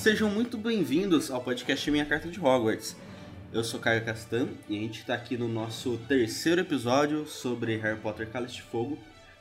Sejam 0.00 0.30
muito 0.30 0.56
bem-vindos 0.56 1.30
ao 1.30 1.42
podcast 1.42 1.90
Minha 1.90 2.06
Carta 2.06 2.26
de 2.26 2.40
Hogwarts. 2.40 2.96
Eu 3.52 3.62
sou 3.62 3.78
Caio 3.78 4.02
Castan 4.02 4.48
e 4.66 4.78
a 4.78 4.80
gente 4.80 5.00
está 5.00 5.12
aqui 5.12 5.36
no 5.36 5.46
nosso 5.46 5.98
terceiro 6.08 6.62
episódio 6.62 7.26
sobre 7.26 7.76
Harry 7.76 8.00
Potter 8.00 8.26
Cálice 8.26 8.54
de 8.54 8.62
Fogo 8.62 8.96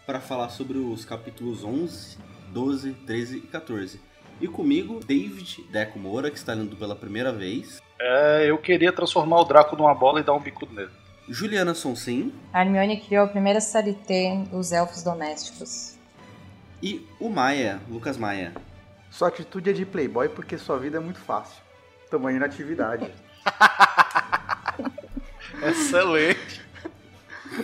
para 0.05 0.19
falar 0.19 0.49
sobre 0.49 0.77
os 0.77 1.05
capítulos 1.05 1.63
11, 1.63 2.17
12, 2.51 2.91
13 2.91 3.37
e 3.37 3.41
14. 3.47 4.01
E 4.41 4.49
comigo, 4.49 4.99
David 4.99 5.63
Deco 5.71 5.97
Moura, 5.97 6.29
que 6.29 6.37
está 6.37 6.53
lendo 6.53 6.75
pela 6.75 6.93
primeira 6.93 7.31
vez. 7.31 7.81
É, 7.97 8.49
eu 8.49 8.57
queria 8.57 8.91
transformar 8.91 9.39
o 9.39 9.45
Draco 9.45 9.77
numa 9.77 9.95
bola 9.95 10.19
e 10.19 10.23
dar 10.23 10.33
um 10.33 10.41
bicudo 10.41 10.73
nele. 10.73 10.91
Juliana 11.29 11.73
Sonsim. 11.73 12.33
A 12.51 12.65
Hermione 12.65 12.99
criou 12.99 13.23
a 13.23 13.29
primeira 13.29 13.61
CLT 13.61 14.49
dos 14.51 14.73
elfos 14.73 15.03
domésticos. 15.03 15.97
E 16.83 17.07
o 17.17 17.29
Maia, 17.29 17.79
Lucas 17.89 18.17
Maia. 18.17 18.51
Sua 19.09 19.29
atitude 19.29 19.69
é 19.69 19.73
de 19.73 19.85
playboy 19.85 20.29
porque 20.29 20.57
sua 20.57 20.77
vida 20.77 20.97
é 20.97 20.99
muito 20.99 21.19
fácil. 21.19 21.61
Tamanho 22.09 22.39
na 22.39 22.45
atividade. 22.45 23.11
Excelente. 25.63 26.61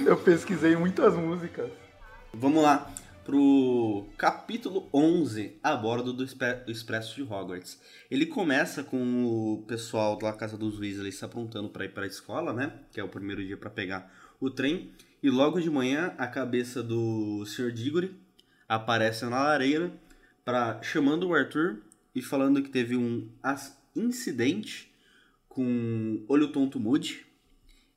Eu 0.05 0.17
pesquisei 0.17 0.75
muitas 0.75 1.15
músicas. 1.15 1.71
Vamos 2.33 2.61
lá 2.61 2.91
pro 3.23 4.05
capítulo 4.17 4.87
11, 4.93 5.57
a 5.63 5.75
bordo 5.75 6.13
do, 6.13 6.25
do 6.25 6.71
Expresso 6.71 7.15
de 7.15 7.23
Hogwarts. 7.23 7.79
Ele 8.09 8.25
começa 8.25 8.83
com 8.83 9.25
o 9.25 9.63
pessoal 9.67 10.17
da 10.17 10.33
casa 10.33 10.57
dos 10.57 10.79
Weasley 10.79 11.11
se 11.11 11.25
aprontando 11.25 11.69
para 11.69 11.85
ir 11.85 11.89
para 11.89 12.03
a 12.03 12.07
escola, 12.07 12.53
né? 12.53 12.73
Que 12.91 12.99
é 12.99 13.03
o 13.03 13.09
primeiro 13.09 13.43
dia 13.43 13.57
para 13.57 13.69
pegar 13.69 14.11
o 14.39 14.49
trem. 14.49 14.91
E 15.23 15.29
logo 15.29 15.59
de 15.59 15.69
manhã, 15.69 16.13
a 16.17 16.27
cabeça 16.27 16.83
do 16.83 17.43
Sr. 17.45 17.71
Diggory 17.71 18.15
aparece 18.67 19.25
na 19.25 19.41
lareira 19.41 19.91
para 20.45 20.81
chamando 20.83 21.27
o 21.27 21.33
Arthur 21.33 21.81
e 22.13 22.21
falando 22.21 22.61
que 22.61 22.69
teve 22.69 22.95
um 22.95 23.27
incidente 23.95 24.93
com 25.49 26.23
Olho 26.27 26.49
Tonto 26.49 26.79
Moody, 26.79 27.25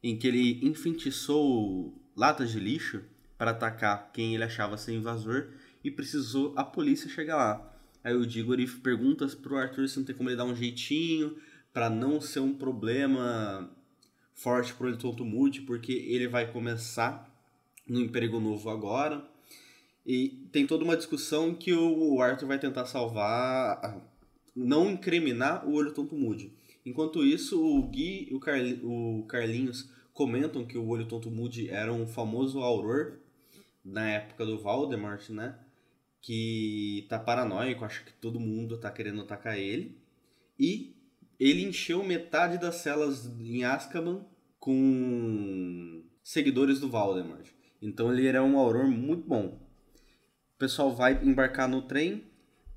em 0.02 0.16
que 0.16 0.27
ele 0.27 0.66
enfeitiçou 0.66 1.94
latas 2.16 2.50
de 2.50 2.58
lixo 2.58 3.04
para 3.36 3.50
atacar 3.50 4.10
quem 4.12 4.34
ele 4.34 4.44
achava 4.44 4.76
ser 4.76 4.94
invasor 4.94 5.48
e 5.84 5.91
precisou 5.91 6.54
a 6.56 6.64
polícia 6.64 7.08
chegar 7.10 7.36
lá. 7.36 7.74
Aí 8.02 8.14
o 8.14 8.26
Diggory 8.26 8.66
pergunta 8.66 9.26
pro 9.28 9.56
Arthur 9.56 9.88
se 9.88 9.98
não 9.98 10.06
tem 10.06 10.14
como 10.16 10.30
ele 10.30 10.36
dar 10.36 10.44
um 10.44 10.56
jeitinho 10.56 11.36
para 11.72 11.91
não 11.91 12.20
ser 12.20 12.41
um 12.41 12.54
problema 12.54 13.70
forte 14.32 14.72
pro 14.72 14.88
ele 14.88 14.96
tonto 14.96 15.24
Moody, 15.24 15.60
porque 15.62 15.92
ele 15.92 16.28
vai 16.28 16.50
começar 16.50 17.28
no 17.86 18.00
emprego 18.00 18.41
novo 18.41 18.70
agora. 18.70 19.28
E 20.08 20.48
tem 20.50 20.66
toda 20.66 20.84
uma 20.84 20.96
discussão 20.96 21.54
que 21.54 21.74
o 21.74 22.22
Arthur 22.22 22.46
vai 22.48 22.58
tentar 22.58 22.86
salvar, 22.86 24.02
não 24.56 24.90
incriminar 24.90 25.68
o 25.68 25.74
olho 25.74 25.92
tonto 25.92 26.16
Moody. 26.16 26.56
Enquanto 26.86 27.22
isso, 27.22 27.62
o 27.62 27.82
Gui 27.90 28.26
e 28.30 28.34
o, 28.34 28.40
Carli 28.40 28.80
o 28.82 29.26
Carlinhos 29.28 29.92
comentam 30.14 30.64
que 30.64 30.78
o 30.78 30.88
olho 30.88 31.06
tonto 31.06 31.30
Moody 31.30 31.68
era 31.68 31.92
um 31.92 32.06
famoso 32.06 32.60
auror 32.60 33.18
na 33.84 34.08
época 34.08 34.46
do 34.46 34.58
Voldemort, 34.58 35.28
né? 35.28 35.58
Que 36.22 37.04
tá 37.10 37.18
paranoico, 37.18 37.84
acha 37.84 38.02
que 38.02 38.14
todo 38.14 38.40
mundo 38.40 38.80
tá 38.80 38.90
querendo 38.90 39.20
atacar 39.20 39.58
ele. 39.58 40.00
E 40.58 40.96
ele 41.38 41.64
encheu 41.64 42.02
metade 42.02 42.56
das 42.56 42.76
celas 42.76 43.26
em 43.38 43.62
Azkaban 43.62 44.24
com 44.58 46.02
seguidores 46.22 46.80
do 46.80 46.88
Voldemort. 46.88 47.46
Então 47.82 48.10
ele 48.10 48.26
era 48.26 48.42
um 48.42 48.58
auror 48.58 48.88
muito 48.88 49.28
bom. 49.28 49.67
O 50.58 50.64
pessoal 50.66 50.92
vai 50.92 51.24
embarcar 51.24 51.68
no 51.68 51.82
trem. 51.82 52.24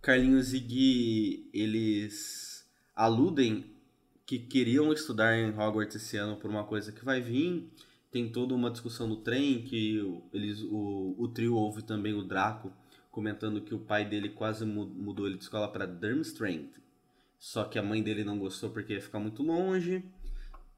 Carlinhos 0.01 0.53
e 0.53 0.59
Gui, 0.59 1.49
eles 1.51 2.63
aludem 2.95 3.65
que 4.23 4.37
queriam 4.37 4.93
estudar 4.93 5.35
em 5.35 5.49
Hogwarts 5.49 5.95
esse 5.95 6.15
ano 6.15 6.37
por 6.37 6.49
uma 6.49 6.63
coisa 6.63 6.91
que 6.91 7.03
vai 7.03 7.19
vir 7.19 7.69
tem 8.11 8.29
toda 8.29 8.53
uma 8.53 8.69
discussão 8.69 9.07
no 9.07 9.15
trem 9.15 9.63
que 9.63 10.21
eles, 10.33 10.61
o, 10.61 11.15
o 11.17 11.27
trio 11.29 11.55
ouve 11.55 11.81
também 11.81 12.13
o 12.13 12.21
Draco 12.21 12.71
comentando 13.09 13.61
que 13.61 13.73
o 13.73 13.79
pai 13.79 14.05
dele 14.05 14.29
quase 14.29 14.65
mudou 14.65 15.25
ele 15.25 15.37
de 15.37 15.43
escola 15.43 15.67
para 15.67 15.87
Durmstrang. 15.87 16.69
Só 17.39 17.63
que 17.63 17.79
a 17.79 17.83
mãe 17.83 18.03
dele 18.03 18.23
não 18.23 18.37
gostou 18.37 18.69
porque 18.69 18.93
ia 18.93 19.01
ficar 19.01 19.19
muito 19.19 19.41
longe. 19.41 20.05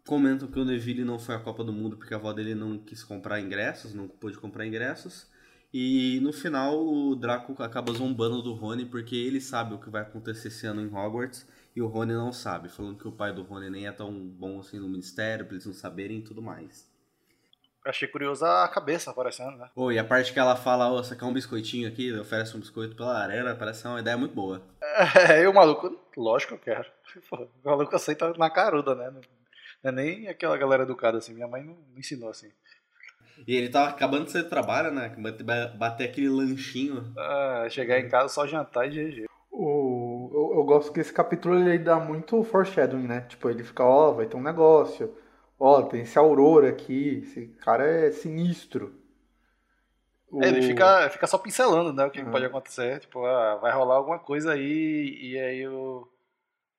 Comentam 0.05 0.47
que 0.47 0.59
o 0.59 0.65
Neville 0.65 1.03
não 1.03 1.19
foi 1.19 1.35
à 1.35 1.39
Copa 1.39 1.63
do 1.63 1.73
Mundo 1.73 1.97
porque 1.97 2.13
a 2.13 2.17
avó 2.17 2.31
dele 2.31 2.55
não 2.55 2.77
quis 2.77 3.03
comprar 3.03 3.41
ingressos, 3.41 3.93
não 3.93 4.07
pôde 4.07 4.37
comprar 4.37 4.65
ingressos. 4.65 5.27
E 5.73 6.19
no 6.21 6.31
final 6.31 6.77
o 6.77 7.15
Draco 7.15 7.55
acaba 7.63 7.91
zombando 7.93 8.43
do 8.43 8.53
Rony 8.53 8.85
porque 8.85 9.15
ele 9.15 9.41
sabe 9.41 9.73
o 9.73 9.79
que 9.79 9.89
vai 9.89 10.03
acontecer 10.03 10.49
esse 10.49 10.67
ano 10.67 10.81
em 10.81 10.93
Hogwarts 10.93 11.47
e 11.75 11.81
o 11.81 11.87
Rony 11.87 12.13
não 12.13 12.31
sabe, 12.31 12.69
falando 12.69 12.99
que 12.99 13.07
o 13.07 13.11
pai 13.11 13.33
do 13.33 13.41
Rony 13.41 13.71
nem 13.71 13.87
é 13.87 13.91
tão 13.91 14.13
bom 14.13 14.59
assim 14.59 14.77
no 14.77 14.87
ministério, 14.87 15.45
pra 15.45 15.55
eles 15.55 15.65
não 15.65 15.73
saberem 15.73 16.19
e 16.19 16.21
tudo 16.21 16.43
mais. 16.43 16.87
Achei 17.83 18.07
curioso 18.07 18.45
a 18.45 18.67
cabeça 18.69 19.09
aparecendo, 19.09 19.57
né? 19.57 19.69
Pô, 19.73 19.91
e 19.91 19.97
a 19.97 20.03
parte 20.05 20.31
que 20.31 20.39
ela 20.39 20.55
fala, 20.55 20.89
ó, 20.89 20.99
oh, 20.99 21.03
você 21.03 21.15
quer 21.15 21.25
um 21.25 21.33
biscoitinho 21.33 21.87
aqui, 21.87 22.13
oferece 22.17 22.55
um 22.55 22.59
biscoito 22.59 22.95
pela 22.95 23.17
arena, 23.17 23.55
parece 23.55 23.85
uma 23.87 23.99
ideia 23.99 24.15
muito 24.15 24.33
boa. 24.33 24.61
É, 25.27 25.41
e 25.43 25.47
o 25.47 25.53
maluco, 25.53 25.99
lógico 26.15 26.55
que 26.57 26.69
eu 26.69 26.75
quero. 26.75 26.89
Pô, 27.29 27.43
o 27.43 27.69
maluco 27.69 27.95
aceita 27.95 28.31
na 28.37 28.49
caruda, 28.49 28.93
né? 28.95 29.09
Não 29.11 29.21
é 29.83 29.91
nem 29.91 30.29
aquela 30.29 30.55
galera 30.55 30.83
educada 30.83 31.17
assim, 31.17 31.33
minha 31.33 31.47
mãe 31.47 31.63
não 31.63 31.75
me 31.93 31.99
ensinou 31.99 32.29
assim. 32.29 32.51
E 33.47 33.55
ele 33.55 33.69
tava 33.69 33.89
acabando 33.89 34.25
de 34.25 34.31
sair 34.31 34.43
do 34.43 34.49
trabalho, 34.49 34.91
né? 34.91 35.13
Bater 35.77 36.05
aquele 36.05 36.29
lanchinho. 36.29 37.13
Ah, 37.17 37.67
chegar 37.69 37.99
em 37.99 38.07
casa 38.07 38.29
só 38.33 38.47
jantar 38.47 38.87
e 38.87 38.89
GG. 38.89 39.25
O, 39.51 40.29
eu, 40.33 40.57
eu 40.59 40.63
gosto 40.63 40.91
que 40.91 40.99
esse 40.99 41.13
capítulo 41.13 41.55
ele 41.55 41.77
dá 41.77 41.99
muito 41.99 42.43
foreshadowing, 42.43 43.07
né? 43.07 43.21
Tipo, 43.21 43.49
ele 43.49 43.63
fica, 43.63 43.83
ó, 43.83 44.09
oh, 44.09 44.13
vai 44.15 44.25
ter 44.25 44.35
um 44.35 44.41
negócio 44.41 45.13
Ó, 45.65 45.81
tem 45.83 46.01
esse 46.01 46.17
Aurora 46.17 46.67
aqui, 46.67 47.21
esse 47.23 47.47
cara 47.61 47.85
é 47.87 48.11
sinistro. 48.11 48.93
O... 50.29 50.43
É, 50.43 50.49
ele 50.49 50.61
fica, 50.61 51.09
fica 51.09 51.25
só 51.25 51.37
pincelando, 51.37 51.93
né, 51.93 52.05
o 52.05 52.11
que 52.11 52.19
ah. 52.19 52.29
pode 52.29 52.43
acontecer. 52.43 52.99
Tipo, 52.99 53.25
ah, 53.25 53.55
vai 53.55 53.71
rolar 53.71 53.95
alguma 53.95 54.19
coisa 54.19 54.51
aí, 54.51 55.17
e 55.21 55.39
aí 55.39 55.65
o 55.65 56.05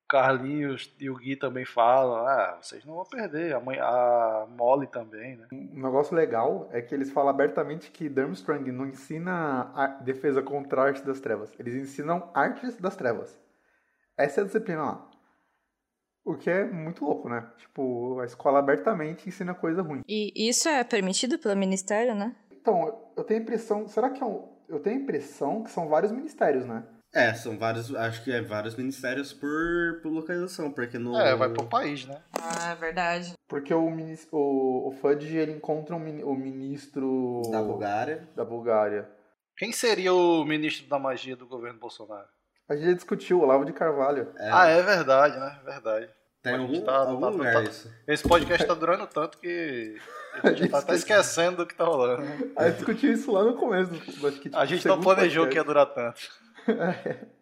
Carlinhos 0.08 0.94
e 1.00 1.08
o 1.08 1.16
Gui 1.16 1.36
também 1.36 1.64
falam, 1.64 2.26
ah, 2.26 2.58
vocês 2.60 2.84
não 2.84 2.94
vão 2.94 3.04
perder, 3.04 3.54
a, 3.54 3.60
mãe, 3.60 3.78
a 3.80 4.46
Molly 4.50 4.86
também, 4.86 5.36
né. 5.36 5.46
Um 5.52 5.82
negócio 5.82 6.14
legal 6.14 6.68
é 6.72 6.82
que 6.82 6.94
eles 6.94 7.10
falam 7.10 7.30
abertamente 7.30 7.90
que 7.90 8.08
Durmstrang 8.08 8.70
não 8.70 8.86
ensina 8.86 9.72
a 9.74 9.86
defesa 9.86 10.42
contra 10.42 10.82
a 10.82 10.84
arte 10.86 11.04
das 11.04 11.20
trevas, 11.20 11.52
eles 11.58 11.74
ensinam 11.74 12.30
artes 12.34 12.76
das 12.76 12.96
trevas. 12.96 13.38
Essa 14.16 14.40
é 14.40 14.42
a 14.42 14.46
disciplina 14.46 14.82
lá. 14.82 15.10
O 16.24 16.36
que 16.36 16.48
é 16.48 16.64
muito 16.64 17.04
louco, 17.04 17.28
né? 17.28 17.46
Tipo, 17.58 18.18
a 18.20 18.24
escola 18.24 18.58
abertamente 18.58 19.28
ensina 19.28 19.54
coisa 19.54 19.82
ruim. 19.82 20.02
E 20.08 20.48
isso 20.48 20.68
é 20.68 20.82
permitido 20.82 21.38
pelo 21.38 21.54
ministério, 21.54 22.14
né? 22.14 22.34
Então, 22.50 23.10
eu 23.14 23.22
tenho 23.24 23.40
a 23.40 23.42
impressão. 23.42 23.86
Será 23.86 24.08
que 24.08 24.22
é 24.22 24.26
um. 24.26 24.48
Eu 24.66 24.80
tenho 24.80 24.96
a 24.96 25.02
impressão 25.02 25.62
que 25.62 25.70
são 25.70 25.86
vários 25.86 26.10
ministérios, 26.10 26.64
né? 26.64 26.82
É, 27.14 27.32
são 27.32 27.56
vários. 27.56 27.94
Acho 27.94 28.24
que 28.24 28.32
é 28.32 28.42
vários 28.42 28.74
ministérios 28.74 29.32
por, 29.32 30.00
por 30.02 30.10
localização, 30.10 30.72
porque 30.72 30.98
no. 30.98 31.16
É, 31.16 31.36
vai 31.36 31.48
pro 31.48 31.64
país, 31.64 32.04
né? 32.06 32.20
Ah, 32.32 32.72
é 32.72 32.74
verdade. 32.74 33.34
Porque 33.48 33.72
o, 33.72 33.88
o, 34.32 34.88
o 34.88 34.92
Fudge 35.00 35.36
ele 35.36 35.52
encontra 35.52 35.94
um, 35.94 36.24
o 36.24 36.34
ministro. 36.34 37.42
Da 37.52 37.62
Bulgária. 37.62 38.28
Da 38.34 38.44
Bulgária. 38.44 39.08
Quem 39.56 39.70
seria 39.70 40.12
o 40.12 40.44
ministro 40.44 40.88
da 40.88 40.98
magia 40.98 41.36
do 41.36 41.46
governo 41.46 41.78
Bolsonaro? 41.78 42.26
A 42.68 42.74
gente 42.74 42.96
discutiu, 42.96 43.38
o 43.38 43.42
Olavo 43.42 43.64
de 43.64 43.72
Carvalho. 43.72 44.32
É. 44.36 44.50
Ah, 44.50 44.66
é 44.66 44.82
verdade, 44.82 45.38
né? 45.38 45.60
Verdade. 45.64 46.08
Tem 46.42 46.54
algum, 46.56 46.80
tá, 46.80 46.96
algum 46.96 47.20
tá, 47.20 47.28
lugar 47.28 47.54
tá, 47.54 47.62
isso. 47.62 47.90
Esse 48.06 48.26
podcast 48.26 48.66
tá 48.66 48.74
durando 48.74 49.06
tanto 49.06 49.38
que 49.38 49.96
a 50.42 50.52
gente 50.52 50.68
tá 50.68 50.78
até 50.78 50.94
esquecendo 50.94 51.58
do 51.58 51.66
que 51.66 51.74
tá 51.74 51.84
rolando. 51.84 52.22
A 52.56 52.68
gente 52.68 52.76
discutiu 52.76 53.12
isso 53.12 53.32
lá 53.32 53.44
no 53.44 53.54
começo. 53.54 53.90
Do, 53.92 54.26
acho 54.28 54.40
que, 54.40 54.50
tipo, 54.50 54.56
a 54.58 54.66
gente 54.66 54.86
não 54.86 55.00
planejou 55.00 55.44
podcast. 55.44 55.50
que 55.50 55.56
ia 55.58 55.64
durar 55.64 55.86
tanto. 55.86 56.20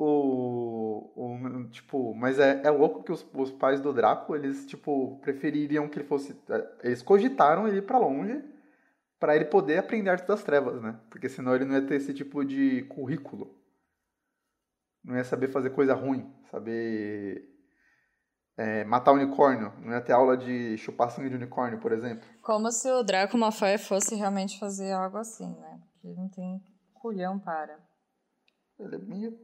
O, 0.00 1.10
o, 1.16 1.68
tipo, 1.70 2.14
mas 2.14 2.38
é, 2.38 2.62
é 2.62 2.70
louco 2.70 3.02
que 3.02 3.10
os, 3.10 3.28
os 3.34 3.50
pais 3.50 3.80
do 3.80 3.92
Draco, 3.92 4.36
eles, 4.36 4.64
tipo, 4.64 5.18
prefeririam 5.20 5.88
que 5.88 5.98
ele 5.98 6.06
fosse... 6.06 6.40
É, 6.48 6.68
eles 6.84 7.02
cogitaram 7.02 7.66
ele 7.66 7.78
ir 7.78 7.82
pra 7.82 7.98
longe 7.98 8.40
para 9.18 9.34
ele 9.34 9.46
poder 9.46 9.78
aprender 9.78 10.10
arte 10.10 10.28
das 10.28 10.44
trevas, 10.44 10.80
né? 10.80 11.00
Porque 11.10 11.28
senão 11.28 11.52
ele 11.52 11.64
não 11.64 11.74
ia 11.74 11.84
ter 11.84 11.96
esse 11.96 12.14
tipo 12.14 12.44
de 12.44 12.82
currículo 12.82 13.58
não 15.08 15.16
ia 15.16 15.24
saber 15.24 15.48
fazer 15.48 15.70
coisa 15.70 15.94
ruim, 15.94 16.30
saber 16.50 17.48
é, 18.56 18.84
matar 18.84 19.12
unicórnio, 19.12 19.72
não 19.80 19.92
ia 19.92 20.00
ter 20.00 20.12
aula 20.12 20.36
de 20.36 20.76
chupar 20.76 21.10
sangue 21.10 21.30
de 21.30 21.36
unicórnio, 21.36 21.80
por 21.80 21.92
exemplo. 21.92 22.28
Como 22.42 22.70
se 22.70 22.90
o 22.90 23.02
Draco 23.02 23.38
Malfoy 23.38 23.78
fosse 23.78 24.14
realmente 24.14 24.58
fazer 24.58 24.92
algo 24.92 25.16
assim, 25.16 25.48
né? 25.56 25.80
Porque 25.92 26.14
não 26.14 26.28
tem 26.28 26.62
culhão 26.92 27.38
para. 27.38 27.78
Ele 28.80 28.94
é 28.94 28.98
meio 28.98 29.38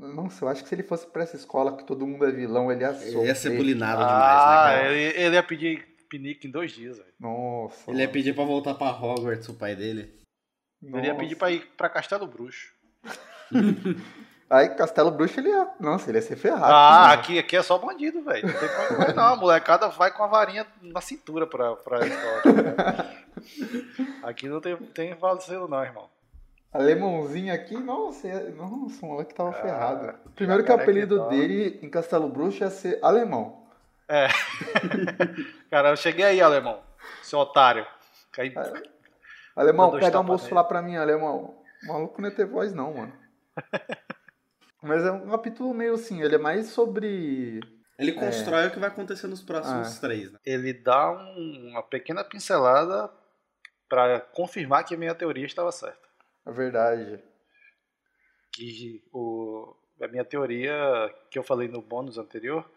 Nossa, 0.00 0.44
eu 0.44 0.48
acho 0.48 0.62
que 0.62 0.68
se 0.68 0.74
ele 0.74 0.82
fosse 0.82 1.06
pra 1.06 1.22
essa 1.22 1.36
escola 1.36 1.76
que 1.76 1.84
todo 1.84 2.06
mundo 2.06 2.26
é 2.26 2.32
vilão, 2.32 2.72
ele 2.72 2.82
ia 2.82 2.92
sofrer. 2.92 3.16
Ele 3.16 3.26
ia 3.26 3.34
ser 3.34 3.56
bulinado 3.56 4.02
ah, 4.02 4.06
demais, 4.06 4.46
né, 4.46 4.82
cara? 4.82 4.92
Ele, 4.92 5.20
ele 5.20 5.34
ia 5.36 5.42
pedir 5.42 5.86
pinique 6.08 6.48
em 6.48 6.50
dois 6.50 6.72
dias, 6.72 6.98
velho. 6.98 7.12
Nossa. 7.20 7.90
Ele 7.90 8.00
ia 8.00 8.08
pedir 8.08 8.34
pra 8.34 8.44
voltar 8.44 8.74
pra 8.74 8.90
Hogwarts, 8.90 9.48
o 9.48 9.54
pai 9.54 9.76
dele. 9.76 10.12
Nossa. 10.82 10.98
Ele 10.98 11.06
ia 11.06 11.14
pedir 11.14 11.36
pra 11.36 11.50
ir 11.50 11.64
pra 11.76 11.88
Castelo 11.88 12.26
Bruxo. 12.26 12.72
Aí 14.50 14.68
Castelo 14.70 15.10
Bruxo, 15.10 15.40
ele 15.40 15.48
ia. 15.48 15.68
Nossa, 15.80 16.10
ele 16.10 16.18
ia 16.18 16.22
ser 16.22 16.36
ferrado. 16.36 16.64
Ah, 16.64 17.12
aqui, 17.12 17.38
aqui 17.38 17.56
é 17.56 17.62
só 17.62 17.78
bandido, 17.78 18.22
velho. 18.22 18.46
Não 18.46 18.54
tem 18.54 18.96
vai, 18.96 19.12
não. 19.14 19.24
A 19.24 19.36
molecada 19.36 19.88
vai 19.88 20.12
com 20.12 20.22
a 20.22 20.26
varinha 20.26 20.66
na 20.82 21.00
cintura 21.00 21.46
pra, 21.46 21.74
pra 21.76 22.06
escola. 22.06 22.72
tá 22.76 23.14
aqui 24.28 24.48
não 24.48 24.60
tem, 24.60 24.76
tem 24.76 25.14
vacilo, 25.14 25.66
não, 25.66 25.82
irmão. 25.82 26.08
Alemãozinho 26.74 27.54
aqui, 27.54 27.76
nossa, 27.76 28.26
ia- 28.26 28.50
nossa, 28.50 29.06
o 29.06 29.08
moleque 29.08 29.32
tava 29.32 29.50
Ah, 29.50 29.62
ferrado. 29.62 30.14
Primeiro 30.34 30.64
que 30.64 30.72
o 30.72 30.74
apelido 30.74 31.22
que 31.24 31.28
dele 31.36 31.78
em 31.80 31.88
Castelo 31.88 32.28
Bruxo 32.28 32.64
ia 32.64 32.70
ser 32.70 32.98
Alemão. 33.00 33.64
Cara, 35.70 35.90
eu 35.90 35.96
cheguei 35.96 36.24
aí, 36.24 36.40
alemão. 36.42 36.82
Seu 37.22 37.38
otário. 37.38 37.86
Cai... 38.32 38.52
Alemão, 39.54 39.92
pega 39.98 40.18
almoço 40.18 40.52
lá 40.52 40.64
pra 40.64 40.82
mim, 40.82 40.96
alemão. 40.96 41.54
O 41.84 41.86
maluco 41.86 42.20
não 42.20 42.28
ia 42.28 42.34
ter 42.34 42.44
voz, 42.44 42.74
não, 42.74 42.92
mano. 42.92 43.12
Mas 44.82 45.04
é 45.04 45.12
um 45.12 45.30
capítulo 45.30 45.72
meio 45.72 45.94
assim, 45.94 46.20
ele 46.22 46.34
é 46.34 46.38
mais 46.38 46.66
sobre. 46.66 47.60
Ele 47.98 48.12
constrói 48.12 48.66
o 48.66 48.70
que 48.72 48.78
vai 48.80 48.88
acontecer 48.88 49.28
nos 49.28 49.40
próximos 49.40 49.96
Ah. 49.96 50.00
três, 50.00 50.30
né? 50.32 50.38
Ele 50.44 50.72
dá 50.74 51.12
um- 51.12 51.68
uma 51.70 51.82
pequena 51.82 52.24
pincelada 52.24 53.08
pra 53.88 54.20
confirmar 54.20 54.84
que 54.84 54.94
a 54.94 54.98
minha 54.98 55.14
teoria 55.14 55.46
estava 55.46 55.70
certa. 55.70 56.03
A 56.44 56.50
verdade. 56.50 57.20
que 58.52 59.02
o, 59.12 59.74
a 60.00 60.06
minha 60.08 60.24
teoria 60.24 60.74
que 61.30 61.38
eu 61.38 61.42
falei 61.42 61.68
no 61.68 61.80
bônus 61.82 62.18
anterior, 62.18 62.68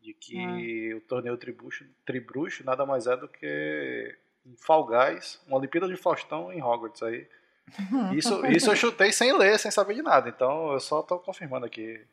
de 0.00 0.14
que 0.14 0.94
o 0.94 1.00
torneio 1.02 1.36
Tribruxo, 1.36 1.84
Tribruxo 2.06 2.64
nada 2.64 2.86
mais 2.86 3.06
é 3.06 3.16
do 3.16 3.28
que 3.28 4.16
um 4.46 4.56
Fall 4.56 4.86
Guys, 4.86 5.42
uma 5.46 5.58
Olimpíada 5.58 5.86
de 5.88 5.96
Faustão 5.96 6.52
em 6.52 6.62
Hogwarts 6.62 7.02
aí. 7.02 7.28
Isso, 8.16 8.44
isso 8.46 8.68
eu 8.70 8.74
chutei 8.74 9.12
sem 9.12 9.32
ler, 9.36 9.56
sem 9.56 9.70
saber 9.70 9.94
de 9.94 10.02
nada, 10.02 10.28
então 10.28 10.72
eu 10.72 10.80
só 10.80 11.02
tô 11.02 11.20
confirmando 11.20 11.64
aqui. 11.66 12.04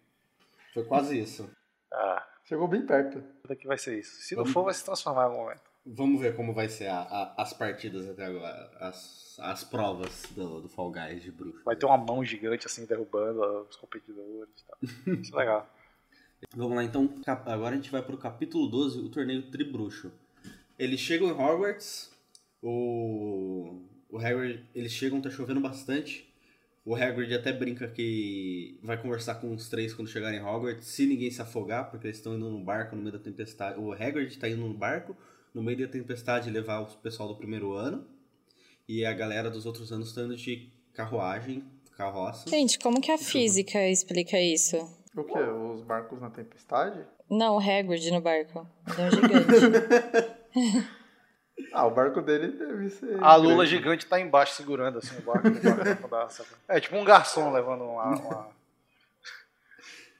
Foi 0.71 0.83
quase 0.83 1.19
isso. 1.19 1.49
Ah, 1.91 2.27
Chegou 2.45 2.67
bem 2.67 2.85
perto. 2.85 3.23
que 3.57 3.65
vai 3.65 3.77
ser 3.77 3.97
isso. 3.97 4.21
Se 4.21 4.35
não 4.35 4.43
Vamos- 4.43 4.53
for, 4.53 4.63
vai 4.65 4.73
se 4.75 4.85
transformar 4.85 5.21
em 5.23 5.25
algum 5.25 5.37
momento. 5.37 5.66
Vamos 5.89 6.21
ver 6.21 6.35
como 6.35 6.53
vai 6.53 6.67
ser 6.69 6.87
a- 6.87 7.01
a- 7.01 7.33
as 7.41 7.53
partidas 7.53 8.07
até 8.09 8.25
agora. 8.25 8.69
As, 8.79 9.37
as 9.39 9.63
provas 9.63 10.23
do, 10.35 10.61
do 10.61 10.69
Fall 10.69 10.91
Guys 10.91 11.23
de 11.23 11.31
bruxo. 11.31 11.61
Vai 11.63 11.75
ter 11.75 11.85
uma 11.85 11.97
mão 11.97 12.23
gigante 12.23 12.65
assim 12.67 12.85
derrubando 12.85 13.41
os 13.69 13.75
competidores 13.77 14.49
e 14.59 14.65
tal. 14.65 15.13
Isso 15.21 15.33
é 15.35 15.39
legal. 15.39 15.73
Vamos 16.55 16.75
lá, 16.75 16.83
então. 16.83 17.09
Agora 17.45 17.73
a 17.73 17.77
gente 17.77 17.89
vai 17.91 18.01
pro 18.01 18.17
capítulo 18.17 18.67
12, 18.67 18.99
o 18.99 19.09
torneio 19.09 19.43
Tribruxo. 19.43 20.11
Eles 20.77 20.99
chegam 20.99 21.27
em 21.29 21.31
Hogwarts. 21.31 22.11
O. 22.61 23.81
O 24.09 24.17
Hagrid. 24.17 24.63
Eles 24.75 24.91
chegam, 24.91 25.21
tá 25.21 25.29
chovendo 25.29 25.59
bastante. 25.59 26.27
O 26.85 26.95
Hagrid 26.95 27.33
até 27.33 27.51
brinca 27.51 27.87
que 27.87 28.79
vai 28.81 29.01
conversar 29.01 29.35
com 29.35 29.53
os 29.53 29.67
três 29.67 29.93
quando 29.93 30.07
chegarem 30.07 30.39
em 30.39 30.43
Hogwarts, 30.43 30.87
se 30.87 31.05
ninguém 31.05 31.29
se 31.29 31.41
afogar, 31.41 31.91
porque 31.91 32.07
eles 32.07 32.15
estão 32.17 32.33
indo 32.35 32.49
no 32.49 32.63
barco 32.63 32.95
no 32.95 33.01
meio 33.01 33.11
da 33.17 33.19
tempestade. 33.23 33.77
O 33.79 33.91
Hagrid 33.91 34.37
tá 34.39 34.47
indo 34.47 34.61
no 34.65 34.73
barco 34.73 35.15
no 35.57 35.63
meio 35.63 35.79
da 35.79 35.87
tempestade 35.91 36.51
levar 36.51 36.81
o 36.81 36.85
pessoal 36.97 37.27
do 37.27 37.35
primeiro 37.35 37.73
ano. 37.73 38.05
E 38.87 39.03
a 39.03 39.11
galera 39.11 39.49
dos 39.49 39.65
outros 39.65 39.91
anos 39.91 40.09
estão 40.09 40.25
indo 40.25 40.35
de 40.37 40.71
carruagem, 40.93 41.63
carroça. 41.97 42.47
Gente, 42.47 42.77
como 42.79 43.01
que 43.01 43.11
a 43.11 43.17
física 43.17 43.85
explica 43.89 44.39
isso? 44.39 44.77
O 45.15 45.23
quê? 45.23 45.39
Os 45.39 45.81
barcos 45.81 46.21
na 46.21 46.29
tempestade? 46.29 47.03
Não, 47.29 47.55
o 47.55 47.59
Hagrid 47.59 48.11
no 48.11 48.21
barco. 48.21 48.67
Ele 48.87 49.01
é 49.01 49.05
um 49.07 49.11
gigante. 49.11 50.87
Ah, 51.73 51.87
o 51.87 51.91
barco 51.91 52.21
dele 52.21 52.49
deve 52.51 52.87
ser. 52.91 53.17
A 53.21 53.35
Lula 53.35 53.55
grande. 53.65 53.69
gigante 53.71 54.05
tá 54.05 54.19
embaixo 54.19 54.53
segurando 54.53 54.99
assim 54.99 55.17
o 55.17 55.21
barco. 55.23 55.47
o 56.05 56.07
barco? 56.07 56.43
É 56.67 56.79
tipo 56.79 56.95
um 56.95 57.03
garçom 57.03 57.51
levando 57.51 57.83
uma- 57.83 58.15
uma, 58.15 58.47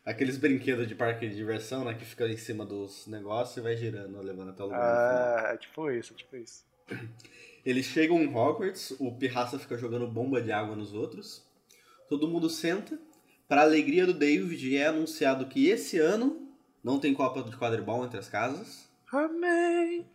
Aqueles 0.08 0.38
brinquedos 0.38 0.88
de 0.88 0.96
parque 0.96 1.28
de 1.28 1.36
diversão, 1.36 1.84
né? 1.84 1.94
Que 1.94 2.06
fica 2.06 2.26
em 2.30 2.38
cima 2.38 2.66
dos 2.66 3.08
negócios 3.08 3.58
e 3.58 3.62
vai 3.62 3.76
girando, 3.76 4.22
levando 4.22 4.52
até 4.52 4.64
o 4.64 4.68
lugar 4.68 4.80
final. 4.80 5.46
É, 5.50 5.54
é 5.54 5.58
tipo 5.58 5.92
isso, 5.92 6.14
é 6.14 6.16
tipo 6.16 6.38
isso. 6.38 6.66
Eles 7.66 7.86
chegam 7.88 8.22
em 8.22 8.34
Hogwarts, 8.34 8.96
o 9.00 9.12
Pirraça 9.12 9.60
fica 9.60 9.78
jogando 9.78 10.08
bomba 10.08 10.42
de 10.42 10.50
água 10.50 10.78
nos 10.78 10.94
outros. 10.94 11.46
Todo 12.08 12.30
mundo 12.30 12.50
senta. 12.50 12.98
Para 13.50 13.64
alegria 13.64 14.06
do 14.06 14.14
David, 14.14 14.78
é 14.78 14.88
anunciado 14.88 15.46
que 15.48 15.68
esse 15.68 16.00
ano 16.00 16.50
não 16.82 17.00
tem 17.00 17.14
Copa 17.14 17.44
de 17.44 17.58
Quadribol 17.58 18.06
entre 18.06 18.18
as 18.18 18.30
casas. 18.30 18.90
Amém! 19.12 20.06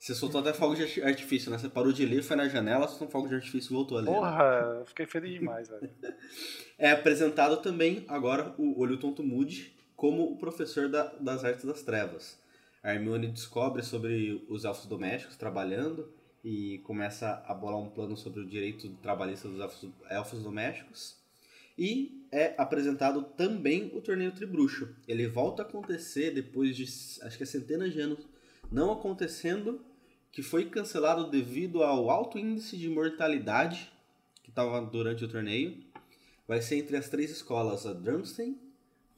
Você 0.00 0.14
soltou 0.14 0.40
até 0.40 0.54
fogo 0.54 0.74
de 0.74 0.82
arti- 0.84 1.02
artifício, 1.02 1.50
né? 1.50 1.58
Você 1.58 1.68
parou 1.68 1.92
de 1.92 2.06
ler, 2.06 2.22
foi 2.22 2.34
na 2.34 2.48
janela, 2.48 2.88
soltou 2.88 3.06
um 3.06 3.10
fogo 3.10 3.28
de 3.28 3.34
artifício 3.34 3.70
e 3.70 3.74
voltou 3.74 3.98
a 3.98 4.00
ler. 4.00 4.10
né? 4.10 4.16
Porra, 4.16 4.76
eu 4.80 4.86
fiquei 4.86 5.04
feliz 5.06 5.34
demais, 5.34 5.68
velho. 5.68 5.90
É 6.78 6.90
apresentado 6.92 7.58
também 7.58 8.06
agora 8.08 8.54
o 8.56 8.80
Olho 8.80 8.96
Tonto 8.96 9.22
Moody 9.22 9.70
como 9.94 10.22
o 10.32 10.38
professor 10.38 10.88
da- 10.88 11.12
das 11.20 11.44
artes 11.44 11.66
das 11.66 11.82
trevas. 11.82 12.38
A 12.82 12.94
Hermione 12.94 13.26
descobre 13.28 13.82
sobre 13.82 14.42
os 14.48 14.64
elfos 14.64 14.86
domésticos 14.86 15.36
trabalhando 15.36 16.10
e 16.42 16.78
começa 16.84 17.44
a 17.46 17.52
bolar 17.52 17.78
um 17.78 17.90
plano 17.90 18.16
sobre 18.16 18.40
o 18.40 18.46
direito 18.46 18.88
trabalhista 19.02 19.46
dos 19.46 19.60
elfos, 19.60 19.90
elfos 20.08 20.42
domésticos. 20.42 21.16
E 21.76 22.24
é 22.32 22.54
apresentado 22.56 23.22
também 23.36 23.90
o 23.94 24.00
torneio 24.00 24.32
Tribruxo. 24.32 24.88
Ele 25.06 25.28
volta 25.28 25.60
a 25.62 25.66
acontecer 25.66 26.30
depois 26.30 26.74
de 26.74 26.84
acho 26.84 27.36
que 27.36 27.42
é 27.42 27.46
centenas 27.46 27.92
de 27.92 28.00
anos 28.00 28.26
não 28.72 28.92
acontecendo, 28.92 29.84
que 30.32 30.42
foi 30.42 30.66
cancelado 30.66 31.30
devido 31.30 31.82
ao 31.82 32.10
alto 32.10 32.38
índice 32.38 32.76
de 32.76 32.88
mortalidade 32.88 33.90
que 34.42 34.50
estava 34.50 34.80
durante 34.80 35.24
o 35.24 35.28
torneio. 35.28 35.82
Vai 36.46 36.60
ser 36.60 36.76
entre 36.76 36.96
as 36.96 37.08
três 37.08 37.30
escolas, 37.30 37.86
a 37.86 37.92
Drumstein, 37.92 38.58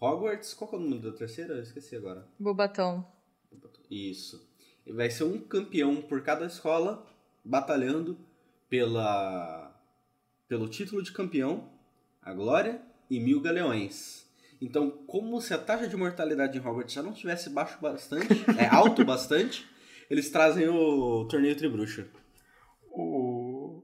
Hogwarts, 0.01 0.53
qual 0.53 0.69
que 0.69 0.77
é 0.77 0.79
o 0.79 0.83
nome 0.83 1.01
da 1.01 1.13
terceira? 1.13 1.55
Eu 1.55 1.63
esqueci 1.63 1.95
agora. 1.95 2.27
Bubatom. 2.39 3.05
Isso. 3.91 4.45
Vai 4.87 5.11
ser 5.11 5.25
um 5.25 5.39
campeão 5.39 6.03
por 6.03 6.23
cada 6.23 6.47
escola, 6.47 7.07
batalhando 7.45 8.19
pela 8.69 9.71
pelo 10.49 10.69
título 10.69 11.03
de 11.03 11.13
campeão, 11.13 11.71
a 12.21 12.35
glória 12.35 12.83
e 13.09 13.19
mil 13.19 13.41
galeões. 13.41 14.27
Então, 14.61 14.91
como 15.07 15.41
se 15.41 15.55
a 15.55 15.59
taxa 15.59 15.89
de 15.89 15.97
mortalidade 15.97 16.59
em 16.59 16.61
Hogwarts 16.61 16.93
já 16.93 17.03
não 17.03 17.13
tivesse 17.13 17.49
baixo 17.49 17.79
bastante, 17.81 18.45
é 18.59 18.67
alto 18.67 19.05
bastante, 19.05 19.67
eles 20.13 20.31
trazem 20.31 20.69
o 20.69 21.27
torneio 21.27 21.57
Tribruxo. 21.57 22.05
O... 22.91 23.83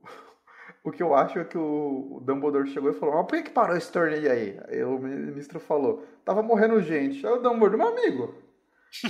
o 0.85 0.91
que 0.93 1.03
eu 1.03 1.15
acho 1.15 1.39
é 1.39 1.45
que 1.45 1.57
o 1.57 2.21
Dumbledore 2.23 2.69
chegou 2.69 2.91
e 2.91 2.95
falou: 2.95 3.17
Mas 3.17 3.27
por 3.27 3.37
que, 3.37 3.45
que 3.45 3.51
parou 3.51 3.77
esse 3.77 3.91
torneio 3.91 4.31
aí? 4.31 4.61
Aí 4.69 4.85
o 4.85 4.99
ministro 4.99 5.59
falou: 5.59 6.05
Tava 6.25 6.43
morrendo 6.43 6.81
gente. 6.83 7.27
Aí 7.27 7.33
o 7.33 7.39
Dumbledore, 7.41 7.79
meu 7.79 7.89
amigo, 7.89 8.35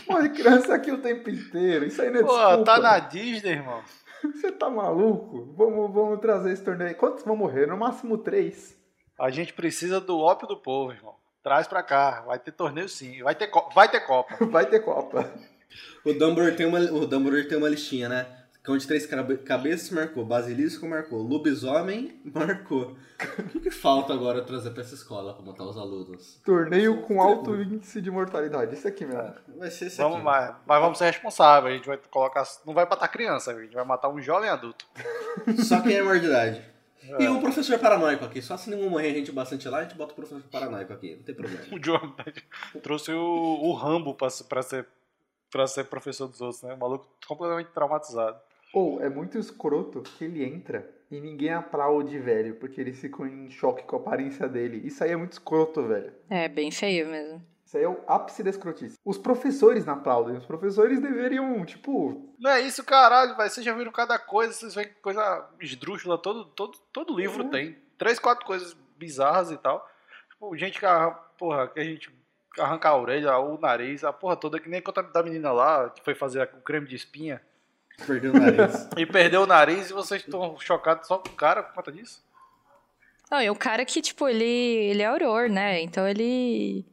morre 0.09 0.29
criança 0.29 0.75
aqui 0.75 0.93
o 0.93 1.03
tempo 1.03 1.29
inteiro. 1.29 1.85
Isso 1.85 2.01
aí 2.01 2.11
não 2.11 2.21
é 2.21 2.23
Pô, 2.23 2.29
desculpa. 2.29 2.65
tá 2.65 2.79
na 2.79 2.99
Disney, 3.01 3.51
irmão. 3.53 3.83
Você 4.23 4.51
tá 4.53 4.69
maluco? 4.71 5.53
Vamos, 5.57 5.93
vamos 5.93 6.21
trazer 6.21 6.53
esse 6.53 6.63
torneio 6.63 6.91
aí. 6.91 6.95
Quantos 6.95 7.25
vão 7.25 7.37
morrer? 7.37 7.67
No 7.67 7.77
máximo 7.77 8.19
três. 8.19 8.77
A 9.19 9.31
gente 9.31 9.53
precisa 9.53 10.01
do 10.01 10.19
ópio 10.19 10.47
do 10.47 10.57
povo, 10.57 10.93
irmão. 10.93 11.15
Traz 11.43 11.67
pra 11.67 11.83
cá. 11.83 12.23
Vai 12.27 12.39
ter 12.39 12.53
torneio 12.53 12.89
sim. 12.89 13.23
Vai 13.23 13.35
ter, 13.35 13.49
co- 13.49 13.69
vai 13.75 13.89
ter 13.89 14.01
Copa. 14.01 14.37
Vai 14.47 14.67
ter 14.67 14.81
Copa. 14.81 15.29
O 16.05 16.13
Dumbledore 16.13 16.57
tem 16.57 16.67
uma, 16.67 16.79
o 16.81 17.07
Dumbledore 17.07 17.47
tem 17.49 17.59
uma 17.59 17.69
listinha, 17.69 18.09
né? 18.09 18.27
Cão 18.63 18.77
de 18.77 18.87
três 18.87 19.07
cabe- 19.07 19.39
cabeças 19.39 19.89
marcou, 19.91 20.27
Basilisco 20.27 20.87
marcou, 20.87 21.23
Lobisomem 21.23 22.21
marcou. 22.35 22.97
O 23.39 23.43
que, 23.49 23.61
que 23.61 23.71
falta 23.71 24.13
agora 24.13 24.43
trazer 24.43 24.71
pra 24.71 24.83
essa 24.83 24.95
escola 24.95 25.33
pra 25.33 25.43
botar 25.43 25.65
os 25.65 25.77
alunos? 25.79 26.39
Torneio 26.45 27.01
com 27.03 27.23
alto 27.23 27.55
índice 27.57 28.01
de 28.03 28.11
mortalidade. 28.11 28.75
Isso 28.75 28.87
aqui 28.87 29.07
mesmo. 29.07 29.35
Vai 29.57 29.71
ser 29.71 29.87
esse 29.87 29.97
Vamos, 29.99 30.17
aqui. 30.17 30.25
mas, 30.25 30.55
mas 30.67 30.81
vamos 30.83 30.99
ser 30.99 31.07
responsáveis. 31.07 31.73
A 31.73 31.77
gente 31.79 31.87
vai 31.87 31.99
colocar. 32.11 32.45
Não 32.67 32.75
vai 32.75 32.85
matar 32.87 33.09
criança, 33.09 33.53
a 33.53 33.61
gente 33.63 33.75
vai 33.75 33.85
matar 33.85 34.09
um 34.11 34.21
jovem 34.21 34.51
adulto. 34.51 34.85
Só 35.65 35.81
quem 35.81 35.95
é 35.97 36.03
maior 36.03 36.21
de 36.21 36.27
idade. 36.27 36.63
E 37.19 37.27
o 37.27 37.41
professor 37.41 37.79
paranoico 37.79 38.25
aqui. 38.27 38.43
Só 38.43 38.57
se 38.59 38.69
não 38.69 38.91
morrer 38.91 39.15
gente 39.15 39.33
bastante 39.33 39.67
lá, 39.67 39.79
a 39.79 39.83
gente 39.85 39.95
bota 39.97 40.13
o 40.13 40.17
professor 40.17 40.43
paranoico 40.53 40.93
aqui. 40.93 41.17
Não 41.17 41.23
tem 41.23 41.35
problema. 41.35 41.63
O 41.73 41.79
John 41.79 42.15
trouxe 42.83 43.13
o, 43.13 43.19
o 43.63 43.73
Rambo 43.73 44.15
pra, 44.15 44.29
pra, 44.47 44.63
ser, 44.63 44.87
pra 45.51 45.67
ser 45.67 45.85
professor 45.85 46.27
dos 46.29 46.41
outros, 46.41 46.63
né? 46.63 46.75
O 46.75 46.79
maluco 46.79 47.07
completamente 47.27 47.71
traumatizado. 47.73 48.39
Ou 48.73 49.03
é 49.03 49.09
muito 49.09 49.39
escroto 49.39 50.03
que 50.03 50.25
ele 50.25 50.45
entra 50.45 50.89
e 51.11 51.21
ninguém 51.21 51.51
aplaude, 51.55 52.19
velho, 52.19 52.57
porque 52.57 52.81
eles 52.81 53.01
ficam 53.01 53.27
em 53.27 53.51
choque 53.51 53.83
com 53.85 53.97
a 53.97 53.99
aparência 53.99 54.47
dele. 54.47 54.87
Isso 54.87 55.03
aí 55.03 55.11
é 55.13 55.17
muito 55.17 55.33
escroto, 55.33 55.83
velho. 55.87 56.13
É, 56.29 56.49
bem 56.49 56.71
feio 56.71 57.09
mesmo. 57.09 57.43
Isso 57.65 57.77
aí 57.77 57.83
é 57.85 57.89
o 57.89 57.99
ápice 58.07 58.43
da 58.43 58.51
escrotice. 58.51 58.97
Os 59.05 59.19
professores 59.19 59.85
não 59.85 59.95
aplaudem. 59.95 60.37
Os 60.37 60.47
professores 60.47 61.01
deveriam, 61.01 61.65
tipo. 61.67 62.35
Não 62.39 62.51
é 62.51 62.61
isso, 62.61 62.83
caralho, 62.85 63.37
velho. 63.37 63.51
Vocês 63.51 63.65
já 63.65 63.75
viram 63.75 63.93
cada 63.93 64.19
coisa, 64.19 64.53
vocês 64.55 64.75
veem 64.75 64.89
coisa 65.03 65.49
esdrúxula, 65.61 66.17
todo, 66.19 66.45
todo, 66.47 66.79
todo 66.93 67.17
livro 67.17 67.45
Uhum. 67.45 67.51
tem. 67.51 67.77
Três, 67.99 68.19
quatro 68.19 68.47
coisas 68.47 68.75
bizarras 68.99 69.51
e 69.51 69.57
tal. 69.59 69.87
Tipo, 70.31 70.57
gente 70.57 70.79
que, 70.79 70.87
arran- 70.87 71.17
porra, 71.39 71.69
que 71.69 71.81
a 71.81 71.85
gente 71.85 72.11
arranca 72.59 72.89
a 72.89 72.97
orelha, 72.97 73.39
o 73.39 73.59
nariz, 73.59 74.05
a 74.05 74.13
porra 74.13 74.37
toda, 74.37 74.61
que 74.61 74.69
nem 74.69 74.81
conta 74.81 75.03
da 75.03 75.23
menina 75.23 75.53
lá, 75.53 75.91
que 75.91 76.05
foi 76.05 76.15
fazer 76.15 76.43
o 76.55 76.63
creme 76.63 76.87
de 76.87 76.97
espinha 76.97 77.41
Perdeu 78.07 78.33
o 78.33 78.39
nariz. 78.39 78.89
e 78.97 79.07
perdeu 79.07 79.43
o 79.43 79.47
nariz 79.47 79.91
e 79.91 79.93
vocês 79.93 80.23
estão 80.23 80.59
chocados 80.59 81.09
só 81.09 81.19
com 81.19 81.29
o 81.29 81.33
cara 81.33 81.63
por 81.63 81.75
conta 81.75 81.91
disso? 81.91 82.23
Não, 83.31 83.43
e 83.43 83.51
o 83.51 83.57
cara 83.57 83.85
que, 83.85 84.01
tipo, 84.01 84.29
ele, 84.29 84.45
ele 84.45 85.03
é 85.03 85.07
auror, 85.07 85.49
né? 85.49 85.83
Então 85.83 86.07
ele. 86.07 86.87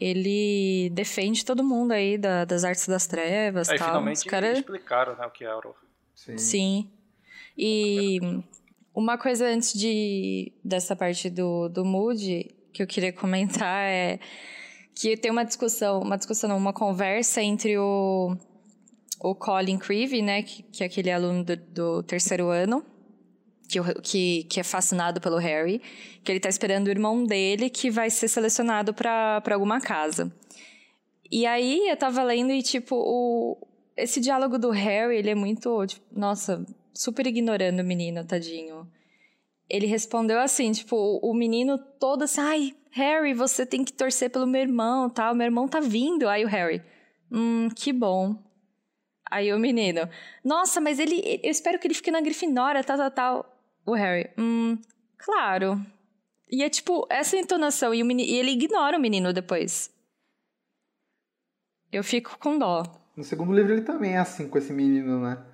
Ele 0.00 0.90
defende 0.90 1.44
todo 1.44 1.64
mundo 1.64 1.90
aí 1.90 2.16
da, 2.16 2.44
das 2.44 2.62
artes 2.62 2.86
das 2.86 3.08
trevas 3.08 3.66
e 3.68 3.72
Aí 3.72 3.78
tal. 3.78 3.88
finalmente 3.88 4.18
Os 4.18 4.24
cara... 4.24 4.52
explicaram 4.52 5.16
né, 5.16 5.26
o 5.26 5.30
que 5.30 5.44
é 5.44 5.48
Auror. 5.48 5.74
Sim. 6.14 6.38
Sim. 6.38 6.92
E 7.56 8.20
uma 8.94 9.18
coisa 9.18 9.48
antes 9.48 9.72
de 9.72 10.52
dessa 10.64 10.94
parte 10.94 11.28
do, 11.28 11.68
do 11.68 11.84
Moody 11.84 12.54
que 12.72 12.82
eu 12.82 12.86
queria 12.86 13.12
comentar 13.12 13.84
é 13.88 14.18
que 14.94 15.16
tem 15.16 15.30
uma 15.30 15.44
discussão, 15.44 16.00
uma 16.00 16.16
discussão, 16.16 16.56
uma 16.56 16.72
conversa 16.72 17.40
entre 17.40 17.78
o, 17.78 18.36
o 19.20 19.34
Colin 19.34 19.78
Creevy, 19.78 20.22
né, 20.22 20.42
que, 20.42 20.62
que 20.64 20.82
é 20.82 20.86
aquele 20.86 21.10
aluno 21.10 21.44
do, 21.44 21.56
do 21.56 22.02
terceiro 22.02 22.48
ano, 22.48 22.84
que, 23.68 23.78
que, 24.02 24.44
que 24.44 24.58
é 24.58 24.64
fascinado 24.64 25.20
pelo 25.20 25.36
Harry, 25.36 25.80
que 26.24 26.32
ele 26.32 26.40
tá 26.40 26.48
esperando 26.48 26.88
o 26.88 26.90
irmão 26.90 27.24
dele 27.24 27.70
que 27.70 27.90
vai 27.90 28.10
ser 28.10 28.26
selecionado 28.26 28.92
para 28.92 29.42
alguma 29.52 29.80
casa. 29.80 30.32
E 31.30 31.46
aí 31.46 31.88
eu 31.88 31.96
tava 31.96 32.22
lendo 32.22 32.50
e, 32.50 32.62
tipo, 32.62 32.96
o, 32.96 33.56
esse 33.96 34.18
diálogo 34.18 34.58
do 34.58 34.70
Harry, 34.70 35.18
ele 35.18 35.30
é 35.30 35.34
muito, 35.34 35.86
tipo, 35.86 36.06
nossa, 36.10 36.64
super 36.94 37.26
ignorando 37.26 37.80
o 37.80 37.84
menino, 37.84 38.24
tadinho. 38.24 38.88
Ele 39.68 39.86
respondeu 39.86 40.40
assim, 40.40 40.72
tipo, 40.72 40.96
o, 41.22 41.34
menino 41.34 41.78
todo 41.78 42.22
assim, 42.22 42.40
ai, 42.40 42.74
Harry, 42.90 43.34
você 43.34 43.66
tem 43.66 43.84
que 43.84 43.92
torcer 43.92 44.30
pelo 44.30 44.46
meu 44.46 44.62
irmão, 44.62 45.10
tal, 45.10 45.34
meu 45.34 45.44
irmão 45.44 45.68
tá 45.68 45.78
vindo. 45.78 46.28
Aí 46.28 46.44
o 46.44 46.48
Harry, 46.48 46.82
hum, 47.30 47.68
que 47.74 47.92
bom. 47.92 48.36
Aí 49.30 49.52
o 49.52 49.58
menino, 49.58 50.08
nossa, 50.42 50.80
mas 50.80 50.98
ele, 50.98 51.20
eu 51.42 51.50
espero 51.50 51.78
que 51.78 51.86
ele 51.86 51.94
fique 51.94 52.10
na 52.10 52.20
Grifinória, 52.20 52.82
tal, 52.82 52.96
tal, 52.96 53.10
tal. 53.10 53.58
O 53.84 53.92
Harry, 53.92 54.30
hum, 54.38 54.78
claro. 55.18 55.78
E 56.50 56.62
é 56.62 56.70
tipo, 56.70 57.06
essa 57.10 57.36
entonação, 57.36 57.94
e, 57.94 58.02
o 58.02 58.06
menino, 58.06 58.30
e 58.30 58.36
ele 58.36 58.52
ignora 58.52 58.96
o 58.96 59.00
menino 59.00 59.34
depois. 59.34 59.92
Eu 61.92 62.02
fico 62.02 62.38
com 62.38 62.58
dó. 62.58 62.82
No 63.14 63.24
segundo 63.24 63.52
livro 63.52 63.72
ele 63.72 63.82
também 63.82 64.14
é 64.14 64.18
assim 64.18 64.48
com 64.48 64.56
esse 64.56 64.72
menino, 64.72 65.20
né? 65.20 65.44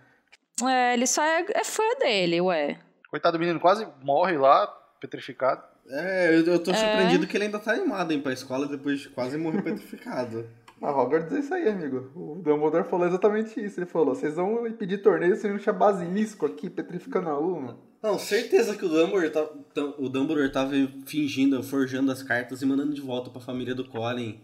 É, 0.63 0.95
ele 0.95 1.07
só 1.07 1.23
é, 1.23 1.45
é 1.53 1.65
fã 1.65 1.83
dele, 1.99 2.41
ué. 2.41 2.79
Coitado 3.15 3.39
do 3.39 3.41
menino, 3.41 3.61
quase 3.61 3.87
morre 4.03 4.37
lá, 4.37 4.67
petrificado. 5.01 5.63
É, 5.89 6.35
eu, 6.35 6.45
eu 6.47 6.59
tô 6.59 6.75
surpreendido 6.75 7.29
que 7.29 7.37
ele 7.37 7.45
ainda 7.45 7.61
tá 7.61 7.71
animado 7.71 8.13
em 8.13 8.17
ir 8.17 8.23
pra 8.23 8.33
escola 8.33 8.67
depois 8.67 8.99
de 8.99 9.09
quase 9.11 9.39
morrer 9.39 9.63
petrificado. 9.63 10.45
A 10.83 10.91
Hogwarts 10.91 11.33
é 11.33 11.39
isso 11.39 11.55
aí, 11.55 11.69
amigo. 11.69 12.11
O 12.17 12.35
Dumbledore 12.43 12.83
falou 12.83 13.07
exatamente 13.07 13.65
isso. 13.65 13.79
Ele 13.79 13.87
falou: 13.87 14.17
vocês 14.17 14.35
vão 14.35 14.67
impedir 14.67 14.99
torneio 14.99 15.37
se 15.37 15.49
não 15.49 15.59
tinha 15.59 15.73
basilisco 15.73 16.45
aqui, 16.45 16.69
petrificando 16.69 17.29
aluno. 17.29 17.79
Não, 18.03 18.19
certeza 18.19 18.75
que 18.75 18.85
o 18.85 18.89
Dumbledore, 18.89 19.31
tá, 19.31 19.45
tá- 19.73 19.95
o 19.97 20.09
Dumbledore 20.09 20.51
tava 20.51 20.73
fingindo, 21.07 21.63
forjando 21.63 22.11
as 22.11 22.21
cartas 22.21 22.63
e 22.63 22.67
mandando 22.67 22.95
de 22.95 23.01
volta 23.01 23.31
pra 23.31 23.41
família 23.41 23.77
do 23.77 23.85
Colin. 23.85 24.41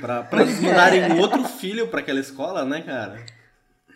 Pra, 0.00 0.22
pra 0.22 0.40
eles 0.40 0.58
mandarem 0.64 1.12
um 1.12 1.20
outro 1.20 1.44
filho 1.44 1.88
pra 1.88 2.00
aquela 2.00 2.20
escola, 2.20 2.64
né, 2.64 2.80
cara? 2.80 3.22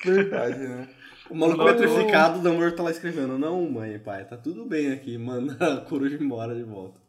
Verdade, 0.05 0.59
né? 0.59 0.89
O 1.31 1.35
maluco 1.35 1.59
Não. 1.59 1.67
petrificado, 1.67 2.39
o 2.39 2.43
Dumbledore 2.43 2.75
tá 2.77 2.83
lá 2.83 2.91
escrevendo. 2.91 3.39
Não, 3.39 3.69
mãe 3.71 3.99
pai, 3.99 4.25
tá 4.25 4.37
tudo 4.37 4.65
bem 4.65 4.93
aqui. 4.93 5.17
Manda 5.19 5.75
a 5.75 5.81
coruja 5.83 6.17
embora 6.21 6.55
de 6.55 6.63
volta. 6.63 7.01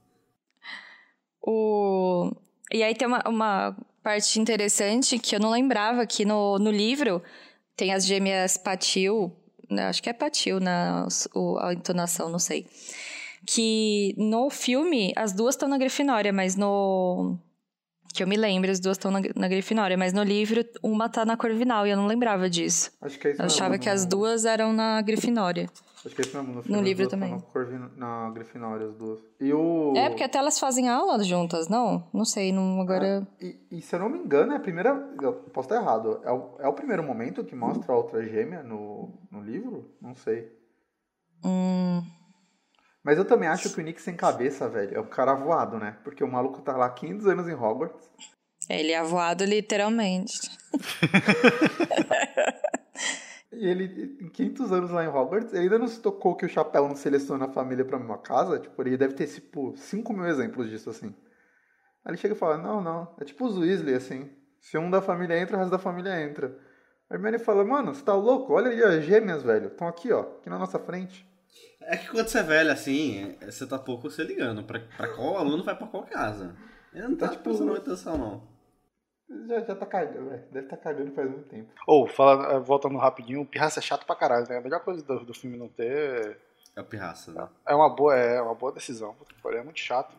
O... 1.42 2.32
E 2.72 2.84
aí 2.84 2.94
tem 2.94 3.08
uma, 3.08 3.24
uma 3.28 3.76
parte 4.04 4.40
interessante 4.40 5.18
que 5.18 5.36
eu 5.36 5.40
não 5.40 5.50
lembrava 5.52 6.06
que 6.06 6.26
no, 6.26 6.60
no 6.60 6.70
livro 6.72 7.22
tem 7.76 7.94
as 7.94 8.06
gêmeas 8.06 8.58
Patil, 8.58 9.34
né, 9.70 9.86
acho 9.88 10.04
que 10.04 10.10
é 10.10 10.14
Patil 10.14 10.60
na 10.60 11.08
o- 11.34 11.58
a 11.60 11.74
entonação, 11.74 12.30
não 12.30 12.40
sei. 12.40 12.68
Que 13.48 14.14
no 14.18 14.50
filme 14.50 15.14
as 15.16 15.32
duas 15.32 15.56
estão 15.56 15.70
na 15.70 15.78
Grifinória, 15.78 16.34
mas 16.34 16.56
no. 16.58 17.38
Que 18.14 18.24
eu 18.24 18.28
me 18.28 18.36
lembro, 18.36 18.72
as 18.72 18.80
duas 18.80 18.98
estão 18.98 19.12
na, 19.12 19.20
na 19.36 19.48
Grifinória, 19.48 19.96
mas 19.98 20.14
no 20.14 20.24
livro 20.24 20.66
uma 20.84 21.08
tá 21.08 21.24
na 21.26 21.38
Corvinal 21.38 21.86
e 21.86 21.92
eu 21.92 21.98
não 21.98 22.08
lembrava 22.08 22.50
disso. 22.50 22.92
Acho 23.02 23.20
que 23.20 23.28
é 23.28 23.32
isso 23.32 23.42
Eu 23.42 23.46
mesmo, 23.46 23.56
achava 23.58 23.78
que 23.78 23.88
no- 23.88 23.94
as 23.94 24.06
duas 24.06 24.46
eram 24.46 24.74
na 24.74 25.02
Grifinória. 25.02 25.70
Acho 26.06 26.16
que 26.16 26.22
é 26.22 26.26
isso 26.26 26.36
mesmo. 26.38 26.54
No, 26.56 26.64
filme, 26.64 26.80
as 26.80 26.86
livro 26.86 27.08
também. 27.08 27.38
Corvin... 27.54 27.90
na 27.98 28.30
Grifinória, 28.32 28.88
as 28.88 28.96
duas. 28.96 29.20
E 29.40 29.54
o. 29.54 29.94
É, 29.98 30.10
porque 30.10 30.24
até 30.24 30.38
elas 30.40 30.58
fazem 30.58 30.88
aula 30.90 31.22
juntas, 31.24 31.68
não? 31.68 32.08
Não 32.14 32.24
sei, 32.26 32.52
não, 32.54 32.80
agora. 32.82 33.28
E, 33.40 33.58
e 33.70 33.82
se 33.82 33.96
eu 33.96 34.00
não 34.00 34.10
me 34.10 34.18
engano, 34.18 34.54
é 34.54 34.56
a 34.56 34.60
primeira. 34.62 34.90
Eu 35.22 35.34
posso 35.34 35.68
estar 35.68 35.82
errado. 35.82 36.22
É 36.24 36.32
o, 36.32 36.56
é 36.60 36.68
o 36.68 36.74
primeiro 36.74 37.04
momento 37.04 37.44
que 37.44 37.54
mostra 37.54 37.94
a 37.94 37.98
outra 37.98 38.24
gêmea 38.26 38.64
no, 38.64 39.10
no 39.30 39.42
livro? 39.42 39.92
Não 40.02 40.16
sei. 40.16 40.50
Hum, 41.44 42.02
Mas 43.10 43.18
eu 43.18 43.26
também 43.26 43.50
acho 43.50 43.74
que 43.74 43.82
o 43.82 43.84
Nick 43.84 44.00
sem 44.00 44.16
cabeça, 44.16 44.70
velho, 44.70 44.96
é 44.96 45.02
um 45.02 45.08
cara 45.08 45.34
voado, 45.34 45.80
né? 45.80 45.98
Porque 46.04 46.24
o 46.24 46.32
maluco 46.32 46.62
tá 46.62 46.78
lá 46.78 46.88
500 46.88 47.26
anos 47.26 47.48
em 47.48 47.56
Hogwarts. 47.56 48.08
ele 48.70 48.92
é 48.92 49.02
voado 49.02 49.44
literalmente. 49.46 50.40
E 53.52 53.68
ele, 53.68 54.16
em 54.22 54.30
500 54.30 54.72
anos 54.72 54.92
lá 54.92 55.04
em 55.04 55.08
Hogwarts, 55.08 55.52
ele 55.52 55.64
ainda 55.64 55.80
não 55.80 55.88
se 55.88 56.00
tocou 56.00 56.36
que 56.36 56.46
o 56.46 56.50
chapéu 56.50 56.88
não 56.88 56.96
seleciona 56.96 57.46
a 57.46 57.52
família 57.52 57.84
pra 57.84 57.98
mesma 57.98 58.20
casa. 58.20 58.60
Tipo, 58.60 58.82
ele 58.84 58.96
deve 58.96 59.16
ter, 59.16 59.28
tipo, 59.28 59.76
5 59.76 60.14
mil 60.14 60.26
exemplos 60.28 60.70
disso, 60.70 60.90
assim. 60.90 61.08
Aí 62.06 62.12
ele 62.12 62.18
chega 62.18 62.36
e 62.36 62.38
fala, 62.38 62.58
não, 62.58 62.80
não. 62.80 63.14
É 63.20 63.26
tipo 63.26 63.46
os 63.46 63.58
Weasley, 63.58 63.96
assim. 63.96 64.30
Se 64.62 64.78
um 64.78 64.90
da 64.90 65.02
família 65.02 65.38
entra, 65.38 65.58
o 65.58 65.60
resto 65.60 65.72
da 65.72 65.80
família 65.80 66.22
entra. 66.22 66.58
A 67.10 67.16
Hermione 67.16 67.40
fala, 67.40 67.66
mano, 67.66 67.94
você 67.94 68.04
tá 68.04 68.14
louco? 68.14 68.54
Olha 68.54 68.70
ali 68.70 68.82
as 68.82 69.04
gêmeas, 69.04 69.44
velho. 69.44 69.68
Estão 69.68 69.88
aqui, 69.88 70.14
ó. 70.14 70.22
Aqui 70.22 70.50
na 70.50 70.60
nossa 70.60 70.80
frente. 70.80 71.29
É 71.82 71.98
que 71.98 72.10
quando 72.10 72.28
você 72.28 72.40
é 72.40 72.44
velho 72.44 72.72
assim, 72.72 73.36
é- 73.42 73.50
você 73.52 73.66
tá 73.66 73.80
pouco 73.80 74.10
se 74.10 74.24
ligando. 74.24 74.64
Pra, 74.64 74.80
pra 74.98 75.08
qual 75.16 75.38
aluno 75.38 75.64
vai 75.64 75.76
pra 75.76 75.88
qual 75.88 76.04
casa. 76.04 76.56
Ele 76.94 77.08
não 77.08 77.16
tá, 77.16 77.28
É 77.28 77.30
tipo, 77.30 77.44
prestando 77.44 77.72
muita 77.72 77.92
atenção, 77.92 78.18
não. 78.18 78.50
Já, 79.48 79.62
já 79.62 79.76
tá 79.76 79.86
cagando, 79.86 80.30
velho. 80.30 80.44
Deve 80.52 80.68
tá 80.68 80.78
cagando 80.78 81.12
faz 81.12 81.30
muito 81.30 81.48
tempo. 81.48 81.72
Ou, 81.88 82.08
fala, 82.08 82.54
eh, 82.56 82.60
voltando 82.60 82.98
rapidinho, 82.98 83.42
o 83.42 83.46
Pirraça 83.46 83.80
é 83.80 83.82
chato 83.84 84.06
pra 84.06 84.16
caralho, 84.16 84.48
né? 84.50 84.58
A 84.58 84.62
melhor 84.62 84.80
coisa 84.84 85.04
do, 85.04 85.24
do 85.24 85.34
filme 85.34 85.56
não 85.58 85.68
ter 85.70 86.40
É 86.76 86.82
o 86.82 86.86
pirraça, 86.86 87.32
né? 87.32 87.48
é 87.68 87.76
uma 87.76 87.90
boa, 87.96 88.16
é 88.16 88.42
uma 88.42 88.56
boa 88.56 88.72
decisão. 88.72 89.16
É 89.46 89.62
muito 89.64 89.80
chato. 89.80 90.16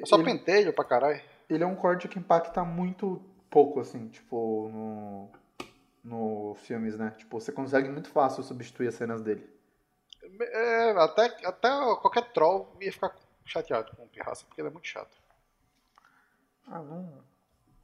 É 0.00 0.06
só 0.06 0.14
Ele- 0.16 0.24
pentelho 0.24 0.72
pra 0.72 0.84
caralho. 0.84 1.20
Ele 1.50 1.64
é 1.64 1.66
um 1.66 1.74
corte 1.74 2.06
que 2.06 2.18
impacta 2.18 2.64
muito 2.64 3.20
pouco, 3.50 3.80
assim, 3.80 4.06
tipo, 4.08 4.68
no, 4.72 5.28
no 6.04 6.54
filmes, 6.56 6.96
né? 6.96 7.12
Tipo, 7.18 7.40
você 7.40 7.50
consegue 7.50 7.88
muito 7.88 8.08
fácil 8.10 8.42
substituir 8.44 8.86
as 8.88 8.94
cenas 8.94 9.20
dele. 9.22 9.44
É, 10.40 10.90
até, 10.92 11.24
até 11.46 11.68
qualquer 12.00 12.32
troll 12.32 12.70
ia 12.80 12.92
ficar 12.92 13.14
chateado 13.44 13.94
com 13.96 14.04
o 14.04 14.08
Pirraça, 14.08 14.44
porque 14.46 14.60
ele 14.60 14.68
é 14.68 14.70
muito 14.70 14.86
chato. 14.86 15.16
Ah, 16.66 16.80
não. 16.82 17.22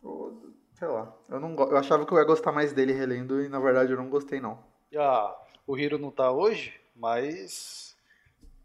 eu- 0.03 0.53
sei 0.75 0.89
lá. 0.89 1.13
Eu, 1.29 1.41
não, 1.41 1.55
eu 1.55 1.77
achava 1.77 2.05
que 2.05 2.13
eu 2.13 2.19
ia 2.19 2.25
gostar 2.25 2.53
mais 2.53 2.73
dele 2.73 2.93
relendo 2.93 3.43
e 3.43 3.49
na 3.49 3.59
verdade 3.59 3.93
eu 3.93 3.97
não 3.97 4.09
gostei, 4.11 4.41
não. 4.41 4.63
E 4.93 4.99
a, 4.99 5.37
o 5.67 5.77
Hiro 5.79 5.99
não 5.99 6.11
tá 6.11 6.31
hoje, 6.31 6.79
mas 6.95 7.97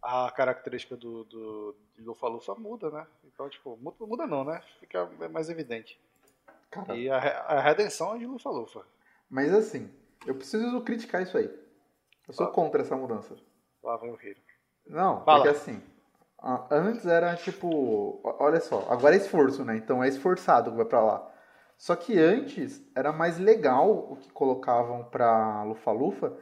a 0.01 0.29
característica 0.31 0.95
do, 0.97 1.23
do 1.25 1.75
Lufa-Lufa 1.99 2.55
muda, 2.55 2.89
né? 2.89 3.07
Então, 3.25 3.49
tipo, 3.49 3.77
muda, 3.77 3.97
muda 4.05 4.27
não, 4.27 4.43
né? 4.43 4.61
Fica 4.79 5.05
mais 5.31 5.49
evidente. 5.49 5.99
Cara, 6.69 6.95
E 6.95 7.09
a, 7.09 7.17
a 7.17 7.59
redenção 7.61 8.15
é 8.15 8.19
de 8.19 8.25
Lufa-Lufa. 8.27 8.85
mas 9.29 9.53
assim, 9.53 9.89
eu 10.25 10.35
preciso 10.35 10.81
criticar 10.81 11.21
isso 11.21 11.37
aí. 11.37 11.49
Eu 12.27 12.33
sou 12.33 12.47
Ah. 12.47 12.51
contra 12.51 12.81
essa 12.81 12.95
mudança. 12.95 13.35
Lá 13.83 13.97
vem 13.97 14.11
o 14.11 14.17
Hiro. 14.21 14.39
Não, 14.87 15.23
Fala. 15.23 15.43
porque 15.43 15.55
assim, 15.55 15.81
antes 16.71 17.05
era 17.05 17.35
tipo, 17.35 18.19
olha 18.23 18.59
só, 18.59 18.87
agora 18.89 19.15
é 19.15 19.17
esforço, 19.17 19.63
né? 19.63 19.75
Então 19.77 20.03
é 20.03 20.07
esforçado 20.07 20.71
que 20.71 20.77
vai 20.77 20.85
pra 20.85 21.01
lá. 21.01 21.31
Só 21.77 21.95
que 21.95 22.19
antes 22.19 22.83
era 22.95 23.13
mais 23.13 23.39
legal 23.39 23.89
o 23.89 24.17
que 24.17 24.31
colocavam 24.31 25.05
pra 25.05 25.63
Lufa-Lufa, 25.63 26.33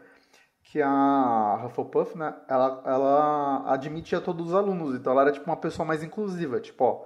que 0.63 0.81
a 0.81 1.63
Hufflepuff, 1.65 2.17
né, 2.17 2.35
ela, 2.47 2.83
ela 2.85 3.73
admitia 3.73 4.19
todos 4.19 4.47
os 4.47 4.53
alunos, 4.55 4.95
então 4.95 5.13
ela 5.13 5.21
era 5.21 5.31
tipo 5.31 5.45
uma 5.45 5.55
pessoa 5.55 5.85
mais 5.85 6.03
inclusiva, 6.03 6.59
tipo, 6.59 6.83
ó, 6.83 7.05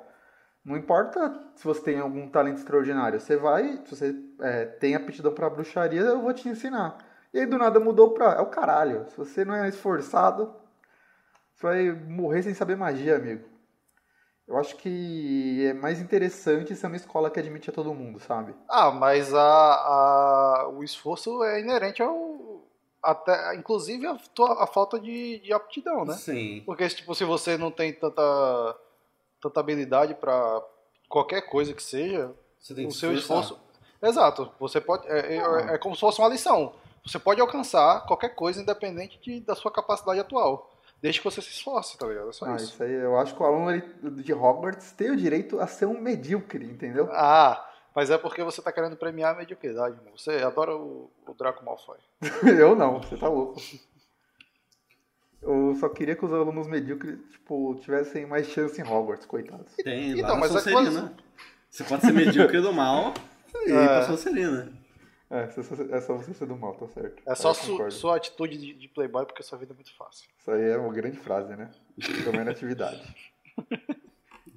não 0.64 0.78
importa 0.78 1.52
se 1.56 1.64
você 1.64 1.82
tem 1.82 2.00
algum 2.00 2.28
talento 2.28 2.58
extraordinário, 2.58 3.20
você 3.20 3.36
vai, 3.36 3.82
se 3.86 3.96
você 3.96 4.16
é, 4.40 4.66
tem 4.66 4.96
aptidão 4.96 5.34
pra 5.34 5.50
bruxaria, 5.50 6.02
eu 6.02 6.22
vou 6.22 6.34
te 6.34 6.48
ensinar. 6.50 6.98
E 7.34 7.40
aí 7.40 7.46
do 7.46 7.58
nada 7.58 7.80
mudou 7.80 8.12
pra, 8.12 8.34
é 8.34 8.42
o 8.42 8.48
caralho, 8.48 9.06
se 9.10 9.18
você 9.18 9.46
não 9.46 9.56
é 9.56 9.70
esforçado, 9.70 10.54
você 11.56 11.64
vai 11.66 11.92
morrer 11.92 12.44
sem 12.44 12.54
saber 12.54 12.76
magia, 12.76 13.16
amigo. 13.16 13.48
Eu 14.48 14.58
acho 14.58 14.76
que 14.76 15.66
é 15.66 15.74
mais 15.74 16.02
interessante 16.02 16.76
ser 16.76 16.88
uma 16.88 16.96
escola 16.98 17.30
que 17.30 17.40
admite 17.40 17.70
a 17.70 17.74
todo 17.74 17.94
mundo, 17.94 18.20
sabe? 18.20 18.54
Ah, 18.68 18.92
mas 18.92 19.34
a, 19.34 19.42
a- 19.42 20.70
o 20.74 20.84
esforço 20.84 21.42
é 21.44 21.62
inerente 21.62 22.02
ao. 22.04 22.42
Até, 23.02 23.56
inclusive 23.56 24.06
a, 24.06 24.16
tua- 24.36 24.62
a 24.64 24.68
falta 24.68 25.00
de, 25.00 25.40
de 25.40 25.52
aptidão, 25.54 26.04
né? 26.06 26.14
Sim. 26.16 26.62
Porque 26.66 26.88
tipo, 26.90 27.16
se 27.16 27.24
você 27.24 27.58
não 27.58 27.72
tem 27.72 27.94
tanta, 27.94 28.22
tanta 29.42 29.60
habilidade 29.60 30.14
pra 30.16 30.62
qualquer 31.10 31.42
coisa 31.50 31.74
que 31.74 31.82
seja, 31.82 32.32
Você 32.60 32.76
tem 32.76 32.86
que 32.86 32.92
o 32.92 32.94
se 32.94 33.00
seu 33.00 33.14
esforçar. 33.14 33.44
esforço. 33.44 33.64
Exato. 34.04 34.52
Você 34.60 34.82
pode. 34.82 35.08
É, 35.08 35.38
é- 35.38 35.74
é 35.76 35.78
como 35.78 35.96
se 35.96 36.02
fosse 36.02 36.20
uma 36.20 36.28
lição. 36.28 36.74
Você 37.06 37.18
pode 37.20 37.42
alcançar 37.42 38.06
qualquer 38.06 38.30
coisa 38.36 38.62
independente 38.62 39.20
de- 39.22 39.40
da 39.42 39.56
sua 39.56 39.72
capacidade 39.72 40.20
atual. 40.20 40.70
Desde 41.02 41.20
que 41.20 41.26
você 41.26 41.42
se 41.42 41.50
esforce, 41.50 41.98
tá 41.98 42.06
ligado? 42.06 42.30
É 42.30 42.34
só 42.34 42.46
Ah, 42.46 42.56
isso. 42.58 42.66
isso 42.74 42.84
aí, 42.84 42.92
eu 42.94 43.18
acho 43.18 43.36
que 43.36 43.42
o 43.42 43.46
aluno 43.46 43.72
ele, 43.72 43.82
de 44.22 44.34
Hogwarts 44.34 44.92
tem 44.92 45.10
o 45.10 45.16
direito 45.18 45.60
a 45.60 45.66
ser 45.66 45.88
um 45.88 46.00
medíocre, 46.00 46.64
entendeu? 46.64 47.10
Ah, 47.12 47.68
mas 47.96 48.12
é 48.12 48.18
porque 48.20 48.44
você 48.44 48.62
tá 48.62 48.72
querendo 48.72 48.96
premiar 48.96 49.34
a 49.34 49.38
mediocridade, 49.38 49.96
irmão. 49.98 50.16
Você 50.16 50.32
adora 50.44 50.76
o, 50.76 51.10
o 51.28 51.34
Draco 51.34 51.66
Malfoy. 51.66 51.98
eu 52.60 52.76
não, 52.76 53.02
você 53.02 53.18
tá 53.18 53.28
louco. 53.28 53.60
Eu 55.42 55.76
só 55.80 55.90
queria 55.90 56.16
que 56.16 56.24
os 56.24 56.32
alunos 56.32 56.68
medíocres, 56.68 57.18
tipo, 57.32 57.74
tivessem 57.82 58.28
mais 58.28 58.46
chance 58.48 58.80
em 58.80 58.84
Hogwarts, 58.88 59.26
coitados. 59.26 59.74
Tem, 59.84 60.12
Então, 60.12 60.22
lá 60.22 60.34
na 60.36 60.40
mas 60.42 60.56
é 60.56 60.60
Sonserina. 60.60 61.14
Você 61.68 61.84
pode 61.84 62.02
ser 62.06 62.12
medíocre 62.14 62.62
do 62.62 62.72
mal 62.72 63.12
e 63.66 63.70
ir 63.70 63.74
É. 63.74 63.88
pra 63.88 64.04
Sonserina. 64.06 64.72
É, 65.32 65.44
é 65.44 65.50
só- 65.64 65.76
é 66.18 66.18
você 66.18 66.34
ser 66.34 66.46
do 66.46 66.58
mal, 66.58 66.74
tá 66.76 66.88
certo. 66.90 67.24
É 67.26 67.34
só 67.36 67.54
su- 67.54 67.90
sua 67.90 68.18
atitude 68.18 68.58
de, 68.58 68.74
de 68.74 68.88
playboy 68.90 69.26
porque 69.26 69.42
sua 69.42 69.58
vida 69.58 69.72
é 69.72 69.76
muito 69.76 69.96
fácil. 69.96 70.30
Isso 70.38 70.52
aí 70.52 70.70
é 70.72 70.78
uma 70.78 70.94
grande 70.94 71.18
frase, 71.18 71.56
né? 71.56 71.72
Também 72.26 72.44
na 72.44 72.52
atividade. 72.52 73.02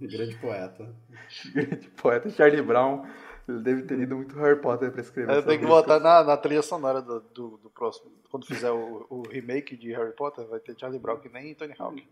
Grande 0.01 0.35
poeta. 0.39 0.93
grande 1.55 1.89
poeta 1.91 2.29
Charlie 2.29 2.61
Brown, 2.61 3.07
ele 3.49 3.61
deve 3.61 3.83
ter 3.83 3.97
lido 3.97 4.17
muito 4.17 4.37
Harry 4.37 4.61
Potter 4.61 4.91
pra 4.91 5.01
escrever. 5.01 5.33
Eu 5.33 5.43
tenho 5.47 5.61
que 5.61 5.67
botar 5.67 6.01
na, 6.01 6.25
na 6.25 6.37
trilha 6.37 6.63
sonora 6.63 7.01
do, 7.01 7.21
do, 7.21 7.57
do 7.59 7.71
próximo. 7.71 8.11
Quando 8.29 8.45
fizer 8.45 8.71
o, 8.73 9.07
o 9.09 9.23
remake 9.23 9.77
de 9.77 9.93
Harry 9.93 10.13
Potter, 10.13 10.45
vai 10.47 10.59
ter 10.59 10.77
Charlie 10.79 10.99
Brown 10.99 11.21
que 11.21 11.29
nem 11.29 11.55
Tony 11.55 11.75
Hawk. 11.79 12.05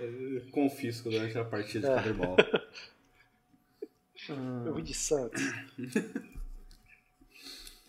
Eu 0.00 0.42
Confisco 0.52 1.10
durante 1.10 1.36
a 1.36 1.44
partida 1.44 1.88
É. 1.88 1.90
de 1.90 1.96
quadribol. 1.96 2.36
Hum. 4.30 4.62
Eu 4.66 4.74
vim 4.74 4.84
de 4.84 4.94
Santos. 4.94 5.42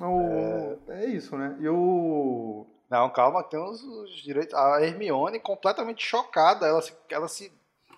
Mas 0.04 0.78
o- 0.88 0.92
é... 0.92 1.06
isso, 1.08 1.36
né? 1.38 1.56
E 1.60 1.68
o. 1.70 2.66
Não, 2.90 3.10
calma, 3.10 3.44
tem 3.44 3.60
os, 3.60 3.82
os 3.84 4.12
direitos. 4.22 4.54
A 4.54 4.82
Hermione 4.82 5.40
completamente 5.40 6.06
chocada. 6.06 6.68
Ela 6.68 6.82
se, 6.82 6.94
ela 7.10 7.28
se, 7.28 7.52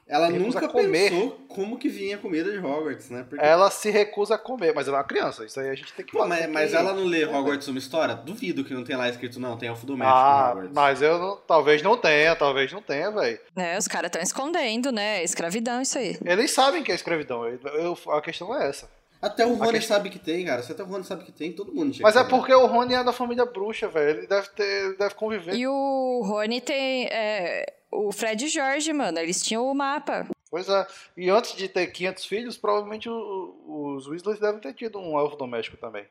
Ela 0.07 0.29
nunca 0.29 0.69
comer. 0.69 1.09
pensou 1.09 1.31
como 1.49 1.77
que 1.77 1.89
vinha 1.89 2.15
a 2.15 2.19
comida 2.19 2.49
de 2.49 2.59
Hogwarts, 2.59 3.09
né? 3.09 3.25
Porque... 3.27 3.43
ela 3.43 3.69
se 3.69 3.89
recusa 3.89 4.35
a 4.35 4.37
comer. 4.37 4.73
Mas 4.73 4.87
ela 4.87 4.97
é 4.97 4.99
uma 5.01 5.05
criança. 5.07 5.43
Isso 5.43 5.59
aí 5.59 5.67
a 5.69 5.75
gente 5.75 5.91
tem 5.93 6.05
que 6.05 6.13
Pô, 6.13 6.19
falar. 6.19 6.29
mas, 6.29 6.47
mas 6.49 6.71
que- 6.71 6.77
ela 6.77 6.93
não 6.93 7.03
lê 7.03 7.25
Hogwarts 7.25 7.67
uma 7.67 7.79
história? 7.79 8.15
Duvido 8.15 8.63
que 8.63 8.73
não 8.73 8.85
tenha 8.85 8.97
lá 8.97 9.09
escrito, 9.09 9.37
não, 9.39 9.57
tem 9.57 9.67
elfo 9.67 9.85
doméstico 9.85 10.17
em 10.17 10.21
Ah, 10.23 10.49
Hogwarts. 10.51 10.71
mas 10.73 11.01
eu 11.01 11.17
não, 11.19 11.37
talvez 11.45 11.81
não 11.81 11.97
tenha, 11.97 12.33
talvez 12.35 12.71
não 12.71 12.81
tenha, 12.81 13.11
velho. 13.11 13.39
É, 13.57 13.77
os 13.77 13.87
caras 13.89 14.07
estão 14.07 14.21
escondendo, 14.21 14.91
né? 14.93 15.21
Escravidão, 15.23 15.81
isso 15.81 15.97
aí. 15.97 16.17
Eles 16.23 16.51
sabem 16.51 16.83
que 16.83 16.91
é 16.91 16.95
escravidão. 16.95 17.45
Eu- 17.45 17.59
eu- 18.05 18.11
a 18.13 18.21
questão 18.21 18.55
é 18.55 18.69
essa. 18.69 18.87
Até 19.25 19.45
o 19.45 19.53
Rony 19.55 19.71
questão- 19.73 19.97
sabe 19.97 20.09
que 20.09 20.19
tem, 20.19 20.45
cara. 20.45 20.61
Se 20.63 20.71
até 20.71 20.83
o 20.83 20.85
Rony 20.85 21.03
sabe 21.03 21.23
que 21.23 21.31
tem, 21.31 21.51
todo 21.51 21.73
mundo 21.73 21.91
tinha 21.93 22.03
Mas 22.03 22.15
é 22.15 22.23
porque 22.23 22.53
o 22.53 22.65
Rony 22.65 22.93
é 22.93 23.03
da 23.03 23.11
família 23.13 23.45
bruxa, 23.45 23.87
velho. 23.87 24.19
Ele 24.19 24.27
deve 24.27 24.47
ter, 24.49 24.85
ele 24.85 24.97
deve 24.97 25.15
conviver. 25.15 25.55
E 25.55 25.67
o 25.67 26.21
Rony 26.25 26.61
tem. 26.61 27.05
é, 27.11 27.65
o 27.91 28.11
Fred 28.11 28.45
e 28.45 28.49
Jorge, 28.49 28.91
mano, 28.93 29.19
eles 29.19 29.41
tinham 29.43 29.65
o 29.65 29.73
mapa. 29.73 30.27
Pois 30.49 30.69
é. 30.69 30.87
E 31.17 31.29
antes 31.29 31.55
de 31.55 31.67
ter 31.67 31.87
500 31.87 32.25
filhos, 32.25 32.57
provavelmente 32.57 33.09
o- 33.09 33.95
os 33.97 34.07
Weasleys 34.07 34.39
devem 34.39 34.61
ter 34.61 34.73
tido 34.73 34.99
um 34.99 35.17
elfo 35.19 35.35
doméstico 35.35 35.75
também. 35.77 36.05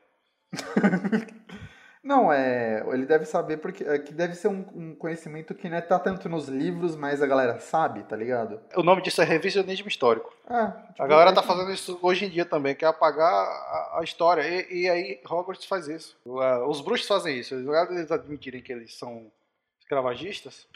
Não, 2.05 2.31
é. 2.31 2.85
Ele 2.93 3.03
deve 3.03 3.25
saber 3.25 3.57
porque. 3.57 3.83
É 3.83 3.97
que 3.97 4.13
deve 4.13 4.35
ser 4.35 4.47
um, 4.47 4.63
um 4.75 4.95
conhecimento 4.95 5.55
que 5.55 5.67
não 5.67 5.77
é 5.77 5.81
tá 5.81 5.97
tanto 5.97 6.29
nos 6.29 6.47
livros, 6.47 6.95
mas 6.95 7.19
a 7.19 7.25
galera 7.25 7.59
sabe, 7.59 8.03
tá 8.03 8.15
ligado? 8.15 8.61
O 8.75 8.83
nome 8.83 9.01
disso 9.01 9.23
é 9.23 9.25
revisionismo 9.25 9.87
histórico. 9.87 10.31
É, 10.47 10.67
tipo, 10.91 11.01
A 11.01 11.07
galera 11.07 11.33
tá 11.33 11.41
é- 11.41 11.43
fazendo 11.43 11.71
isso 11.71 11.97
hoje 12.03 12.25
em 12.25 12.29
dia 12.29 12.45
também, 12.45 12.75
que 12.75 12.85
é 12.85 12.87
apagar 12.87 13.27
a, 13.27 13.97
a 13.99 14.03
história. 14.03 14.43
E, 14.47 14.83
e 14.83 14.87
aí 14.89 15.19
Hogwarts 15.27 15.65
faz 15.65 15.87
isso. 15.87 16.15
Ah, 16.39 16.63
Os 16.67 16.79
bruxos 16.79 17.07
fazem 17.07 17.39
isso. 17.39 17.55
Invés 17.55 17.89
de 17.89 17.95
eles 17.95 18.11
admitirem 18.11 18.61
que 18.61 18.71
eles 18.71 18.93
são 18.93 19.31
escravagistas, 19.79 20.67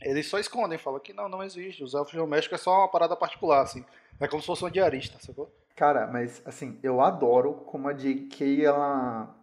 eles 0.00 0.26
só 0.26 0.38
escondem, 0.38 0.78
falam 0.78 1.00
que 1.00 1.12
não, 1.12 1.28
não 1.28 1.42
existe. 1.42 1.84
Os 1.84 1.92
elfos 1.92 2.14
domésticos 2.14 2.60
é 2.60 2.64
só 2.64 2.78
uma 2.78 2.88
parada 2.88 3.14
particular, 3.14 3.60
assim. 3.60 3.84
É 4.18 4.26
como 4.26 4.40
se 4.40 4.46
fosse 4.46 4.64
um 4.64 4.70
diarista, 4.70 5.18
sacou? 5.20 5.52
Cara, 5.74 6.06
mas 6.06 6.40
assim, 6.46 6.78
eu 6.82 7.02
adoro 7.02 7.52
como 7.66 7.88
a 7.88 7.92
J.K. 7.92 8.64
ela 8.64 9.34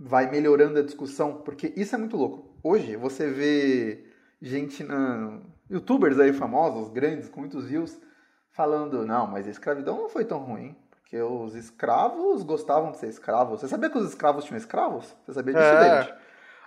vai 0.00 0.30
melhorando 0.30 0.78
a 0.78 0.82
discussão, 0.82 1.42
porque 1.42 1.72
isso 1.76 1.94
é 1.94 1.98
muito 1.98 2.16
louco. 2.16 2.56
Hoje 2.62 2.96
você 2.96 3.30
vê 3.30 4.04
gente 4.40 4.82
na 4.84 5.40
youtubers 5.70 6.18
aí 6.18 6.32
famosos, 6.32 6.88
grandes, 6.90 7.28
com 7.28 7.40
muitos 7.40 7.66
views, 7.66 7.98
falando, 8.52 9.04
não, 9.06 9.26
mas 9.26 9.46
a 9.46 9.50
escravidão 9.50 9.96
não 9.96 10.08
foi 10.08 10.24
tão 10.24 10.38
ruim, 10.38 10.76
porque 10.90 11.20
os 11.20 11.54
escravos 11.54 12.42
gostavam 12.42 12.90
de 12.92 12.98
ser 12.98 13.08
escravos. 13.08 13.60
Você 13.60 13.68
sabia 13.68 13.90
que 13.90 13.98
os 13.98 14.08
escravos 14.08 14.44
tinham 14.44 14.56
escravos? 14.58 15.14
Você 15.26 15.32
sabia 15.34 15.54
disso, 15.54 15.64
É. 15.66 15.80
David? 15.90 16.14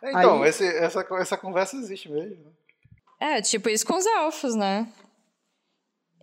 Então, 0.04 0.41
Aí- 0.44 0.50
esse- 0.50 0.65
essa, 0.78 1.06
essa 1.20 1.38
conversa 1.38 1.76
existe 1.78 2.10
mesmo. 2.12 2.52
É, 3.20 3.41
tipo 3.41 3.70
isso 3.70 3.86
com 3.86 3.96
os 3.96 4.06
elfos, 4.06 4.56
né? 4.56 4.91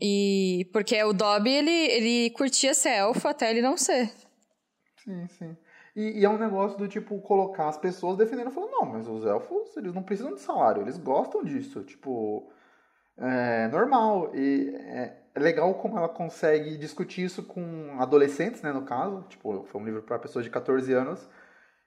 E 0.01 0.69
porque 0.73 1.03
o 1.05 1.13
Dobby, 1.13 1.51
ele, 1.51 1.71
ele 1.71 2.31
curtia 2.31 2.75
ser 2.75 2.91
elfo 2.91 3.27
até 3.29 3.51
ele 3.51 3.63
não 3.63 3.77
ser. 3.77 4.13
Sim, 5.05 5.27
sim. 5.29 5.57
E, 5.99 6.21
e 6.21 6.25
é 6.25 6.31
um 6.31 6.39
negócio 6.39 6.79
do 6.79 6.87
tipo 6.87 7.21
colocar 7.21 7.67
as 7.67 7.77
pessoas 7.77 8.17
defendendo, 8.17 8.53
falando, 8.53 8.71
não, 8.71 8.87
mas 8.87 9.09
os 9.09 9.27
elfos, 9.27 9.77
eles 9.77 9.93
não 9.93 10.01
precisam 10.01 10.33
de 10.33 10.41
salário, 10.41 10.83
eles 10.83 10.97
gostam 10.97 11.43
disso, 11.43 11.83
tipo, 11.83 12.49
é 13.17 13.67
normal. 13.67 14.31
E 14.33 14.77
é, 14.77 15.21
é 15.35 15.41
legal 15.41 15.75
como 15.75 15.99
ela 15.99 16.09
consegue 16.09 16.77
discutir 16.77 17.25
isso 17.25 17.43
com 17.43 17.97
adolescentes, 17.99 18.63
né, 18.63 18.73
no 18.73 18.83
caso, 18.83 19.25
tipo, 19.29 19.65
foi 19.65 19.81
um 19.81 19.85
livro 19.85 20.01
para 20.01 20.21
pessoas 20.21 20.45
de 20.45 20.53
14 20.53 20.93
anos, 20.93 21.29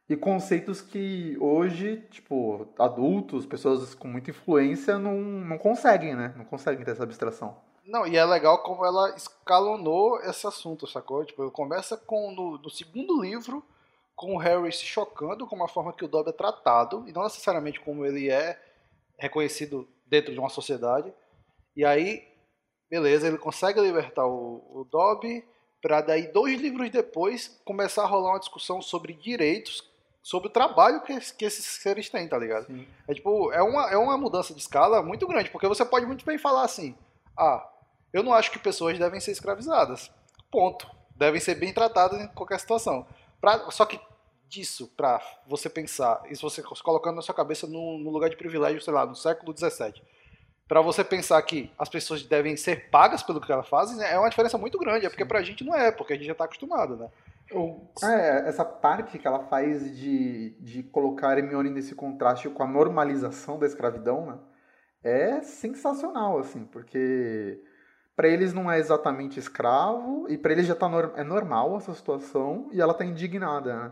e 0.09 0.17
conceitos 0.17 0.81
que 0.81 1.37
hoje, 1.39 2.05
tipo, 2.11 2.67
adultos, 2.77 3.45
pessoas 3.45 3.95
com 3.95 4.09
muita 4.09 4.31
influência 4.31 4.99
não, 4.99 5.15
não 5.21 5.57
conseguem, 5.57 6.17
né, 6.17 6.33
não 6.35 6.43
conseguem 6.43 6.83
ter 6.83 6.91
essa 6.91 7.03
abstração. 7.03 7.55
Não, 7.85 8.05
e 8.05 8.17
é 8.17 8.25
legal 8.25 8.61
como 8.61 8.85
ela 8.85 9.15
escalonou 9.15 10.19
esse 10.19 10.45
assunto, 10.45 10.85
sacou? 10.85 11.23
Tipo, 11.23 11.49
começa 11.49 11.95
com 11.95 12.29
no, 12.31 12.57
no 12.57 12.69
segundo 12.69 13.21
livro, 13.21 13.63
com 14.21 14.35
o 14.35 14.37
Harry 14.37 14.71
se 14.71 14.85
chocando 14.85 15.47
com 15.47 15.63
a 15.63 15.67
forma 15.67 15.91
que 15.91 16.05
o 16.05 16.07
Dobby 16.07 16.29
é 16.29 16.33
tratado, 16.33 17.03
e 17.07 17.11
não 17.11 17.23
necessariamente 17.23 17.79
como 17.79 18.05
ele 18.05 18.29
é 18.29 18.61
reconhecido 19.17 19.89
dentro 20.05 20.31
de 20.31 20.37
uma 20.37 20.47
sociedade. 20.47 21.11
E 21.75 21.83
aí, 21.83 22.27
beleza, 22.87 23.27
ele 23.27 23.39
consegue 23.39 23.81
libertar 23.81 24.27
o, 24.27 24.61
o 24.69 24.87
Dobby, 24.89 25.43
pra 25.81 26.01
daí, 26.01 26.31
dois 26.31 26.61
livros 26.61 26.91
depois, 26.91 27.59
começar 27.65 28.03
a 28.03 28.05
rolar 28.05 28.33
uma 28.33 28.39
discussão 28.39 28.79
sobre 28.79 29.13
direitos, 29.13 29.89
sobre 30.21 30.49
o 30.49 30.51
trabalho 30.51 31.01
que, 31.01 31.19
que 31.33 31.43
esses 31.43 31.65
seres 31.65 32.07
têm, 32.07 32.27
tá 32.27 32.37
ligado? 32.37 32.67
Sim. 32.67 32.87
É 33.07 33.15
tipo, 33.15 33.51
é 33.51 33.63
uma, 33.63 33.89
é 33.89 33.97
uma 33.97 34.19
mudança 34.19 34.53
de 34.53 34.61
escala 34.61 35.01
muito 35.01 35.25
grande, 35.25 35.49
porque 35.49 35.67
você 35.67 35.83
pode 35.83 36.05
muito 36.05 36.23
bem 36.23 36.37
falar 36.37 36.61
assim, 36.61 36.95
ah, 37.35 37.67
eu 38.13 38.21
não 38.21 38.33
acho 38.35 38.51
que 38.51 38.59
pessoas 38.59 38.99
devem 38.99 39.19
ser 39.19 39.31
escravizadas. 39.31 40.11
Ponto. 40.51 40.87
Devem 41.15 41.41
ser 41.41 41.55
bem 41.55 41.73
tratadas 41.73 42.21
em 42.21 42.27
qualquer 42.27 42.59
situação. 42.59 43.07
Pra, 43.39 43.71
só 43.71 43.83
que 43.83 43.99
disso, 44.51 44.91
pra 44.97 45.21
você 45.47 45.69
pensar, 45.69 46.21
isso 46.29 46.47
você 46.47 46.61
colocando 46.61 47.15
na 47.15 47.21
sua 47.21 47.33
cabeça 47.33 47.65
no, 47.65 47.97
no 47.97 48.09
lugar 48.09 48.29
de 48.29 48.35
privilégio, 48.35 48.81
sei 48.81 48.93
lá, 48.93 49.05
no 49.05 49.15
século 49.15 49.57
XVII, 49.57 50.03
pra 50.67 50.81
você 50.81 51.05
pensar 51.05 51.41
que 51.41 51.71
as 51.79 51.87
pessoas 51.87 52.21
devem 52.23 52.57
ser 52.57 52.89
pagas 52.89 53.23
pelo 53.23 53.39
que 53.39 53.49
elas 53.49 53.69
fazem, 53.69 53.95
né, 53.95 54.13
é 54.13 54.19
uma 54.19 54.29
diferença 54.29 54.57
muito 54.57 54.77
grande. 54.77 55.05
É 55.05 55.09
porque 55.09 55.25
pra 55.25 55.41
gente 55.41 55.63
não 55.63 55.73
é, 55.73 55.89
porque 55.89 56.13
a 56.13 56.15
gente 56.17 56.25
já 56.25 56.35
tá 56.35 56.43
acostumado, 56.43 56.97
né? 56.97 57.09
É, 58.03 58.47
essa 58.47 58.65
parte 58.65 59.17
que 59.17 59.27
ela 59.27 59.39
faz 59.47 59.97
de, 59.97 60.51
de 60.59 60.83
colocar 60.83 61.29
a 61.29 61.37
Hermione 61.37 61.69
nesse 61.69 61.95
contraste 61.95 62.49
com 62.49 62.63
a 62.63 62.67
normalização 62.67 63.57
da 63.57 63.65
escravidão, 63.65 64.25
né? 64.25 64.37
É 65.03 65.41
sensacional, 65.41 66.37
assim, 66.39 66.65
porque 66.65 67.61
para 68.15 68.27
eles 68.27 68.53
não 68.53 68.69
é 68.71 68.77
exatamente 68.77 69.39
escravo, 69.39 70.27
e 70.29 70.37
para 70.37 70.51
eles 70.51 70.67
já 70.67 70.75
tá 70.75 70.89
é 71.15 71.23
normal 71.23 71.77
essa 71.77 71.93
situação, 71.93 72.69
e 72.71 72.79
ela 72.79 72.93
tá 72.93 73.03
indignada, 73.03 73.75
né? 73.75 73.91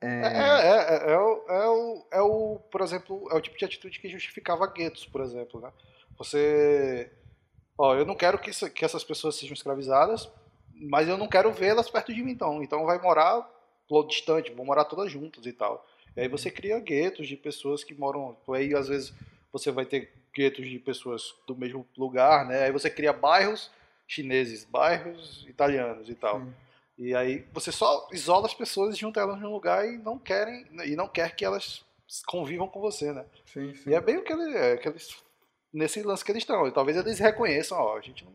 É, 0.00 0.06
é, 0.06 1.10
é, 1.10 1.12
é, 1.12 1.18
o, 1.18 1.44
é, 1.48 1.68
o, 1.68 2.06
é 2.12 2.20
o, 2.22 2.58
por 2.70 2.80
exemplo, 2.80 3.28
é 3.30 3.34
o 3.34 3.40
tipo 3.40 3.58
de 3.58 3.64
atitude 3.64 3.98
que 4.00 4.08
justificava 4.08 4.66
guetos, 4.66 5.04
por 5.04 5.20
exemplo, 5.20 5.60
né? 5.60 5.70
Você, 6.16 7.10
ó, 7.76 7.94
eu 7.94 8.04
não 8.06 8.14
quero 8.14 8.38
que, 8.38 8.50
isso- 8.50 8.70
que 8.70 8.84
essas 8.84 9.04
pessoas 9.04 9.36
sejam 9.36 9.54
escravizadas, 9.54 10.28
mas 10.74 11.08
eu 11.08 11.18
não 11.18 11.28
quero 11.28 11.52
vê-las 11.52 11.90
perto 11.90 12.14
de 12.14 12.22
mim, 12.22 12.32
então. 12.32 12.62
Então 12.62 12.86
vai 12.86 12.98
morar 12.98 13.48
distante, 14.08 14.52
vão 14.52 14.64
morar 14.64 14.84
todas 14.84 15.10
juntas 15.10 15.44
e 15.46 15.52
tal. 15.52 15.84
E 16.16 16.20
aí 16.20 16.28
você 16.28 16.50
cria 16.50 16.78
guetos 16.78 17.26
de 17.26 17.36
pessoas 17.36 17.82
que 17.82 17.92
moram, 17.94 18.36
aí 18.54 18.74
às 18.74 18.88
vezes 18.88 19.12
você 19.52 19.70
vai 19.70 19.84
ter 19.84 20.12
guetos 20.34 20.66
de 20.68 20.78
pessoas 20.78 21.34
do 21.46 21.56
mesmo 21.56 21.86
lugar, 21.98 22.46
né? 22.46 22.64
Aí 22.64 22.72
você 22.72 22.88
cria 22.88 23.12
bairros 23.12 23.70
chineses, 24.06 24.64
bairros 24.64 25.44
italianos 25.48 26.08
e 26.08 26.14
tal. 26.14 26.40
Sim. 26.40 26.54
E 27.00 27.14
aí 27.14 27.46
você 27.50 27.72
só 27.72 28.06
isola 28.12 28.44
as 28.44 28.52
pessoas, 28.52 28.98
junta 28.98 29.20
elas 29.20 29.40
num 29.40 29.50
lugar 29.50 29.88
e 29.88 29.96
não 29.96 30.18
querem 30.18 30.66
e 30.84 30.94
não 30.94 31.08
quer 31.08 31.34
que 31.34 31.46
elas 31.46 31.82
convivam 32.26 32.68
com 32.68 32.78
você, 32.78 33.10
né? 33.10 33.24
Sim, 33.46 33.74
sim. 33.74 33.88
E 33.88 33.94
é 33.94 34.00
bem 34.02 34.18
o 34.18 34.22
que, 34.22 34.30
ele, 34.30 34.54
é, 34.54 34.76
que 34.76 34.86
eles 34.86 35.16
nesse 35.72 36.02
lance 36.02 36.22
que 36.22 36.30
eles 36.30 36.42
estão. 36.42 36.68
E 36.68 36.70
talvez 36.70 36.98
eles 36.98 37.18
reconheçam, 37.18 37.78
ó, 37.78 37.96
a 37.96 38.02
gente 38.02 38.22
não, 38.22 38.34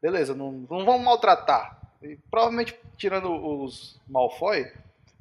beleza, 0.00 0.34
não, 0.34 0.52
não 0.52 0.86
vamos 0.86 1.02
maltratar. 1.02 1.82
E 2.02 2.16
provavelmente 2.30 2.74
tirando 2.96 3.30
os 3.30 4.00
Malfoy, 4.08 4.72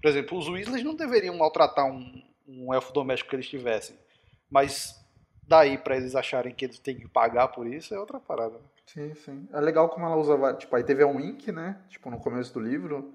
por 0.02 0.10
exemplo, 0.10 0.38
os 0.38 0.48
Weasleys 0.48 0.86
não 0.86 0.96
deveriam 0.96 1.38
maltratar 1.38 1.86
um, 1.86 2.24
um 2.48 2.74
elfo 2.74 2.94
doméstico 2.94 3.32
que 3.32 3.36
eles 3.36 3.50
tivessem, 3.50 3.98
mas 4.50 4.98
daí 5.48 5.78
para 5.78 5.98
eles 5.98 6.16
acharem 6.16 6.54
que 6.54 6.66
eles 6.66 6.80
têm 6.80 6.98
que 6.98 7.08
pagar 7.08 7.50
por 7.50 7.68
isso 7.68 7.94
é 7.94 8.00
outra 8.00 8.20
parada. 8.20 8.58
Né? 8.58 8.66
Sim, 8.86 9.16
sim. 9.16 9.50
É 9.54 9.60
legal 9.60 9.90
como 9.90 10.06
ela 10.06 10.18
usa, 10.18 10.54
tipo, 10.54 10.76
aí 10.76 10.84
teve 10.84 11.04
a 11.04 11.08
Wink, 11.08 11.52
né? 11.52 11.82
Tipo, 11.90 12.10
no 12.10 12.20
começo 12.20 12.54
do 12.54 12.60
livro, 12.60 13.14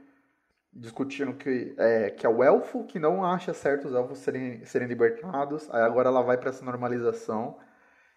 discutindo 0.73 1.35
que 1.35 1.75
é, 1.79 2.11
que 2.11 2.27
é 2.27 2.29
o 2.29 2.43
elfo 2.43 2.85
que 2.85 2.99
não 2.99 3.25
acha 3.25 3.53
certo 3.55 3.89
os 3.89 3.95
elfos 3.95 4.19
serem, 4.19 4.65
serem 4.65 4.89
libertados. 4.89 5.69
Aí 5.71 5.83
agora 5.83 6.09
ela 6.09 6.23
vai 6.23 6.39
para 6.39 6.51
essa 6.51 6.65
normalização. 6.65 7.59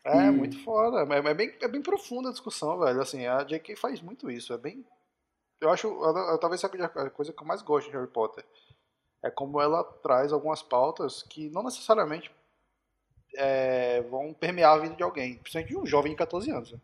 É, 0.05 0.27
e... 0.27 0.31
muito 0.31 0.61
foda. 0.63 1.13
É, 1.13 1.17
é, 1.17 1.33
bem, 1.33 1.55
é 1.61 1.67
bem 1.67 1.81
profunda 1.81 2.29
a 2.29 2.31
discussão, 2.31 2.79
velho. 2.79 3.01
Assim, 3.01 3.25
a 3.25 3.43
J.K. 3.43 3.75
faz 3.75 4.01
muito 4.01 4.29
isso. 4.29 4.53
É 4.53 4.57
bem. 4.57 4.85
Eu 5.61 5.69
acho. 5.69 5.89
Talvez 6.39 6.61
seja 6.61 6.85
a 6.85 7.09
coisa 7.09 7.33
que 7.33 7.41
eu 7.41 7.47
mais 7.47 7.61
gosto 7.61 7.89
de 7.89 7.95
Harry 7.95 8.07
Potter. 8.07 8.45
É 9.21 9.29
como 9.29 9.59
ela 9.59 9.83
traz 9.83 10.31
algumas 10.31 10.61
pautas 10.61 11.23
que 11.23 11.49
não 11.49 11.63
necessariamente 11.63 12.31
é, 13.35 14.01
vão 14.03 14.33
permear 14.33 14.75
a 14.75 14.79
vida 14.79 14.95
de 14.95 15.03
alguém. 15.03 15.35
Principalmente 15.35 15.69
de 15.69 15.77
um 15.77 15.85
jovem 15.85 16.11
de 16.11 16.17
14 16.17 16.51
anos. 16.51 16.71
Né? 16.71 16.79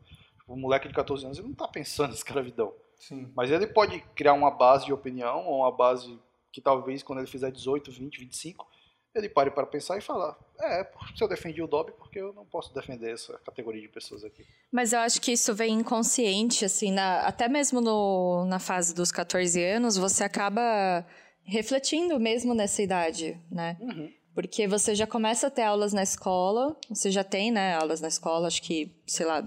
Um 0.47 0.55
moleque 0.55 0.87
de 0.87 0.93
14 0.93 1.25
anos 1.25 1.37
ele 1.37 1.47
não 1.47 1.55
tá 1.55 1.67
pensando 1.67 2.11
em 2.11 2.15
escravidão. 2.15 2.73
Sim. 2.97 3.31
Mas 3.35 3.51
ele 3.51 3.67
pode 3.67 3.99
criar 4.15 4.33
uma 4.33 4.51
base 4.51 4.85
de 4.85 4.93
opinião, 4.93 5.45
ou 5.45 5.59
uma 5.59 5.71
base 5.71 6.19
que 6.51 6.61
talvez 6.61 7.03
quando 7.03 7.19
ele 7.19 7.27
fizer 7.27 7.51
18, 7.51 7.91
20, 7.91 8.19
25, 8.19 8.67
ele 9.13 9.29
pare 9.29 9.49
para 9.51 9.65
pensar 9.65 9.97
e 9.97 10.01
falar: 10.01 10.37
é, 10.59 10.83
se 11.15 11.23
eu 11.23 11.27
defendi 11.27 11.61
o 11.61 11.67
Dobby, 11.67 11.93
porque 11.93 12.19
eu 12.19 12.33
não 12.33 12.45
posso 12.45 12.73
defender 12.73 13.13
essa 13.13 13.37
categoria 13.39 13.81
de 13.81 13.87
pessoas 13.87 14.23
aqui. 14.23 14.45
Mas 14.71 14.93
eu 14.93 14.99
acho 14.99 15.21
que 15.21 15.31
isso 15.31 15.53
vem 15.53 15.73
inconsciente, 15.73 16.65
assim, 16.65 16.91
na, 16.91 17.21
até 17.21 17.47
mesmo 17.47 17.81
no, 17.81 18.45
na 18.45 18.59
fase 18.59 18.93
dos 18.93 19.11
14 19.11 19.61
anos, 19.63 19.97
você 19.97 20.23
acaba 20.23 21.05
refletindo 21.43 22.19
mesmo 22.19 22.53
nessa 22.53 22.81
idade, 22.81 23.39
né? 23.51 23.77
Uhum. 23.79 24.11
Porque 24.35 24.67
você 24.67 24.93
já 24.93 25.07
começa 25.07 25.47
a 25.47 25.49
ter 25.49 25.63
aulas 25.63 25.93
na 25.93 26.03
escola, 26.03 26.75
você 26.89 27.09
já 27.09 27.23
tem, 27.23 27.51
né, 27.51 27.75
aulas 27.75 28.01
na 28.01 28.09
escola, 28.09 28.47
acho 28.47 28.61
que, 28.61 28.93
sei 29.07 29.25
lá, 29.25 29.41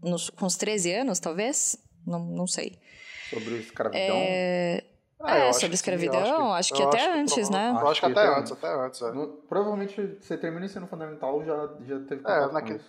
nos, 0.00 0.30
com 0.30 0.46
uns 0.46 0.56
13 0.56 0.92
anos, 0.92 1.18
talvez? 1.18 1.76
Não, 2.06 2.20
não 2.20 2.46
sei. 2.46 2.78
Sobre 3.28 3.58
escravidão? 3.58 4.16
É, 4.16 4.84
ah, 5.20 5.36
é 5.36 5.52
sobre 5.52 5.74
escravidão, 5.74 6.54
acho 6.54 6.72
que, 6.72 6.80
acho 6.80 6.90
que 6.92 6.96
até 6.96 7.10
acho 7.10 7.20
antes, 7.20 7.50
né? 7.50 7.70
Eu 7.70 7.88
acho 7.88 8.00
que 8.00 8.06
até 8.06 8.38
antes, 8.38 8.52
até 8.52 8.72
antes. 8.72 9.02
É. 9.02 9.12
No, 9.12 9.28
provavelmente 9.48 10.16
você 10.20 10.38
termina 10.38 10.64
ensino 10.64 10.86
fundamental 10.86 11.44
já, 11.44 11.56
já 11.86 12.00
teve 12.06 12.22
é, 12.24 12.52
naquele, 12.52 12.80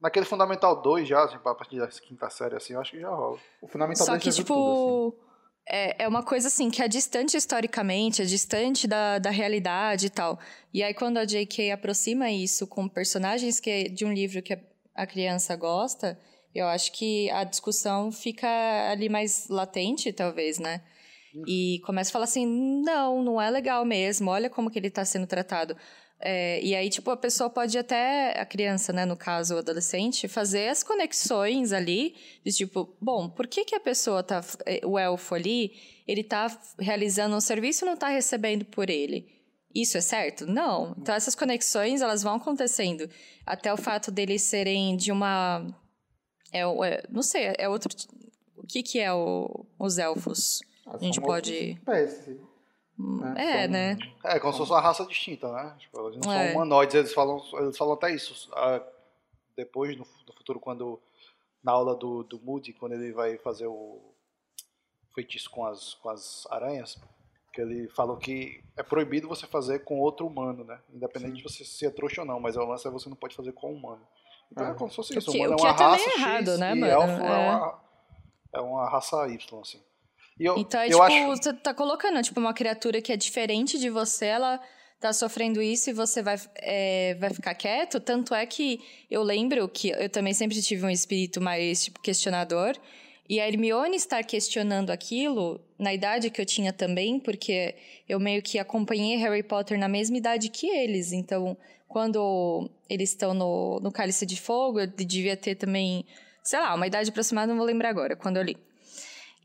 naquele 0.00 0.26
Fundamental 0.26 0.80
2 0.80 1.06
já, 1.06 1.24
assim, 1.24 1.36
a 1.36 1.54
partir 1.54 1.78
da 1.78 1.88
quinta 1.88 2.30
série, 2.30 2.56
assim, 2.56 2.72
eu 2.72 2.80
acho 2.80 2.92
que 2.92 3.00
já 3.00 3.10
rola. 3.10 3.38
O 3.60 3.68
Fundamental 3.68 4.06
Só 4.06 4.12
2 4.12 4.22
que, 4.22 4.30
tipo, 4.30 4.54
tudo, 4.54 5.08
assim. 5.08 5.25
É, 5.68 6.04
é 6.04 6.08
uma 6.08 6.22
coisa 6.22 6.48
assim 6.48 6.70
que 6.70 6.80
é 6.80 6.86
distante 6.88 7.36
historicamente, 7.36 8.22
é 8.22 8.24
distante 8.24 8.86
da, 8.86 9.18
da 9.18 9.30
realidade 9.30 10.06
e 10.06 10.10
tal. 10.10 10.38
E 10.72 10.82
aí, 10.82 10.94
quando 10.94 11.18
a 11.18 11.24
J.K. 11.24 11.72
aproxima 11.72 12.30
isso 12.30 12.66
com 12.66 12.88
personagens 12.88 13.58
que 13.58 13.70
é 13.70 13.84
de 13.84 14.04
um 14.04 14.12
livro 14.12 14.40
que 14.42 14.56
a 14.94 15.06
criança 15.06 15.56
gosta, 15.56 16.18
eu 16.54 16.66
acho 16.68 16.92
que 16.92 17.30
a 17.30 17.44
discussão 17.44 18.12
fica 18.12 18.48
ali 18.90 19.08
mais 19.08 19.48
latente, 19.48 20.12
talvez, 20.12 20.58
né? 20.58 20.82
E 21.46 21.80
começa 21.84 22.10
a 22.10 22.12
falar 22.12 22.24
assim: 22.24 22.46
não, 22.46 23.22
não 23.22 23.40
é 23.40 23.50
legal 23.50 23.84
mesmo, 23.84 24.30
olha 24.30 24.48
como 24.48 24.70
que 24.70 24.78
ele 24.78 24.88
está 24.88 25.04
sendo 25.04 25.26
tratado. 25.26 25.76
É, 26.18 26.60
e 26.62 26.74
aí, 26.74 26.88
tipo, 26.88 27.10
a 27.10 27.16
pessoa 27.16 27.50
pode 27.50 27.76
até, 27.76 28.38
a 28.40 28.46
criança, 28.46 28.92
né, 28.92 29.04
no 29.04 29.16
caso, 29.16 29.54
o 29.54 29.58
adolescente, 29.58 30.26
fazer 30.26 30.68
as 30.68 30.82
conexões 30.82 31.72
ali, 31.72 32.14
de 32.44 32.52
tipo, 32.52 32.96
bom, 33.00 33.28
por 33.28 33.46
que 33.46 33.64
que 33.64 33.74
a 33.74 33.80
pessoa 33.80 34.22
tá, 34.22 34.42
é, 34.64 34.80
o 34.84 34.98
elfo 34.98 35.34
ali, 35.34 35.72
ele 36.08 36.24
tá 36.24 36.46
realizando 36.78 37.36
um 37.36 37.40
serviço 37.40 37.84
e 37.84 37.88
não 37.88 37.96
tá 37.96 38.08
recebendo 38.08 38.64
por 38.64 38.88
ele? 38.88 39.28
Isso 39.74 39.98
é 39.98 40.00
certo? 40.00 40.46
Não. 40.46 40.94
Então, 40.98 41.14
essas 41.14 41.34
conexões, 41.34 42.00
elas 42.00 42.22
vão 42.22 42.36
acontecendo. 42.36 43.10
Até 43.44 43.72
o 43.72 43.76
fato 43.76 44.10
deles 44.10 44.40
serem 44.42 44.96
de 44.96 45.12
uma... 45.12 45.66
É, 46.50 46.60
é 46.60 47.02
não 47.10 47.22
sei, 47.22 47.52
é 47.58 47.68
outro... 47.68 47.94
O 48.56 48.66
que 48.66 48.82
que 48.82 48.98
é 48.98 49.12
o, 49.12 49.66
os 49.78 49.98
elfos? 49.98 50.60
a 50.86 50.96
gente 50.98 51.20
pode... 51.20 51.72
Espécie. 51.72 52.40
Né? 52.98 53.34
É, 53.36 53.62
são, 53.62 53.70
né? 53.70 53.98
É, 54.24 54.40
como 54.40 54.52
se 54.52 54.58
fosse 54.58 54.72
uma 54.72 54.80
raça 54.80 55.04
distinta, 55.06 55.52
né? 55.52 55.76
Tipo, 55.78 56.08
eles 56.08 56.24
não 56.24 56.32
é. 56.32 56.46
são 56.46 56.56
humanoides, 56.56 56.94
eles 56.94 57.12
falam, 57.12 57.42
eles 57.60 57.76
falam 57.76 57.94
até 57.94 58.14
isso. 58.14 58.50
Ah, 58.54 58.82
depois, 59.56 59.96
no, 59.96 60.06
no, 60.26 60.32
futuro, 60.34 60.60
quando. 60.60 61.00
Na 61.62 61.72
aula 61.72 61.96
do, 61.96 62.22
do 62.22 62.38
Moody, 62.38 62.72
quando 62.72 62.92
ele 62.92 63.12
vai 63.12 63.38
fazer 63.38 63.66
o 63.66 64.00
feitiço 65.12 65.50
com 65.50 65.66
as, 65.66 65.94
com 65.94 66.08
as 66.10 66.46
aranhas, 66.48 66.96
que 67.52 67.60
ele 67.60 67.88
falou 67.88 68.16
que 68.16 68.62
é 68.76 68.82
proibido 68.82 69.26
você 69.26 69.46
fazer 69.46 69.80
com 69.80 69.98
outro 69.98 70.26
humano, 70.26 70.62
né? 70.62 70.78
Independente 70.92 71.30
Sim. 71.30 71.36
de 71.38 71.42
você 71.42 71.64
ser 71.64 71.90
trouxa 71.90 72.20
ou 72.20 72.26
não, 72.26 72.38
mas 72.38 72.56
o 72.56 72.64
lance 72.64 72.86
é 72.86 72.90
você 72.90 73.08
não 73.08 73.16
pode 73.16 73.34
fazer 73.34 73.52
com 73.52 73.72
um 73.72 73.76
humano. 73.76 74.06
Então 74.52 74.66
é, 74.66 74.70
é 74.70 74.74
como 74.74 74.90
se 74.90 74.96
fosse 74.96 75.18
isso. 75.18 75.30
O 75.30 75.34
humano 75.34 75.54
é 75.54 75.56
uma 75.56 75.72
raça 75.72 76.10
X 76.10 76.18
errado, 76.18 76.58
né, 76.58 76.72
e 76.72 76.80
mano? 76.80 76.92
elfo 76.92 77.22
é. 77.22 77.26
é, 77.26 77.48
uma, 77.48 77.80
é 78.52 78.60
uma 78.60 78.88
raça 78.88 79.28
Y, 79.28 79.60
assim. 79.60 79.82
Eu, 80.38 80.58
então, 80.58 80.80
é, 80.80 80.88
tipo, 80.88 81.02
acho... 81.02 81.26
você 81.26 81.52
tá 81.52 81.72
colocando, 81.72 82.22
tipo, 82.22 82.38
uma 82.38 82.52
criatura 82.52 83.00
que 83.00 83.12
é 83.12 83.16
diferente 83.16 83.78
de 83.78 83.88
você, 83.88 84.26
ela 84.26 84.60
tá 85.00 85.12
sofrendo 85.12 85.60
isso 85.62 85.90
e 85.90 85.92
você 85.92 86.22
vai, 86.22 86.36
é, 86.56 87.14
vai 87.14 87.30
ficar 87.30 87.54
quieto. 87.54 88.00
Tanto 88.00 88.34
é 88.34 88.44
que 88.46 88.80
eu 89.10 89.22
lembro 89.22 89.68
que 89.68 89.90
eu 89.90 90.08
também 90.08 90.34
sempre 90.34 90.60
tive 90.60 90.84
um 90.84 90.90
espírito 90.90 91.40
mais, 91.40 91.84
tipo, 91.84 92.00
questionador. 92.00 92.76
E 93.28 93.40
a 93.40 93.48
Hermione 93.48 93.96
estar 93.96 94.22
questionando 94.22 94.90
aquilo, 94.90 95.60
na 95.78 95.92
idade 95.92 96.30
que 96.30 96.40
eu 96.40 96.46
tinha 96.46 96.72
também, 96.72 97.18
porque 97.18 97.74
eu 98.08 98.20
meio 98.20 98.40
que 98.40 98.58
acompanhei 98.58 99.16
Harry 99.16 99.42
Potter 99.42 99.78
na 99.78 99.88
mesma 99.88 100.16
idade 100.16 100.48
que 100.48 100.68
eles. 100.68 101.12
Então, 101.12 101.56
quando 101.88 102.70
eles 102.88 103.10
estão 103.10 103.34
no, 103.34 103.80
no 103.80 103.90
Cálice 103.90 104.24
de 104.24 104.40
Fogo, 104.40 104.80
eu 104.80 104.86
devia 104.86 105.36
ter 105.36 105.56
também, 105.56 106.04
sei 106.42 106.60
lá, 106.60 106.74
uma 106.74 106.86
idade 106.86 107.10
aproximada, 107.10 107.48
não 107.48 107.56
vou 107.56 107.66
lembrar 107.66 107.88
agora, 107.88 108.14
quando 108.14 108.36
eu 108.36 108.44
li. 108.44 108.56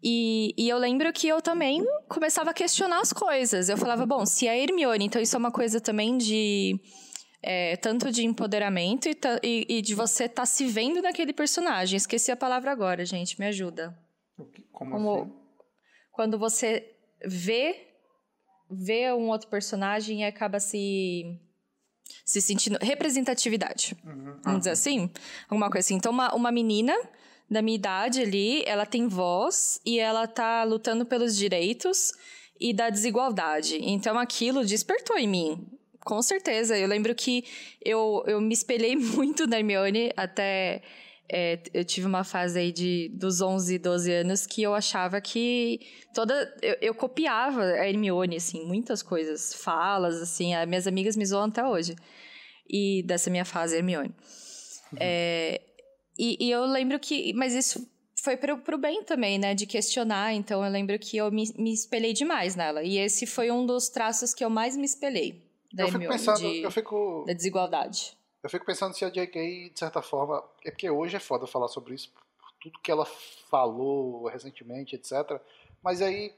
E, 0.03 0.53
e, 0.57 0.67
eu 0.67 0.77
lembro 0.77 1.11
que 1.13 1.27
eu 1.27 1.41
também 1.41 1.85
começava 2.07 2.49
a 2.49 2.53
questionar 2.53 3.01
as 3.01 3.13
coisas. 3.13 3.69
Eu 3.69 3.77
falava, 3.77 4.05
bom, 4.05 4.25
se 4.25 4.47
é 4.47 4.59
Hermione, 4.59 5.05
então 5.05 5.21
isso 5.21 5.35
é 5.35 5.39
uma 5.39 5.51
coisa 5.51 5.79
também 5.79 6.17
de. 6.17 6.79
É, 7.43 7.75
tanto 7.77 8.11
de 8.11 8.23
empoderamento 8.23 9.07
e, 9.07 9.17
e, 9.41 9.65
e 9.77 9.81
de 9.81 9.95
você 9.95 10.25
estar 10.25 10.43
tá 10.43 10.45
se 10.45 10.65
vendo 10.67 11.01
naquele 11.01 11.33
personagem. 11.33 11.97
Esqueci 11.97 12.31
a 12.31 12.35
palavra 12.35 12.71
agora, 12.71 13.03
gente, 13.03 13.39
me 13.39 13.47
ajuda. 13.47 13.97
Como, 14.71 14.91
Como 14.91 15.15
assim? 15.15 15.33
Quando 16.11 16.37
você 16.37 16.95
vê, 17.25 17.87
vê 18.69 19.11
um 19.11 19.29
outro 19.29 19.49
personagem 19.49 20.21
e 20.21 20.25
acaba 20.25 20.59
se 20.59 21.39
se 22.25 22.41
sentindo 22.41 22.77
representatividade. 22.81 23.95
Uhum. 24.05 24.39
Vamos 24.43 24.59
dizer 24.59 24.71
assim? 24.71 25.09
Alguma 25.49 25.69
coisa 25.69 25.85
assim. 25.85 25.95
Então, 25.95 26.11
uma, 26.11 26.33
uma 26.33 26.51
menina 26.51 26.93
da 27.51 27.61
minha 27.61 27.75
idade 27.75 28.21
ali, 28.21 28.63
ela 28.65 28.85
tem 28.85 29.09
voz 29.09 29.81
e 29.85 29.99
ela 29.99 30.25
tá 30.25 30.63
lutando 30.63 31.05
pelos 31.05 31.35
direitos 31.35 32.13
e 32.57 32.71
da 32.73 32.89
desigualdade. 32.89 33.77
Então 33.81 34.17
aquilo 34.17 34.63
despertou 34.63 35.17
em 35.17 35.27
mim. 35.27 35.67
Com 35.99 36.21
certeza. 36.21 36.77
Eu 36.77 36.87
lembro 36.87 37.13
que 37.13 37.43
eu, 37.83 38.23
eu 38.25 38.39
me 38.39 38.53
espelhei 38.53 38.95
muito 38.95 39.45
na 39.45 39.57
Hermione 39.57 40.13
até. 40.15 40.81
É, 41.33 41.59
eu 41.73 41.83
tive 41.85 42.07
uma 42.07 42.23
fase 42.23 42.59
aí 42.59 42.71
de, 42.71 43.09
dos 43.13 43.41
11, 43.41 43.77
12 43.77 44.11
anos 44.11 44.45
que 44.45 44.63
eu 44.63 44.73
achava 44.73 45.19
que 45.19 45.81
toda. 46.13 46.33
Eu, 46.61 46.77
eu 46.81 46.95
copiava 46.95 47.63
a 47.63 47.87
Hermione, 47.87 48.37
assim, 48.37 48.65
muitas 48.65 49.03
coisas, 49.03 49.53
falas, 49.53 50.21
assim. 50.21 50.55
As 50.55 50.67
minhas 50.67 50.87
amigas 50.87 51.17
me 51.17 51.25
zoam 51.25 51.45
até 51.45 51.65
hoje. 51.65 51.95
E 52.69 53.03
dessa 53.03 53.29
minha 53.29 53.45
fase, 53.45 53.75
Hermione. 53.75 54.09
Uhum. 54.93 54.97
É, 54.99 55.61
e, 56.17 56.37
e 56.39 56.51
eu 56.51 56.65
lembro 56.65 56.99
que. 56.99 57.33
Mas 57.33 57.53
isso 57.53 57.87
foi 58.21 58.37
pro, 58.37 58.57
pro 58.59 58.77
bem 58.77 59.03
também, 59.03 59.39
né? 59.39 59.53
De 59.53 59.65
questionar. 59.65 60.33
Então 60.33 60.63
eu 60.63 60.71
lembro 60.71 60.97
que 60.99 61.17
eu 61.17 61.31
me, 61.31 61.51
me 61.57 61.73
espelhei 61.73 62.13
demais 62.13 62.55
nela. 62.55 62.83
E 62.83 62.97
esse 62.97 63.25
foi 63.25 63.51
um 63.51 63.65
dos 63.65 63.89
traços 63.89 64.33
que 64.33 64.43
eu 64.43 64.49
mais 64.49 64.77
me 64.77 64.85
espelhei. 64.85 65.41
Da 65.73 65.83
eu 65.83 65.87
fico 65.87 66.03
Hermione, 66.03 66.17
pensando, 66.17 66.39
de, 66.39 66.61
eu 66.61 66.71
fico. 66.71 67.23
Da 67.25 67.33
desigualdade. 67.33 68.17
Eu 68.43 68.49
fico 68.49 68.65
pensando 68.65 68.95
se 68.95 69.05
a 69.05 69.09
J.K., 69.09 69.69
de 69.69 69.79
certa 69.79 70.01
forma. 70.01 70.43
É 70.65 70.71
porque 70.71 70.89
hoje 70.89 71.15
é 71.15 71.19
foda 71.19 71.47
falar 71.47 71.67
sobre 71.67 71.95
isso, 71.95 72.11
por 72.39 72.51
tudo 72.59 72.79
que 72.79 72.91
ela 72.91 73.05
falou 73.49 74.27
recentemente, 74.27 74.95
etc. 74.95 75.39
Mas 75.81 76.01
aí 76.01 76.33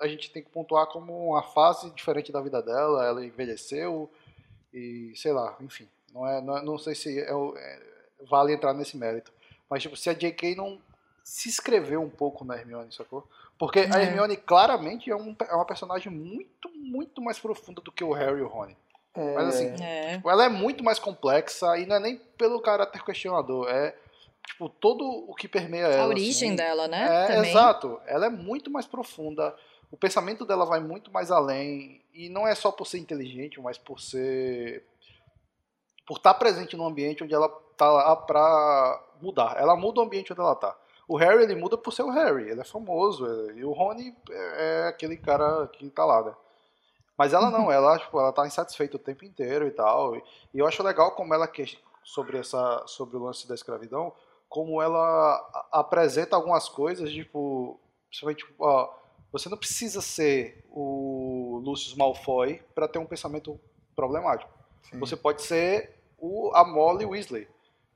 a 0.00 0.06
gente 0.06 0.30
tem 0.30 0.42
que 0.42 0.50
pontuar 0.50 0.86
como 0.86 1.30
uma 1.30 1.42
fase 1.42 1.90
diferente 1.90 2.32
da 2.32 2.40
vida 2.40 2.62
dela. 2.62 3.04
Ela 3.04 3.24
envelheceu 3.24 4.10
e 4.72 5.12
sei 5.14 5.32
lá, 5.32 5.56
enfim. 5.60 5.88
Não, 6.12 6.26
é, 6.26 6.40
não, 6.40 6.56
é, 6.56 6.62
não 6.62 6.78
sei 6.78 6.94
se 6.94 7.18
é, 7.18 7.30
é 7.30 7.97
vale 8.28 8.52
entrar 8.52 8.72
nesse 8.72 8.96
mérito. 8.96 9.32
Mas, 9.68 9.82
tipo, 9.82 9.96
se 9.96 10.08
a 10.08 10.14
J.K. 10.14 10.54
não 10.54 10.78
se 11.22 11.48
escreveu 11.48 12.00
um 12.00 12.08
pouco 12.08 12.44
na 12.44 12.56
Hermione, 12.56 12.92
sacou? 12.92 13.28
Porque 13.58 13.80
é. 13.80 13.94
a 13.94 14.02
Hermione 14.02 14.36
claramente 14.36 15.10
é, 15.10 15.16
um, 15.16 15.36
é 15.46 15.54
uma 15.54 15.66
personagem 15.66 16.10
muito, 16.10 16.70
muito 16.74 17.20
mais 17.20 17.38
profunda 17.38 17.82
do 17.82 17.92
que 17.92 18.04
o 18.04 18.12
Harry 18.12 18.38
e 18.38 18.42
o 18.42 18.48
Rony. 18.48 18.76
É. 19.14 19.34
Mas 19.34 19.48
assim, 19.48 19.82
é. 19.82 20.16
Tipo, 20.16 20.30
ela 20.30 20.44
é 20.44 20.48
muito 20.48 20.84
mais 20.84 20.98
complexa 20.98 21.76
e 21.76 21.84
não 21.84 21.96
é 21.96 22.00
nem 22.00 22.16
pelo 22.36 22.60
caráter 22.60 23.04
questionador, 23.04 23.68
é 23.68 23.94
tipo 24.46 24.68
todo 24.68 25.04
o 25.04 25.34
que 25.34 25.48
permeia 25.48 25.86
ela. 25.86 26.04
A 26.04 26.08
origem 26.08 26.50
assim, 26.50 26.56
dela, 26.56 26.86
né? 26.86 27.26
É, 27.30 27.40
exato. 27.40 28.00
Ela 28.06 28.26
é 28.26 28.30
muito 28.30 28.70
mais 28.70 28.86
profunda. 28.86 29.54
O 29.90 29.96
pensamento 29.96 30.44
dela 30.44 30.64
vai 30.64 30.80
muito 30.80 31.10
mais 31.10 31.30
além 31.30 32.00
e 32.14 32.28
não 32.28 32.46
é 32.46 32.54
só 32.54 32.70
por 32.70 32.86
ser 32.86 32.98
inteligente, 32.98 33.60
mas 33.60 33.76
por 33.76 34.00
ser 34.00 34.84
por 36.06 36.16
estar 36.16 36.32
tá 36.32 36.38
presente 36.38 36.76
no 36.76 36.86
ambiente 36.86 37.22
onde 37.22 37.34
ela 37.34 37.50
tá 37.78 37.90
lá 37.90 38.16
pra 38.16 39.02
mudar. 39.22 39.56
Ela 39.56 39.76
muda 39.76 40.00
o 40.00 40.04
ambiente 40.04 40.32
onde 40.32 40.42
ela 40.42 40.56
tá. 40.56 40.76
O 41.06 41.16
Harry, 41.16 41.44
ele 41.44 41.54
muda 41.54 41.78
por 41.78 41.92
ser 41.92 42.02
o 42.02 42.10
Harry, 42.10 42.50
ele 42.50 42.60
é 42.60 42.64
famoso, 42.64 43.24
é, 43.24 43.54
e 43.54 43.64
o 43.64 43.72
Rony 43.72 44.14
é, 44.30 44.82
é 44.84 44.88
aquele 44.88 45.16
cara 45.16 45.66
que 45.68 45.88
tá 45.88 46.04
lá, 46.04 46.22
né? 46.22 46.34
Mas 47.16 47.32
ela 47.32 47.50
não, 47.50 47.70
ela, 47.72 47.98
tipo, 47.98 48.20
ela 48.20 48.32
tá 48.32 48.46
insatisfeita 48.46 48.96
o 48.96 49.00
tempo 49.00 49.24
inteiro 49.24 49.66
e 49.66 49.70
tal. 49.70 50.16
E, 50.16 50.22
eu 50.54 50.66
acho 50.66 50.82
legal 50.82 51.12
como 51.12 51.32
ela, 51.32 51.50
sobre, 52.04 52.36
essa, 52.36 52.84
sobre 52.86 53.16
o 53.16 53.22
lance 53.22 53.48
da 53.48 53.54
escravidão, 53.54 54.12
como 54.48 54.82
ela 54.82 55.68
apresenta 55.72 56.36
algumas 56.36 56.68
coisas, 56.68 57.10
tipo, 57.10 57.80
principalmente, 58.08 58.44
tipo, 58.44 58.64
ó, 58.64 58.92
você 59.30 59.48
não 59.48 59.58
precisa 59.58 60.00
ser 60.00 60.64
o 60.70 61.60
Lucius 61.64 61.94
Malfoy 61.94 62.62
para 62.74 62.88
ter 62.88 62.98
um 62.98 63.06
pensamento 63.06 63.60
problemático. 63.94 64.50
Sim. 64.82 64.98
Você 64.98 65.16
pode 65.16 65.42
ser 65.42 65.98
o, 66.18 66.50
a 66.54 66.64
Molly 66.64 67.04
Weasley, 67.04 67.46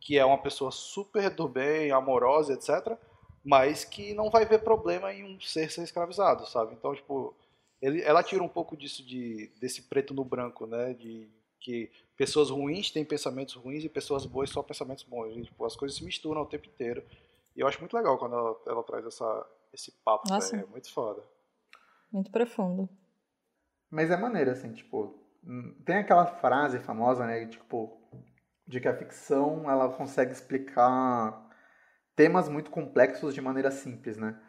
que 0.02 0.18
é 0.18 0.24
uma 0.24 0.38
pessoa 0.38 0.72
super 0.72 1.30
do 1.30 1.48
bem, 1.48 1.92
amorosa, 1.92 2.52
etc., 2.52 2.98
mas 3.44 3.84
que 3.84 4.14
não 4.14 4.30
vai 4.30 4.44
ver 4.44 4.62
problema 4.62 5.12
em 5.12 5.24
um 5.24 5.40
ser 5.40 5.70
ser 5.70 5.82
escravizado, 5.82 6.46
sabe? 6.46 6.74
Então, 6.74 6.94
tipo, 6.94 7.34
ele, 7.80 8.02
ela 8.02 8.22
tira 8.22 8.42
um 8.42 8.48
pouco 8.48 8.76
disso 8.76 9.04
de 9.04 9.50
desse 9.60 9.82
preto 9.82 10.12
no 10.12 10.24
branco, 10.24 10.66
né? 10.66 10.92
De 10.94 11.28
que 11.58 11.90
pessoas 12.16 12.50
ruins 12.50 12.90
têm 12.90 13.04
pensamentos 13.04 13.54
ruins 13.54 13.84
e 13.84 13.88
pessoas 13.88 14.26
boas 14.26 14.50
só 14.50 14.62
pensamentos 14.62 15.04
bons. 15.04 15.36
E, 15.36 15.42
tipo, 15.42 15.64
as 15.64 15.76
coisas 15.76 15.96
se 15.96 16.04
misturam 16.04 16.42
o 16.42 16.46
tempo 16.46 16.66
inteiro. 16.66 17.04
E 17.56 17.60
eu 17.60 17.66
acho 17.66 17.78
muito 17.80 17.96
legal 17.96 18.18
quando 18.18 18.34
ela, 18.34 18.56
ela 18.66 18.82
traz 18.82 19.06
essa, 19.06 19.46
esse 19.72 19.92
papo, 20.04 20.28
Nossa. 20.28 20.56
é 20.56 20.66
muito 20.66 20.92
foda. 20.92 21.22
Muito 22.10 22.30
profundo. 22.30 22.88
Mas 23.90 24.10
é 24.10 24.16
maneiro, 24.16 24.50
assim, 24.50 24.72
tipo, 24.72 25.14
tem 25.84 25.96
aquela 25.96 26.26
frase 26.26 26.78
famosa, 26.80 27.26
né, 27.26 27.46
tipo, 27.46 28.00
de 28.72 28.80
que 28.80 28.88
a 28.88 28.96
ficção 28.96 29.70
ela 29.70 29.86
consegue 29.90 30.32
explicar 30.32 31.46
temas 32.16 32.48
muito 32.48 32.70
complexos 32.70 33.34
de 33.34 33.40
maneira 33.40 33.70
simples, 33.70 34.16
né? 34.16 34.40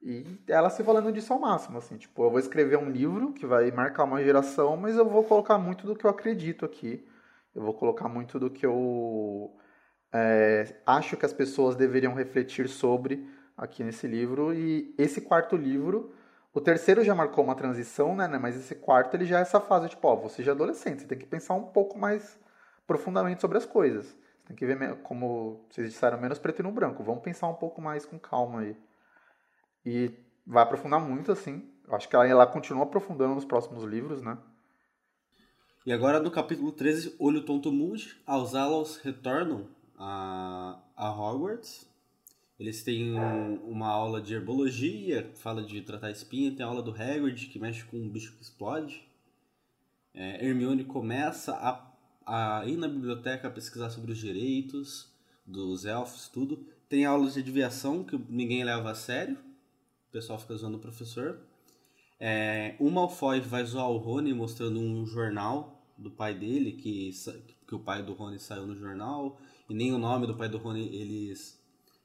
E 0.00 0.40
ela 0.48 0.70
se 0.70 0.84
valendo 0.84 1.12
disso 1.12 1.32
ao 1.32 1.40
máximo, 1.40 1.78
assim, 1.78 1.96
tipo, 1.96 2.24
eu 2.24 2.30
vou 2.30 2.38
escrever 2.38 2.76
um 2.76 2.88
livro 2.88 3.32
que 3.32 3.44
vai 3.44 3.72
marcar 3.72 4.04
uma 4.04 4.22
geração, 4.22 4.76
mas 4.76 4.96
eu 4.96 5.08
vou 5.08 5.24
colocar 5.24 5.58
muito 5.58 5.84
do 5.84 5.96
que 5.96 6.04
eu 6.04 6.10
acredito 6.10 6.64
aqui. 6.64 7.04
Eu 7.52 7.62
vou 7.62 7.74
colocar 7.74 8.08
muito 8.08 8.38
do 8.38 8.48
que 8.50 8.64
eu 8.64 9.52
é, 10.12 10.76
acho 10.86 11.16
que 11.16 11.26
as 11.26 11.32
pessoas 11.32 11.74
deveriam 11.74 12.14
refletir 12.14 12.68
sobre 12.68 13.28
aqui 13.56 13.82
nesse 13.82 14.06
livro. 14.06 14.54
E 14.54 14.94
esse 14.96 15.20
quarto 15.20 15.56
livro, 15.56 16.14
o 16.54 16.60
terceiro 16.60 17.02
já 17.02 17.16
marcou 17.16 17.44
uma 17.44 17.56
transição, 17.56 18.14
né? 18.14 18.28
né 18.28 18.38
mas 18.38 18.56
esse 18.56 18.76
quarto 18.76 19.14
ele 19.16 19.24
já 19.24 19.40
é 19.40 19.42
essa 19.42 19.60
fase, 19.60 19.88
tipo, 19.88 20.06
ó, 20.06 20.14
você 20.14 20.42
já 20.42 20.52
é 20.52 20.54
adolescente, 20.54 21.02
você 21.02 21.08
tem 21.08 21.18
que 21.18 21.26
pensar 21.26 21.54
um 21.54 21.66
pouco 21.66 21.98
mais 21.98 22.40
profundamente 22.86 23.40
sobre 23.40 23.58
as 23.58 23.66
coisas. 23.66 24.06
Você 24.06 24.48
tem 24.48 24.56
que 24.56 24.66
ver, 24.66 25.02
como 25.02 25.64
vocês 25.70 25.88
disseram, 25.88 26.20
menos 26.20 26.38
preto 26.38 26.60
e 26.60 26.62
no 26.62 26.72
branco. 26.72 27.02
Vamos 27.02 27.22
pensar 27.22 27.48
um 27.48 27.54
pouco 27.54 27.80
mais 27.80 28.04
com 28.04 28.18
calma 28.18 28.60
aí. 28.60 28.76
E 29.84 30.10
vai 30.46 30.62
aprofundar 30.62 31.00
muito, 31.00 31.30
assim. 31.30 31.68
Acho 31.88 32.08
que 32.08 32.16
ela, 32.16 32.26
ela 32.26 32.46
continua 32.46 32.84
aprofundando 32.84 33.34
nos 33.34 33.44
próximos 33.44 33.84
livros, 33.84 34.22
né? 34.22 34.38
E 35.84 35.92
agora 35.92 36.20
no 36.20 36.30
capítulo 36.30 36.70
13, 36.70 37.16
Olho 37.18 37.44
Tonto 37.44 37.72
Mude, 37.72 38.16
os 38.26 38.54
Alos 38.54 38.98
retornam 38.98 39.68
a, 39.98 40.80
a 40.96 41.10
Hogwarts. 41.10 41.90
Eles 42.58 42.84
têm 42.84 43.18
um, 43.18 43.56
uma 43.64 43.88
aula 43.88 44.20
de 44.20 44.34
herbologia, 44.34 45.32
fala 45.34 45.62
de 45.62 45.82
tratar 45.82 46.12
espinha, 46.12 46.54
tem 46.54 46.64
a 46.64 46.68
aula 46.68 46.82
do 46.82 46.92
Hagrid, 46.92 47.46
que 47.46 47.58
mexe 47.58 47.82
com 47.84 47.96
um 47.96 48.08
bicho 48.08 48.36
que 48.36 48.42
explode. 48.42 49.04
É, 50.14 50.46
Hermione 50.46 50.84
começa 50.84 51.52
a, 51.54 51.91
a 52.26 52.64
ir 52.66 52.76
na 52.76 52.88
biblioteca 52.88 53.50
pesquisar 53.50 53.90
sobre 53.90 54.12
os 54.12 54.18
direitos 54.18 55.10
dos 55.46 55.84
elfos, 55.84 56.28
tudo. 56.28 56.66
Tem 56.88 57.04
aulas 57.04 57.34
de 57.34 57.40
adivinhação 57.40 58.04
que 58.04 58.16
ninguém 58.28 58.64
leva 58.64 58.90
a 58.90 58.94
sério 58.94 59.38
o 60.12 60.20
pessoal 60.20 60.38
fica 60.38 60.54
zoando 60.54 60.76
o 60.76 60.80
professor. 60.80 61.40
É, 62.20 62.76
o 62.78 62.90
Malfoy 62.90 63.40
vai 63.40 63.64
zoar 63.64 63.90
o 63.90 63.96
Rony 63.96 64.34
mostrando 64.34 64.78
um 64.78 65.06
jornal 65.06 65.82
do 65.96 66.10
pai 66.10 66.34
dele, 66.34 66.72
que, 66.72 67.10
que 67.66 67.74
o 67.74 67.78
pai 67.78 68.02
do 68.02 68.12
Rony 68.12 68.38
saiu 68.38 68.66
no 68.66 68.76
jornal, 68.76 69.40
e 69.70 69.74
nem 69.74 69.90
o 69.90 69.98
nome 69.98 70.26
do 70.26 70.36
pai 70.36 70.50
do 70.50 70.58
Rony 70.58 70.94
eles, 70.94 71.58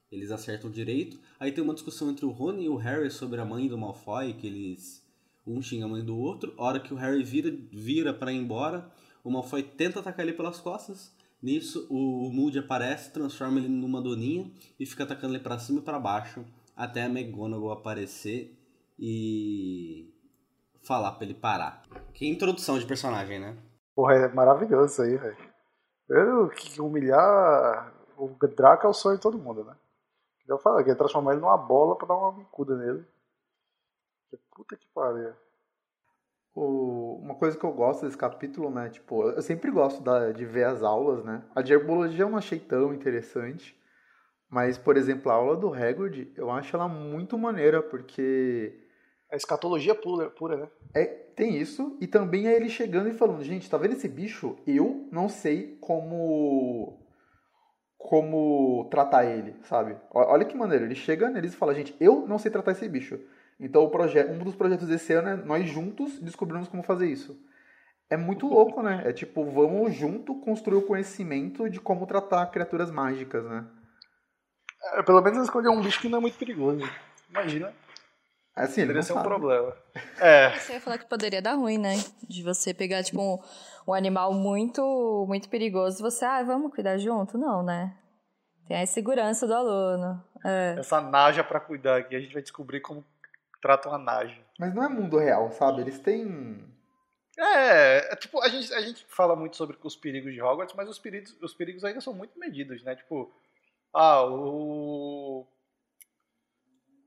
eles 0.09 0.31
acertam 0.31 0.71
direito. 0.71 1.19
Aí 1.37 1.51
tem 1.51 1.61
uma 1.61 1.73
discussão 1.73 2.09
entre 2.09 2.25
o 2.25 2.31
Rony 2.31 2.63
e 2.63 2.69
o 2.69 2.77
Harry 2.77 3.11
sobre 3.11 3.41
a 3.41 3.45
mãe 3.45 3.67
do 3.67 3.77
Malfoy, 3.77 4.31
que 4.31 4.47
eles. 4.47 5.05
Um 5.45 5.61
xinga 5.61 5.83
a 5.83 5.89
mãe 5.89 6.03
do 6.03 6.17
outro. 6.17 6.53
A 6.57 6.63
hora 6.63 6.79
que 6.79 6.93
o 6.93 6.97
Harry 6.97 7.23
vira, 7.23 7.53
vira 7.73 8.13
para 8.13 8.31
ir 8.31 8.37
embora, 8.37 8.89
o 9.27 9.31
Malfoy 9.31 9.61
tenta 9.61 9.99
atacar 9.99 10.25
ele 10.25 10.37
pelas 10.37 10.59
costas. 10.61 11.13
Nisso, 11.43 11.85
o 11.89 12.31
Moody 12.31 12.59
aparece, 12.59 13.11
transforma 13.11 13.59
ele 13.59 13.67
numa 13.67 14.01
doninha 14.01 14.49
e 14.79 14.85
fica 14.85 15.03
atacando 15.03 15.35
ele 15.35 15.43
para 15.43 15.59
cima 15.59 15.79
e 15.79 15.83
para 15.83 15.99
baixo 15.99 16.45
até 16.75 17.03
a 17.03 17.09
McGonagall 17.09 17.71
aparecer 17.73 18.57
e 18.97 20.11
falar 20.81 21.11
pra 21.11 21.25
ele 21.25 21.33
parar. 21.33 21.83
Que 22.13 22.27
introdução 22.27 22.79
de 22.79 22.85
personagem, 22.85 23.39
né? 23.39 23.57
Porra, 23.93 24.13
é 24.13 24.27
maravilhoso 24.33 24.93
isso 24.93 25.01
aí, 25.01 25.17
velho. 25.17 26.49
Que 26.51 26.79
humilhar 26.81 27.93
o 28.17 28.29
Draco 28.55 28.87
é 28.87 28.89
o 28.89 28.93
sonho 28.93 29.17
de 29.17 29.21
todo 29.21 29.37
mundo, 29.37 29.63
né? 29.63 29.75
Eu 30.47 30.57
falo 30.57 30.81
que 30.83 30.95
transformar 30.95 31.33
ele 31.33 31.41
numa 31.41 31.57
bola 31.57 31.97
pra 31.97 32.07
dar 32.07 32.15
uma 32.15 32.31
bicuda 32.31 32.77
nele. 32.77 33.05
Puta 34.55 34.77
que 34.77 34.87
pariu. 34.95 35.33
O, 36.59 37.19
uma 37.21 37.35
coisa 37.35 37.55
que 37.55 37.63
eu 37.63 37.71
gosto 37.71 38.03
desse 38.03 38.17
capítulo, 38.17 38.71
né? 38.71 38.89
Tipo, 38.89 39.29
eu 39.29 39.41
sempre 39.43 39.69
gosto 39.69 40.01
da, 40.01 40.31
de 40.31 40.43
ver 40.43 40.63
as 40.63 40.81
aulas, 40.81 41.23
né? 41.23 41.43
A 41.53 41.61
de 41.61 41.71
herbologia 41.71 42.23
eu 42.23 42.29
não 42.29 42.37
achei 42.39 42.57
tão 42.57 42.91
interessante. 42.95 43.79
Mas, 44.49 44.75
por 44.75 44.97
exemplo, 44.97 45.31
a 45.31 45.35
aula 45.35 45.55
do 45.55 45.71
Hagrid, 45.71 46.33
eu 46.35 46.49
acho 46.49 46.75
ela 46.75 46.87
muito 46.87 47.37
maneira, 47.37 47.83
porque... 47.83 48.75
É 49.29 49.35
escatologia 49.35 49.93
pura, 49.93 50.31
pura, 50.31 50.57
né? 50.57 50.67
É, 50.95 51.05
tem 51.05 51.57
isso, 51.57 51.95
e 52.01 52.07
também 52.07 52.47
é 52.47 52.55
ele 52.55 52.69
chegando 52.69 53.07
e 53.07 53.13
falando, 53.13 53.43
gente, 53.43 53.69
tá 53.69 53.77
vendo 53.77 53.93
esse 53.93 54.07
bicho? 54.07 54.57
Eu 54.65 55.07
não 55.11 55.29
sei 55.29 55.77
como 55.79 57.05
como 57.99 58.87
tratar 58.89 59.25
ele, 59.25 59.53
sabe? 59.63 59.97
Olha 60.11 60.45
que 60.45 60.55
maneiro, 60.55 60.85
ele 60.85 60.95
chega 60.95 61.29
neles 61.29 61.53
e 61.53 61.57
fala, 61.57 61.75
gente, 61.75 61.95
eu 61.99 62.25
não 62.27 62.39
sei 62.39 62.49
tratar 62.49 62.71
esse 62.71 62.87
bicho. 62.87 63.19
Então 63.59 63.83
o 63.83 63.89
projeto, 63.89 64.31
um 64.31 64.43
dos 64.43 64.55
projetos 64.55 64.87
desse 64.87 65.13
ano 65.13 65.29
é 65.29 65.35
nós 65.35 65.67
juntos 65.67 66.19
descobrimos 66.19 66.67
como 66.67 66.83
fazer 66.83 67.07
isso. 67.07 67.39
É 68.09 68.15
muito 68.15 68.47
louco, 68.47 68.81
né? 68.81 69.01
É 69.05 69.11
tipo, 69.11 69.43
vamos 69.45 69.93
junto 69.95 70.39
construir 70.39 70.77
o 70.77 70.87
conhecimento 70.87 71.69
de 71.69 71.79
como 71.79 72.07
tratar 72.07 72.45
criaturas 72.47 72.89
mágicas, 72.89 73.43
né? 73.43 73.65
É, 74.93 75.03
pelo 75.03 75.21
menos 75.21 75.43
escolher 75.43 75.69
um 75.69 75.81
bicho 75.81 75.99
que 75.99 76.07
não 76.07 76.19
é 76.19 76.21
muito 76.21 76.37
perigoso. 76.37 76.87
Imagina. 77.29 77.73
Assim, 78.55 78.81
Poderia 78.81 79.03
ser 79.03 79.13
um 79.13 79.21
problema. 79.21 79.75
É. 80.19 80.57
Você 80.57 80.73
ia 80.73 80.81
falar 80.81 80.97
que 80.97 81.05
poderia 81.05 81.41
dar 81.41 81.53
ruim, 81.53 81.77
né? 81.77 81.93
De 82.27 82.41
você 82.41 82.73
pegar, 82.73 83.03
tipo, 83.03 83.21
um, 83.21 83.37
um 83.87 83.93
animal 83.93 84.33
muito, 84.33 85.25
muito 85.27 85.47
perigoso. 85.47 86.01
Você, 86.01 86.25
ah, 86.25 86.41
vamos 86.41 86.73
cuidar 86.73 86.97
junto? 86.97 87.37
Não, 87.37 87.61
né? 87.61 87.95
Tem 88.67 88.81
a 88.81 88.87
segurança 88.87 89.45
do 89.45 89.53
aluno. 89.53 90.23
É. 90.43 90.75
Essa 90.79 90.99
naja 91.01 91.43
para 91.43 91.59
cuidar 91.59 91.97
aqui, 91.97 92.15
a 92.15 92.19
gente 92.19 92.33
vai 92.33 92.41
descobrir 92.41 92.81
como 92.81 93.05
tratam 93.61 93.93
a 93.93 93.97
naja. 93.97 94.41
Mas 94.59 94.73
não 94.73 94.83
é 94.83 94.89
mundo 94.89 95.17
real, 95.17 95.51
sabe? 95.51 95.81
Eles 95.81 95.99
têm. 95.99 96.63
É, 97.37 98.13
é, 98.13 98.15
tipo, 98.15 98.41
a 98.41 98.47
gente, 98.49 98.73
a 98.73 98.81
gente 98.81 99.05
fala 99.09 99.35
muito 99.35 99.55
sobre 99.55 99.77
os 99.83 99.95
perigos 99.95 100.33
de 100.33 100.41
Hogwarts, 100.41 100.75
mas 100.75 100.89
os 100.89 100.97
perigos, 100.97 101.37
os 101.41 101.53
perigos 101.53 101.83
ainda 101.83 102.01
são 102.01 102.13
muito 102.13 102.37
medidos, 102.39 102.83
né? 102.83 102.95
Tipo, 102.95 103.31
ah, 103.93 104.23
o. 104.25 105.45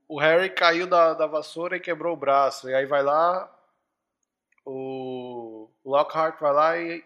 O 0.07 0.19
Harry 0.19 0.49
caiu 0.49 0.87
da, 0.87 1.13
da 1.13 1.25
vassoura 1.25 1.77
e 1.77 1.79
quebrou 1.79 2.13
o 2.13 2.19
braço. 2.19 2.69
E 2.69 2.75
aí 2.75 2.85
vai 2.85 3.01
lá. 3.01 3.49
O, 4.65 5.69
Lockhart 5.85 6.39
vai 6.39 6.53
lá 6.53 6.77
e 6.77 7.03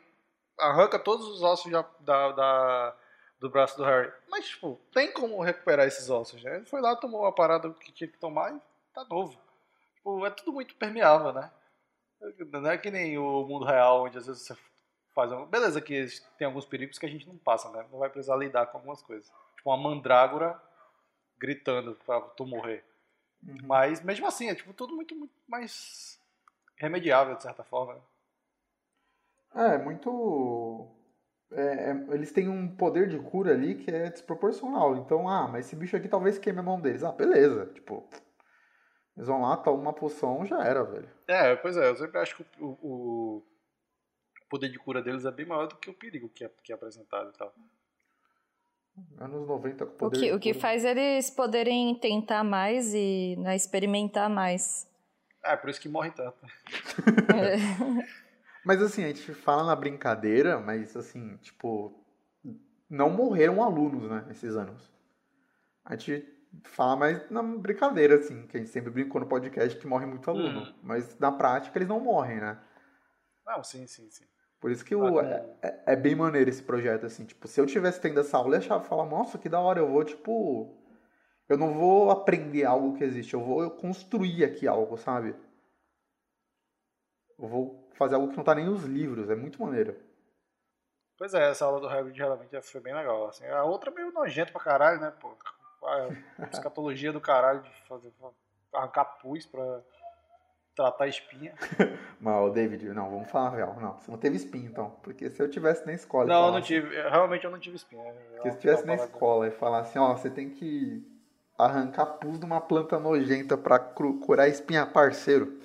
arranca 0.59 0.99
todos 0.99 1.27
os 1.27 1.41
ossos 1.41 1.71
da, 1.71 1.85
da, 1.99 2.31
da, 2.31 2.95
do 3.39 3.49
braço 3.49 3.77
do 3.77 3.83
Harry. 3.83 4.11
Mas, 4.29 4.47
tipo, 4.49 4.79
tem 4.93 5.11
como 5.11 5.41
recuperar 5.41 5.87
esses 5.87 6.09
ossos, 6.09 6.43
né? 6.43 6.57
Ele 6.57 6.65
foi 6.65 6.81
lá, 6.81 6.95
tomou 6.95 7.25
a 7.25 7.31
parada 7.31 7.69
que 7.73 7.91
tinha 7.91 8.07
que 8.07 8.17
tomar 8.17 8.53
e 8.53 8.61
tá 8.95 9.05
novo. 9.05 9.37
Tipo, 9.95 10.25
é 10.25 10.29
tudo 10.29 10.53
muito 10.53 10.75
permeável, 10.75 11.33
né? 11.33 11.51
Não 12.51 12.69
é 12.69 12.77
que 12.77 12.89
nem 12.89 13.17
o 13.17 13.45
mundo 13.45 13.65
real, 13.65 14.05
onde 14.05 14.17
às 14.17 14.25
vezes 14.25 14.43
você 14.43 14.57
faz. 15.13 15.31
Um... 15.31 15.45
Beleza, 15.45 15.81
que 15.81 16.07
tem 16.37 16.47
alguns 16.47 16.65
perigos 16.65 16.97
que 16.97 17.05
a 17.05 17.09
gente 17.09 17.27
não 17.27 17.37
passa, 17.37 17.69
né? 17.71 17.85
Não 17.91 17.99
vai 17.99 18.09
precisar 18.09 18.35
lidar 18.37 18.67
com 18.67 18.77
algumas 18.77 19.01
coisas 19.01 19.31
tipo 19.55 19.69
uma 19.69 19.77
mandrágora 19.77 20.61
gritando 21.37 21.97
pra 22.05 22.21
tu 22.21 22.45
morrer. 22.45 22.83
Uhum. 23.45 23.57
Mas 23.63 24.01
mesmo 24.01 24.27
assim, 24.27 24.49
é 24.49 24.55
tipo 24.55 24.73
tudo 24.73 24.95
muito, 24.95 25.15
muito 25.15 25.33
mais 25.47 26.19
remediável 26.77 27.35
de 27.35 27.43
certa 27.43 27.63
forma. 27.63 27.99
É, 29.55 29.77
muito. 29.77 30.87
É, 31.51 31.91
é, 31.91 32.13
eles 32.13 32.31
têm 32.31 32.49
um 32.49 32.75
poder 32.75 33.07
de 33.07 33.17
cura 33.19 33.53
ali 33.53 33.75
que 33.75 33.89
é 33.89 34.09
desproporcional. 34.09 34.97
Então, 34.97 35.27
ah, 35.29 35.47
mas 35.47 35.65
esse 35.65 35.75
bicho 35.75 35.95
aqui 35.95 36.07
talvez 36.07 36.37
queime 36.37 36.59
a 36.59 36.63
mão 36.63 36.79
deles. 36.79 37.03
Ah, 37.03 37.11
beleza. 37.11 37.67
Tipo, 37.73 38.07
eles 39.15 39.27
vão 39.27 39.41
lá, 39.41 39.55
tomam 39.57 39.81
uma 39.81 39.93
poção, 39.93 40.45
já 40.45 40.63
era, 40.63 40.83
velho. 40.83 41.09
É, 41.27 41.55
pois 41.55 41.77
é, 41.77 41.89
eu 41.89 41.95
sempre 41.95 42.19
acho 42.19 42.35
que 42.35 42.45
o, 42.59 42.65
o, 42.81 43.37
o 43.37 44.49
poder 44.49 44.69
de 44.69 44.77
cura 44.77 45.01
deles 45.01 45.25
é 45.25 45.31
bem 45.31 45.45
maior 45.45 45.67
do 45.67 45.77
que 45.77 45.89
o 45.89 45.93
perigo 45.93 46.29
que 46.29 46.43
é, 46.43 46.51
que 46.63 46.71
é 46.71 46.75
apresentado 46.75 47.29
e 47.33 47.37
tal. 47.37 47.53
Anos 49.17 49.47
90 49.47 49.85
com 49.85 49.91
O 49.91 49.95
poder 49.95 50.19
que, 50.19 50.25
de 50.27 50.33
o 50.33 50.39
que 50.39 50.53
faz 50.53 50.85
eles 50.85 51.29
poderem 51.29 51.93
tentar 51.95 52.43
mais 52.43 52.93
e 52.93 53.35
né, 53.37 53.55
experimentar 53.55 54.29
mais. 54.29 54.87
É, 55.43 55.55
por 55.55 55.69
isso 55.69 55.79
que 55.79 55.89
morre 55.89 56.11
tanto. 56.11 56.37
Mas 58.65 58.81
assim, 58.81 59.03
a 59.03 59.07
gente 59.07 59.33
fala 59.33 59.63
na 59.63 59.75
brincadeira, 59.75 60.59
mas 60.59 60.97
assim, 60.97 61.37
tipo, 61.37 62.03
não 62.89 63.11
morreram 63.11 63.61
alunos, 63.61 64.09
né, 64.09 64.25
nesses 64.27 64.55
anos. 64.55 64.91
A 65.83 65.95
gente 65.95 66.34
fala 66.63 66.95
mais 66.95 67.29
na 67.29 67.41
brincadeira, 67.43 68.15
assim, 68.15 68.47
que 68.47 68.57
a 68.57 68.59
gente 68.59 68.69
sempre 68.71 68.89
brincou 68.91 69.19
no 69.21 69.27
podcast 69.27 69.77
que 69.77 69.87
morre 69.87 70.05
muito 70.05 70.29
aluno. 70.29 70.61
Hum. 70.61 70.73
Mas 70.81 71.17
na 71.19 71.31
prática 71.31 71.77
eles 71.77 71.87
não 71.87 71.99
morrem, 71.99 72.39
né? 72.39 72.59
Não, 73.45 73.63
sim, 73.63 73.85
sim, 73.87 74.09
sim. 74.09 74.25
Por 74.59 74.71
isso 74.71 74.83
que 74.83 74.95
o, 74.95 75.19
Ah, 75.19 75.25
é, 75.25 75.57
é- 75.61 75.83
é 75.93 75.95
bem 75.95 76.15
maneiro 76.15 76.49
esse 76.49 76.63
projeto, 76.63 77.05
assim. 77.05 77.25
Tipo, 77.25 77.47
se 77.47 77.59
eu 77.59 77.65
tivesse 77.65 78.01
tendo 78.01 78.19
essa 78.19 78.37
aula, 78.37 78.57
eu 78.57 78.61
ia 78.61 78.79
falar, 78.81 79.05
nossa, 79.05 79.37
que 79.37 79.49
da 79.49 79.59
hora, 79.59 79.79
eu 79.79 79.87
vou, 79.87 80.03
tipo... 80.03 80.81
Eu 81.47 81.57
não 81.57 81.75
vou 81.75 82.09
aprender 82.09 82.63
algo 82.65 82.97
que 82.97 83.03
existe, 83.03 83.35
eu 83.35 83.43
vou 83.43 83.69
construir 83.69 84.43
aqui 84.43 84.67
algo, 84.67 84.97
sabe? 84.97 85.35
Eu 87.37 87.47
vou 87.47 87.87
fazer 87.93 88.15
algo 88.15 88.29
que 88.29 88.37
não 88.37 88.43
tá 88.43 88.55
nem 88.55 88.65
nos 88.65 88.83
livros, 88.83 89.29
é 89.29 89.35
muito 89.35 89.61
maneiro. 89.61 89.95
Pois 91.17 91.33
é, 91.33 91.51
essa 91.51 91.65
aula 91.65 91.79
do 91.79 91.87
Hagrid 91.87 92.17
geralmente 92.17 92.59
foi 92.61 92.81
bem 92.81 92.95
legal. 92.95 93.27
Assim. 93.27 93.45
A 93.45 93.63
outra 93.63 93.91
é 93.91 93.93
meio 93.93 94.11
nojenta 94.11 94.51
pra 94.51 94.61
caralho, 94.61 94.99
né, 94.99 95.11
pô? 95.11 95.37
A 95.83 96.47
escatologia 96.51 97.11
do 97.13 97.21
caralho 97.21 97.61
de 97.61 97.69
fazer, 97.87 98.11
arrancar 98.73 99.05
pus 99.21 99.45
pra 99.45 99.81
tratar 100.75 101.07
espinha. 101.07 101.53
Mas, 102.19 102.35
ô, 102.35 102.49
David, 102.49 102.85
não, 102.89 103.09
vamos 103.09 103.29
falar 103.31 103.51
real. 103.51 103.79
Não, 103.79 103.93
você 103.97 104.11
não 104.11 104.17
teve 104.17 104.35
espinho, 104.35 104.67
então. 104.69 104.89
Porque 105.01 105.29
se 105.29 105.41
eu 105.41 105.49
tivesse 105.49 105.85
na 105.85 105.93
escola... 105.93 106.25
Não, 106.25 106.33
eu 106.35 106.41
não 106.41 106.51
falasse- 106.53 106.67
tive. 106.67 107.01
Realmente 107.09 107.45
eu 107.45 107.51
não 107.51 107.59
tive 107.59 107.75
espinha. 107.77 108.13
Porque 108.33 108.51
se 108.51 108.59
tivesse 108.59 108.85
na 108.85 108.95
escola 108.95 109.47
e 109.47 109.51
falasse, 109.51 109.97
ó, 109.97 110.13
você 110.15 110.29
tem 110.29 110.49
que 110.49 111.01
arrancar 111.57 112.05
pus 112.05 112.37
de 112.39 112.45
uma 112.45 112.59
planta 112.59 112.99
nojenta 112.99 113.57
pra 113.57 113.79
curar 113.79 114.49
espinha 114.49 114.85
parceiro. 114.85 115.59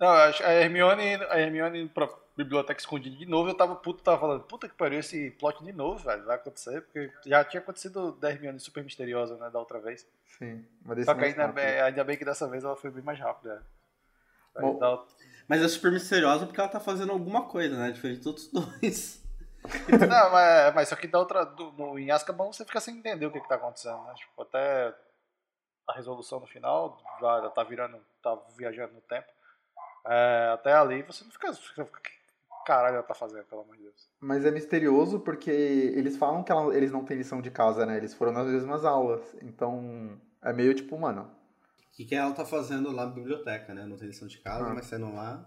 Não, 0.00 0.08
a 0.08 0.30
Hermione, 0.52 1.14
a 1.30 1.38
Hermione 1.38 1.88
biblioteca 2.36 2.80
escondida 2.80 3.16
de 3.16 3.26
novo, 3.26 3.50
eu 3.50 3.54
tava 3.54 3.74
puto, 3.76 4.02
tava 4.02 4.18
falando, 4.18 4.44
puta 4.44 4.68
que 4.68 4.74
pariu 4.74 5.00
esse 5.00 5.30
plot 5.32 5.62
de 5.64 5.72
novo, 5.72 5.98
velho, 6.02 6.24
vai 6.24 6.36
acontecer, 6.36 6.80
porque 6.82 7.12
já 7.26 7.44
tinha 7.44 7.60
acontecido 7.60 8.12
da 8.12 8.30
Hermione 8.30 8.58
super 8.60 8.82
misteriosa, 8.82 9.36
né, 9.36 9.50
da 9.50 9.58
outra 9.58 9.78
vez. 9.80 10.06
Sim, 10.38 10.64
mas 10.84 10.96
desse 10.96 11.06
Só 11.06 11.14
que 11.14 11.24
ainda, 11.24 11.46
rápido. 11.46 11.54
bem- 11.56 11.80
ainda 11.80 12.04
bem 12.04 12.16
que 12.16 12.24
dessa 12.24 12.48
vez 12.48 12.64
ela 12.64 12.76
foi 12.76 12.90
bem 12.90 13.02
mais 13.02 13.18
rápida. 13.18 13.56
né. 13.56 13.62
Bom, 14.60 14.78
dá- 14.78 15.02
Mas 15.48 15.62
é 15.62 15.68
super 15.68 15.92
misteriosa 15.92 16.46
porque 16.46 16.60
ela 16.60 16.68
tá 16.68 16.80
fazendo 16.80 17.12
alguma 17.12 17.46
coisa, 17.46 17.76
né? 17.76 17.90
Diferente 17.90 18.18
dos 18.18 18.26
outros 18.26 18.48
dois. 18.48 19.22
Não, 20.08 20.30
mas, 20.30 20.74
mas 20.74 20.88
só 20.88 20.96
que 20.96 21.06
da 21.06 21.18
outra, 21.18 21.44
do, 21.44 21.70
no, 21.72 21.98
em 21.98 22.10
Azkaban 22.10 22.46
você 22.46 22.64
fica 22.64 22.80
sem 22.80 22.96
entender 22.98 23.26
o 23.26 23.30
que, 23.30 23.40
que 23.40 23.48
tá 23.48 23.54
acontecendo, 23.54 24.02
né? 24.04 24.14
Tipo, 24.14 24.42
até 24.42 24.92
a 25.86 25.92
resolução 25.94 26.40
no 26.40 26.46
final, 26.46 27.00
já 27.20 27.50
tá 27.50 27.62
virando, 27.62 27.98
tá 28.22 28.36
viajando 28.56 28.94
no 28.94 29.00
tempo. 29.02 29.30
É, 30.06 30.50
até 30.54 30.72
ali 30.72 31.02
você 31.02 31.24
não 31.24 31.30
fica, 31.30 31.52
fica, 31.54 31.84
caralho 32.64 32.94
ela 32.94 33.02
tá 33.02 33.14
fazendo, 33.14 33.44
pelo 33.44 33.62
amor 33.62 33.76
de 33.76 33.82
Deus. 33.82 34.10
Mas 34.20 34.44
é 34.44 34.50
misterioso 34.50 35.20
porque 35.20 35.50
eles 35.50 36.16
falam 36.16 36.42
que 36.42 36.50
ela- 36.52 36.74
eles 36.76 36.90
não 36.92 37.04
têm 37.04 37.16
lição 37.16 37.40
de 37.40 37.50
casa, 37.50 37.84
né? 37.86 37.96
Eles 37.96 38.14
foram 38.14 38.32
nas 38.32 38.46
mesmas 38.46 38.84
aulas. 38.84 39.20
Então, 39.42 40.18
é 40.42 40.52
meio 40.52 40.74
tipo, 40.74 40.98
mano, 40.98 41.30
O 41.88 41.94
que, 41.94 42.06
que 42.06 42.14
ela 42.14 42.32
tá 42.32 42.44
fazendo 42.46 42.90
lá 42.90 43.04
na 43.04 43.12
biblioteca, 43.12 43.74
né? 43.74 43.84
Não 43.84 43.98
tem 43.98 44.06
lição 44.08 44.26
de 44.26 44.38
casa, 44.38 44.64
Ah. 44.66 44.72
mas 44.74 44.86
saindo 44.86 45.12
lá. 45.14 45.46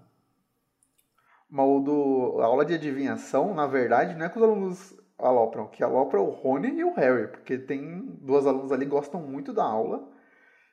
Mas 1.49 1.65
o 1.67 1.80
do, 1.80 2.41
a 2.41 2.45
aula 2.45 2.63
de 2.65 2.73
adivinhação, 2.75 3.54
na 3.56 3.65
verdade, 3.65 4.13
não 4.15 4.25
é 4.25 4.30
que 4.30 4.38
os 4.38 4.43
alunos 4.43 4.97
alopram, 5.17 5.67
que 5.67 5.84
alopra 5.84 6.19
o 6.21 6.30
Rony 6.30 6.67
e 6.80 6.84
o 6.84 6.93
Harry, 6.93 7.28
porque 7.30 7.58
tem 7.58 8.01
duas 8.21 8.45
alunas 8.45 8.71
ali 8.71 8.86
que 8.86 8.91
gostam 8.91 9.21
muito 9.21 9.54
da 9.54 9.63
aula. 9.63 10.08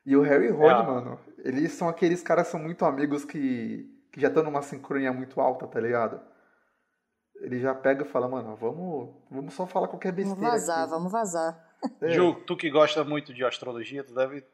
E 0.05 0.17
o 0.17 0.23
Harry 0.23 0.47
e 0.47 0.51
o 0.51 0.57
Rony, 0.57 0.73
Ah. 0.75 0.83
mano, 0.83 1.21
eles 1.39 1.73
são 1.73 1.89
aqueles 1.89 2.23
caras 2.23 2.47
que 2.47 2.53
são 2.53 2.61
muito 2.61 2.85
amigos 2.85 3.25
que, 3.25 3.89
que 4.13 4.21
já 4.21 4.29
estão 4.29 4.43
numa 4.43 4.61
sincronia 4.63 5.13
muito 5.13 5.41
alta, 5.41 5.67
tá 5.67 5.81
ligado? 5.81 6.21
Ele 7.43 7.61
já 7.61 7.75
pega 7.75 8.05
e 8.05 8.09
fala, 8.09 8.29
mano, 8.29 8.55
vamos, 8.57 9.11
vamos 9.31 9.55
só 9.55 9.67
falar 9.67 9.89
qualquer 9.89 10.13
Vamos 10.13 10.29
besteira. 10.31 10.51
vazar, 10.53 10.81
aqui. 10.83 10.91
vamos 10.91 11.13
vazar. 11.13 11.77
É. 12.01 12.09
Ju, 12.11 12.35
tu 12.47 12.57
que 12.57 12.71
gosta 12.71 13.03
muito 13.03 13.35
de 13.35 13.45
astrologia, 13.45 14.05
tu 14.05 14.15
deve 14.15 14.45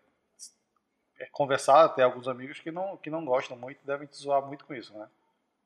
é, 1.20 1.26
conversar, 1.30 1.88
ter 1.90 2.02
alguns 2.02 2.26
amigos 2.26 2.58
que 2.60 2.70
não, 2.70 2.96
que 2.96 3.10
não 3.10 3.24
gostam 3.24 3.56
muito, 3.56 3.84
devem 3.84 4.06
te 4.08 4.16
zoar 4.16 4.44
muito 4.46 4.64
com 4.64 4.74
isso, 4.74 4.96
né? 4.96 5.06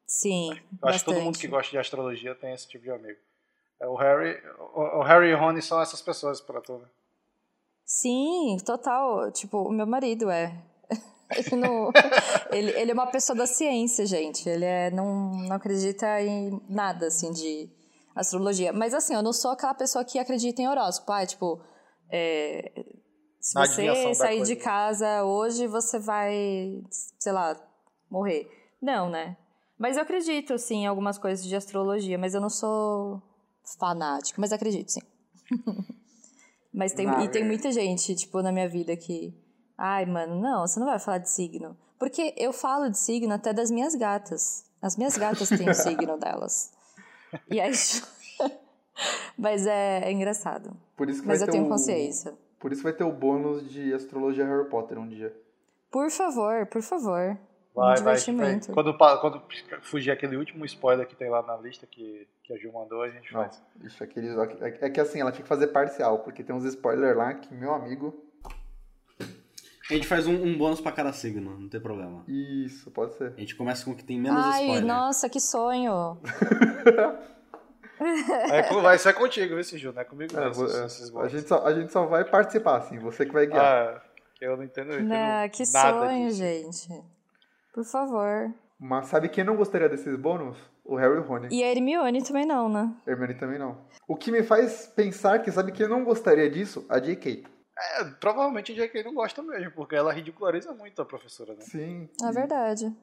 Sim, 0.05 0.49
Eu 0.49 0.53
acho 0.53 0.63
que 0.65 0.77
bastante. 0.81 1.05
todo 1.05 1.23
mundo 1.23 1.39
que 1.39 1.47
gosta 1.47 1.71
de 1.71 1.79
astrologia 1.79 2.35
tem 2.35 2.53
esse 2.53 2.69
tipo 2.69 2.85
de 2.85 2.91
amigo. 2.91 3.19
É, 3.81 3.87
O 3.87 3.95
Harry, 3.95 4.43
o, 4.75 5.03
Harry 5.03 5.29
e 5.29 5.35
o 5.35 5.39
Rony 5.39 5.63
são 5.63 5.81
essas 5.81 6.03
pessoas 6.03 6.41
pra 6.41 6.61
tu, 6.61 6.79
né? 6.79 6.87
Sim, 7.85 8.57
total. 8.67 9.31
Tipo, 9.33 9.59
o 9.63 9.71
meu 9.73 9.87
marido 9.87 10.29
é. 10.31 10.53
Ele, 11.37 11.57
não- 11.57 11.93
ele, 12.53 12.71
ele 12.73 12.91
é 12.91 12.95
uma 12.95 13.07
pessoa 13.07 13.37
da 13.37 13.47
ciência, 13.47 14.05
gente. 14.07 14.49
Ele 14.49 14.65
é, 14.65 14.91
não, 14.91 15.31
não 15.33 15.57
acredita 15.57 16.21
em 16.23 16.61
nada, 16.69 17.07
assim, 17.07 17.33
de 17.33 17.71
astrologia. 18.15 18.73
Mas, 18.73 18.95
assim, 18.95 19.15
eu 19.15 19.23
não 19.23 19.33
sou 19.33 19.51
aquela 19.53 19.75
pessoa 19.75 20.05
que 20.05 20.19
acredita 20.19 20.61
em 20.63 20.69
horóscopo. 20.69 21.13
Ah, 21.13 21.25
tipo, 21.27 21.61
é, 22.11 22.85
se 23.41 23.55
Na 23.55 23.67
você 23.67 24.15
sair 24.15 24.43
de 24.43 24.57
casa 24.57 25.25
hoje, 25.25 25.67
você 25.67 25.99
vai, 25.99 26.83
sei 27.19 27.33
lá, 27.33 27.57
morrer. 28.11 28.49
Não, 28.81 29.09
né? 29.09 29.37
Mas 29.79 29.97
eu 29.97 30.03
acredito, 30.03 30.59
sim, 30.59 30.83
em 30.83 30.87
algumas 30.87 31.19
coisas 31.19 31.45
de 31.45 31.57
astrologia. 31.57 32.19
Mas 32.19 32.35
eu 32.35 32.41
não 32.41 32.51
sou 32.51 33.21
fanática. 33.79 34.41
Mas 34.41 34.53
acredito, 34.53 34.91
sim. 34.93 35.01
Mas 36.75 36.93
tem, 36.95 37.07
Ah, 37.07 37.23
e 37.23 37.29
tem 37.29 37.45
muita 37.45 37.71
gente, 37.71 38.15
tipo, 38.15 38.41
na 38.41 38.51
minha 38.51 38.69
vida 38.69 38.97
que. 38.97 39.35
Ai, 39.85 40.07
mano, 40.07 40.41
não, 40.41 40.65
você 40.65 40.79
não 40.79 40.87
vai 40.87 40.99
falar 41.01 41.19
de 41.19 41.29
signo. 41.29 41.77
Porque 41.99 42.33
eu 42.37 42.53
falo 42.53 42.89
de 42.89 42.97
signo 42.99 43.35
até 43.35 43.53
das 43.53 43.69
minhas 43.69 43.97
gatas. 43.97 44.65
As 44.81 44.97
minhas 44.97 45.17
gatas 45.19 45.49
têm 45.49 45.69
o 45.69 45.75
signo 45.75 46.17
delas. 46.17 46.73
E 47.51 47.61
aí. 47.61 47.73
Mas 49.37 49.67
é, 49.67 50.01
é 50.05 50.13
engraçado. 50.13 50.77
Por 50.97 51.09
isso 51.09 51.23
que 51.23 51.27
Mas 51.29 51.41
vai 51.41 51.49
eu 51.49 51.51
ter 51.51 51.59
tenho 51.59 51.67
o- 51.67 51.69
consciência. 51.69 52.35
Por 52.61 52.73
isso 52.73 52.83
vai 52.83 52.93
ter 52.93 53.03
o 53.03 53.11
bônus 53.13 53.69
de 53.69 53.93
astrologia 53.93 54.45
Harry 54.47 54.69
Potter 54.69 54.99
um 54.99 55.09
dia. 55.09 55.35
Por 55.91 56.09
favor, 56.11 56.65
por 56.67 56.81
favor. 56.81 57.37
Vai, 57.75 57.85
um 57.85 57.85
vai, 57.87 57.97
divertimento. 57.97 58.67
vai. 58.73 58.75
Quando, 58.75 58.97
quando 59.21 59.43
fugir 59.81 60.13
aquele 60.13 60.37
último 60.37 60.65
spoiler 60.67 61.07
que 61.09 61.17
tem 61.17 61.29
lá 61.29 61.43
na 61.43 61.57
lista 61.57 61.87
que, 61.87 62.29
que 62.45 62.53
a 62.53 62.57
Gil 62.57 62.73
mandou, 62.73 63.03
a 63.03 63.09
gente 63.11 63.33
Não, 63.33 63.41
faz. 63.43 63.61
ixi, 63.83 64.05
aquele, 64.05 64.29
é 64.81 64.91
que 64.91 65.01
assim, 65.01 65.21
ela 65.21 65.33
tinha 65.33 65.43
que 65.43 65.49
fazer 65.49 65.69
parcial, 65.69 66.21
porque 66.21 66.45
tem 66.45 66.55
uns 66.55 66.65
spoilers 66.65 67.17
lá 67.17 67.35
que, 67.35 67.53
meu 67.53 67.75
amigo. 67.75 68.22
A 69.93 69.95
gente 69.97 70.07
faz 70.07 70.27
um, 70.27 70.35
um 70.35 70.57
bônus 70.57 70.81
pra 70.81 70.91
cada 70.91 71.13
signo, 71.13 71.59
não 71.59 71.69
tem 71.69 71.79
problema. 71.81 72.25
Isso, 72.27 72.91
pode 72.91 73.15
ser. 73.15 73.35
A 73.37 73.41
gente 73.41 73.55
começa 73.55 73.85
com 73.85 73.91
o 73.91 73.95
que 73.95 74.03
tem 74.03 74.19
menos 74.19 74.43
Ai, 74.45 74.63
spoiler. 74.63 74.85
nossa, 74.87 75.29
que 75.29 75.39
sonho. 75.39 76.19
É, 78.51 78.63
com- 78.65 78.81
vai 78.83 78.99
ser 78.99 79.13
contigo, 79.13 79.55
viu, 79.55 79.63
Gil? 79.79 79.93
Não 79.93 80.01
é 80.03 80.05
comigo, 80.05 80.33
não. 80.35 80.43
É, 80.45 80.49
esses- 80.51 80.59
vo- 80.59 80.85
esses 80.87 81.17
a, 81.17 81.29
gente 81.29 81.49
só, 81.49 81.65
a 81.67 81.73
gente 81.75 81.93
só 81.93 82.07
vai 82.07 82.25
participar, 82.25 82.79
assim, 82.79 82.99
você 82.99 83.25
que 83.25 83.33
vai 83.33 83.47
guiar. 83.47 83.63
Ah, 83.97 84.03
eu 84.41 84.57
não 84.57 84.65
entendo, 84.65 84.93
eu 84.93 85.01
entendo 85.01 85.09
Não, 85.09 85.49
que 85.51 85.63
nada 85.73 86.07
sonho, 86.09 86.27
disso. 86.29 86.39
gente. 86.39 87.03
Por 87.73 87.85
favor. 87.85 88.53
Mas 88.81 89.07
sabe 89.07 89.29
quem 89.29 89.45
não 89.45 89.57
gostaria 89.57 89.89
desses 89.89 90.17
bônus? 90.17 90.57
O 90.85 90.97
Harry 90.97 91.15
e 91.15 91.19
o 91.19 91.23
Rony. 91.23 91.49
E 91.53 91.63
a 91.63 91.71
Hermione 91.71 92.23
também 92.25 92.45
não, 92.45 92.69
né? 92.69 92.93
Hermione 93.07 93.35
também 93.35 93.59
não. 93.59 93.79
O 94.09 94.17
que 94.17 94.33
me 94.33 94.43
faz 94.43 94.87
pensar 94.97 95.39
que 95.39 95.53
sabe 95.53 95.71
quem 95.71 95.87
não 95.87 96.03
gostaria 96.03 96.51
disso? 96.51 96.85
A 96.89 96.99
J.K. 96.99 97.45
É, 97.99 98.05
provavelmente 98.05 98.73
a 98.73 98.75
J.K. 98.75 99.03
não 99.03 99.15
gosta 99.15 99.43
mesmo, 99.43 99.73
porque 99.73 99.95
ela 99.95 100.13
ridiculariza 100.13 100.73
muito 100.73 101.01
a 101.01 101.05
professora, 101.05 101.55
né? 101.55 101.61
Sim. 101.63 102.09
É 102.23 102.33
verdade. 102.33 102.95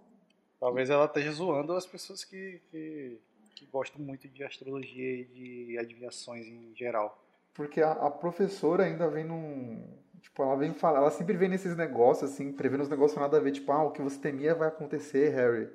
Talvez 0.60 0.90
ela 0.90 1.06
esteja 1.06 1.32
zoando 1.32 1.74
as 1.74 1.86
pessoas 1.86 2.24
que, 2.24 2.62
que, 2.70 3.20
que 3.56 3.66
gostam 3.68 4.02
muito 4.02 4.28
de 4.28 4.44
astrologia 4.44 5.22
e 5.22 5.26
de 5.26 5.78
adivinhações 5.78 6.46
em 6.46 6.74
geral. 6.76 7.24
Porque 7.54 7.82
a, 7.82 7.92
a 7.92 8.12
professora 8.12 8.84
ainda 8.84 9.08
vem 9.10 9.26
num. 9.26 9.84
Tipo, 10.22 10.44
ela 10.44 10.58
vem 10.58 10.74
falar, 10.74 11.00
ela 11.00 11.12
sempre 11.12 11.36
vem 11.38 11.50
nesses 11.50 11.76
negócios, 11.78 12.32
assim, 12.32 12.52
prevendo 12.52 12.84
os 12.84 12.90
negócios 12.90 13.20
nada 13.20 13.38
a 13.38 13.40
ver, 13.40 13.52
tipo, 13.52 13.72
ah, 13.72 13.84
o 13.84 13.92
que 13.92 14.02
você 14.02 14.20
temia 14.20 14.54
vai 14.54 14.68
acontecer, 14.68 15.30
Harry. 15.30 15.70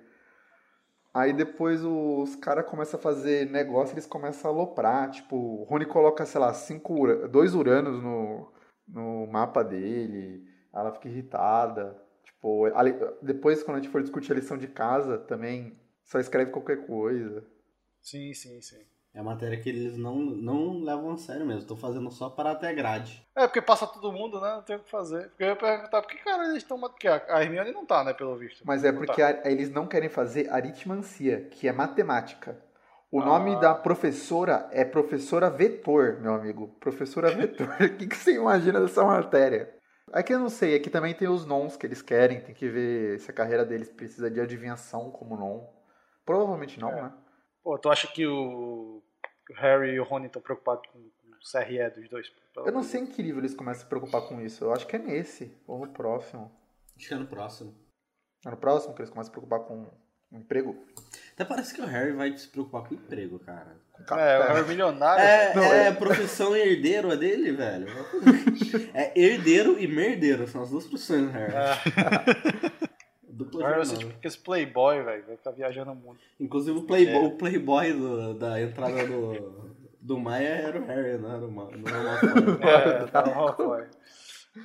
Aí 1.15 1.33
depois 1.33 1.83
os 1.85 2.35
caras 2.37 2.67
começam 2.67 2.99
a 2.99 3.03
fazer 3.03 3.49
negócio, 3.49 3.95
eles 3.95 4.05
começam 4.05 4.51
a 4.51 4.55
aloprar, 4.55 5.11
tipo, 5.11 5.37
o 5.37 5.63
Rony 5.63 5.87
coloca, 5.87 6.27
sei 6.27 6.41
lá, 6.41 6.53
cinco, 6.53 7.07
dois 7.29 7.55
uranos 7.55 8.03
no, 8.03 8.53
no 8.87 9.26
mapa 9.26 9.62
dele, 9.64 10.47
ela 10.72 10.93
fica 10.93 11.09
irritada. 11.09 11.97
Tipo, 12.24 12.66
ali- 12.74 12.95
depois 13.22 13.62
quando 13.62 13.78
a 13.78 13.80
gente 13.80 13.91
for 13.91 14.03
discutir 14.03 14.32
a 14.32 14.37
lição 14.37 14.57
de 14.59 14.68
casa 14.68 15.18
também, 15.18 15.72
só 16.05 16.18
escreve 16.20 16.51
qualquer 16.51 16.87
coisa. 16.87 17.45
Sim, 18.03 18.32
sim, 18.35 18.61
sim. 18.61 18.80
É 19.14 19.20
a 19.20 19.22
matéria 19.22 19.57
que 19.61 19.68
eles 19.68 19.97
não, 19.97 20.16
não 20.16 20.80
levam 20.82 21.12
a 21.12 21.16
sério 21.16 21.47
mesmo. 21.47 21.61
Estão 21.62 21.76
fazendo 21.76 22.11
só 22.11 22.28
para 22.28 22.51
até 22.51 22.74
grade. 22.74 23.24
É, 23.37 23.47
porque 23.47 23.62
passa 23.62 23.87
todo 23.87 24.11
mundo, 24.12 24.41
né? 24.41 24.55
Não 24.57 24.62
tem 24.62 24.74
o 24.74 24.80
que 24.80 24.91
fazer. 24.91 25.28
Porque 25.28 25.45
eu 25.45 25.49
ia 25.51 25.57
perguntar, 25.57 26.03
por 26.03 26.11
que, 26.11 26.16
cara, 26.18 26.43
eles 26.47 26.57
estão... 26.57 26.80
Porque 26.80 27.07
a 27.07 27.41
Hermione 27.41 27.70
não 27.70 27.87
tá, 27.87 28.03
né, 28.03 28.12
pelo 28.12 28.37
visto. 28.37 28.64
Mas 28.66 28.82
é 28.82 28.91
Não 28.91 28.99
porque 28.99 29.22
tá. 29.22 29.28
a- 29.28 29.49
eles 29.51 29.70
não 29.70 29.87
querem 29.87 30.09
fazer 30.09 30.51
aritmancia, 30.51 31.43
que 31.49 31.68
é 31.68 31.72
matemática. 31.72 32.59
O 33.15 33.21
Ah. 33.21 33.25
nome 33.27 33.61
da 33.61 33.73
professora 33.75 34.69
é 34.73 34.85
professora 34.85 35.49
vetor, 35.49 36.21
meu 36.21 36.35
amigo. 36.35 36.67
Professora 36.81 37.31
vetor. 37.31 37.69
O 37.69 37.97
que, 37.97 38.09
que 38.09 38.17
você 38.17 38.35
imagina 38.35 38.81
dessa 38.81 39.05
matéria? 39.05 39.73
Aqui 40.12 40.35
eu 40.35 40.39
não 40.41 40.49
sei, 40.49 40.75
aqui 40.75 40.91
também 40.91 41.15
tem 41.15 41.29
os 41.29 41.47
nons 41.47 41.77
que 41.77 41.87
eles 41.87 42.03
querem, 42.03 42.41
tem 42.41 42.55
que 42.55 42.69
ver 42.69 43.19
se 43.21 43.31
a 43.31 43.35
carreira 43.35 43.65
deles 43.65 43.89
precisa 43.89 44.29
de 44.31 44.41
adivinhação 44.41 45.11
como 45.12 45.37
non. 45.37 45.65
Provavelmente 46.25 46.81
não, 46.81 46.91
É. 46.91 47.03
né? 47.03 47.12
Pô, 47.62 47.79
tu 47.79 47.89
acha 47.89 48.09
que 48.09 48.27
o 48.27 49.01
Harry 49.57 49.93
e 49.93 50.01
o 50.01 50.05
Rony 50.05 50.27
estão 50.27 50.43
preocupados 50.43 50.83
com 50.91 50.99
o 50.99 51.12
CRE 51.53 51.91
dos 51.91 52.09
dois? 52.09 52.33
Eu 52.57 52.73
não 52.73 52.83
sei 52.83 53.03
em 53.03 53.07
que 53.07 53.23
livro 53.23 53.41
eles 53.41 53.55
começam 53.55 53.81
a 53.81 53.85
se 53.85 53.89
preocupar 53.89 54.23
com 54.29 54.41
isso. 54.41 54.65
Eu 54.65 54.73
acho 54.73 54.87
que 54.89 54.97
é 54.97 54.99
nesse, 54.99 55.57
ou 55.67 55.79
no 55.79 55.93
próximo. 55.93 56.51
Acho 56.97 57.09
que 57.09 57.15
é 57.15 57.17
no 57.17 57.27
próximo. 57.27 57.75
É 58.45 58.51
no 58.51 58.57
próximo 58.57 58.95
que 58.95 59.01
eles 59.03 59.11
começam 59.11 59.23
a 59.23 59.25
se 59.25 59.31
preocupar 59.31 59.61
com 59.61 59.87
emprego? 60.39 60.76
Até 61.35 61.45
parece 61.45 61.74
que 61.74 61.80
o 61.80 61.87
Harry 61.87 62.12
vai 62.12 62.37
se 62.37 62.47
preocupar 62.49 62.82
com 62.82 62.95
o 62.95 62.99
emprego, 62.99 63.39
cara. 63.41 63.76
É, 64.11 64.39
o. 64.39 64.43
Harry 64.55 64.68
milionário. 64.68 65.22
É, 65.24 65.55
Não, 65.55 65.62
é, 65.64 65.87
é- 65.89 65.93
profissão 65.93 66.55
herdeiro 66.57 67.11
a 67.11 67.14
dele, 67.16 67.53
velho. 67.53 67.87
É 68.95 69.12
herdeiro 69.20 69.78
e 69.80 69.87
merdeiro, 69.89 70.47
são 70.47 70.62
as 70.62 70.70
duas 70.70 70.87
profissões 70.87 71.22
do 71.26 71.30
Harry. 71.30 71.53
É, 71.55 72.85
Dupla 73.28 73.61
o 73.61 73.62
Harry 73.64 73.76
vai 73.78 73.87
ser 73.87 73.99
tipo 73.99 74.14
esse 74.22 74.39
playboy, 74.39 75.03
velho. 75.03 75.24
Vai 75.26 75.37
ficar 75.37 75.51
viajando 75.51 75.95
muito. 75.95 76.20
Inclusive 76.39 76.78
o 76.78 76.82
playboy, 76.82 77.14
É. 77.24 77.26
o 77.26 77.30
playboy 77.37 77.93
do- 77.93 78.35
da 78.35 78.61
entrada 78.61 79.05
do, 79.07 79.74
do 80.01 80.18
Maia 80.20 80.49
era 80.49 80.80
o 80.80 80.85
Harry, 80.87 81.18
não 81.18 81.30
era 81.35 81.45
o, 81.47 81.51
Ma- 81.51 81.70
não 81.72 81.89
era 81.89 83.30
o 83.30 83.35
Malfoy. 83.35 83.82
É. 83.91 84.64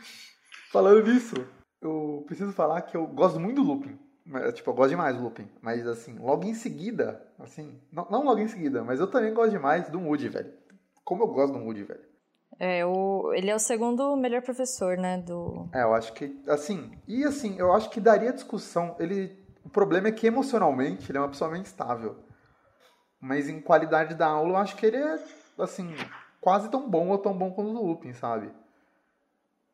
Falando 0.72 1.08
nisso, 1.12 1.36
eu 1.82 2.24
preciso 2.28 2.52
falar 2.54 2.82
que 2.84 2.96
eu 2.96 3.08
gosto 3.08 3.40
muito 3.40 3.56
do 3.62 3.64
Lupin. 3.68 3.98
Mas, 4.30 4.54
Tipo, 4.54 4.70
eu 4.70 4.76
gosto 4.76 4.92
demais 4.92 5.18
do 5.18 5.24
Lupin. 5.24 5.50
Mas, 5.60 5.86
assim, 5.88 6.18
logo 6.20 6.46
em 6.46 6.54
seguida, 6.54 7.26
assim... 7.40 7.82
Não, 7.92 8.08
não 8.10 8.24
logo 8.24 8.40
em 8.40 8.48
seguida, 8.48 8.84
mas 8.84 9.00
eu 9.00 9.08
também 9.08 9.34
gosto 9.34 9.50
demais 9.50 9.90
do 9.90 10.00
Moody, 10.00 10.30
velho. 10.30 10.54
Como 11.04 11.24
eu 11.24 11.28
gosto 11.28 11.54
do 11.54 11.60
Moody, 11.60 11.84
velho. 11.84 12.08
É, 12.60 12.86
o, 12.86 13.34
ele 13.34 13.50
é 13.50 13.56
o 13.56 13.60
segundo 13.60 14.16
melhor 14.16 14.44
professor, 14.44 14.98
né? 14.98 15.18
Do... 15.18 15.68
É, 15.74 15.82
eu 15.82 15.96
acho 15.96 16.14
que, 16.14 16.40
assim... 16.48 16.92
E, 17.08 17.24
assim, 17.24 17.58
eu 17.58 17.74
acho 17.74 17.90
que 17.90 18.00
daria 18.00 18.32
discussão. 18.32 18.96
Ele... 19.00 19.36
O 19.66 19.70
problema 19.70 20.10
é 20.10 20.12
que, 20.12 20.28
emocionalmente, 20.28 21.12
ele 21.12 21.18
é 21.18 21.22
uma 21.22 21.30
pessoa 21.30 21.50
bem 21.50 21.62
instável. 21.62 22.18
Mas, 23.20 23.50
em 23.50 23.60
qualidade 23.60 24.14
da 24.14 24.28
aula, 24.28 24.52
eu 24.52 24.58
acho 24.58 24.76
que 24.76 24.86
ele 24.86 24.98
é, 24.98 25.20
assim... 25.58 25.96
Quase 26.40 26.70
tão 26.70 26.90
bom 26.90 27.10
ou 27.10 27.18
tão 27.18 27.38
bom 27.38 27.52
quanto 27.52 27.72
o 27.72 27.74
do 27.74 27.84
Lupin, 27.84 28.14
sabe? 28.14 28.50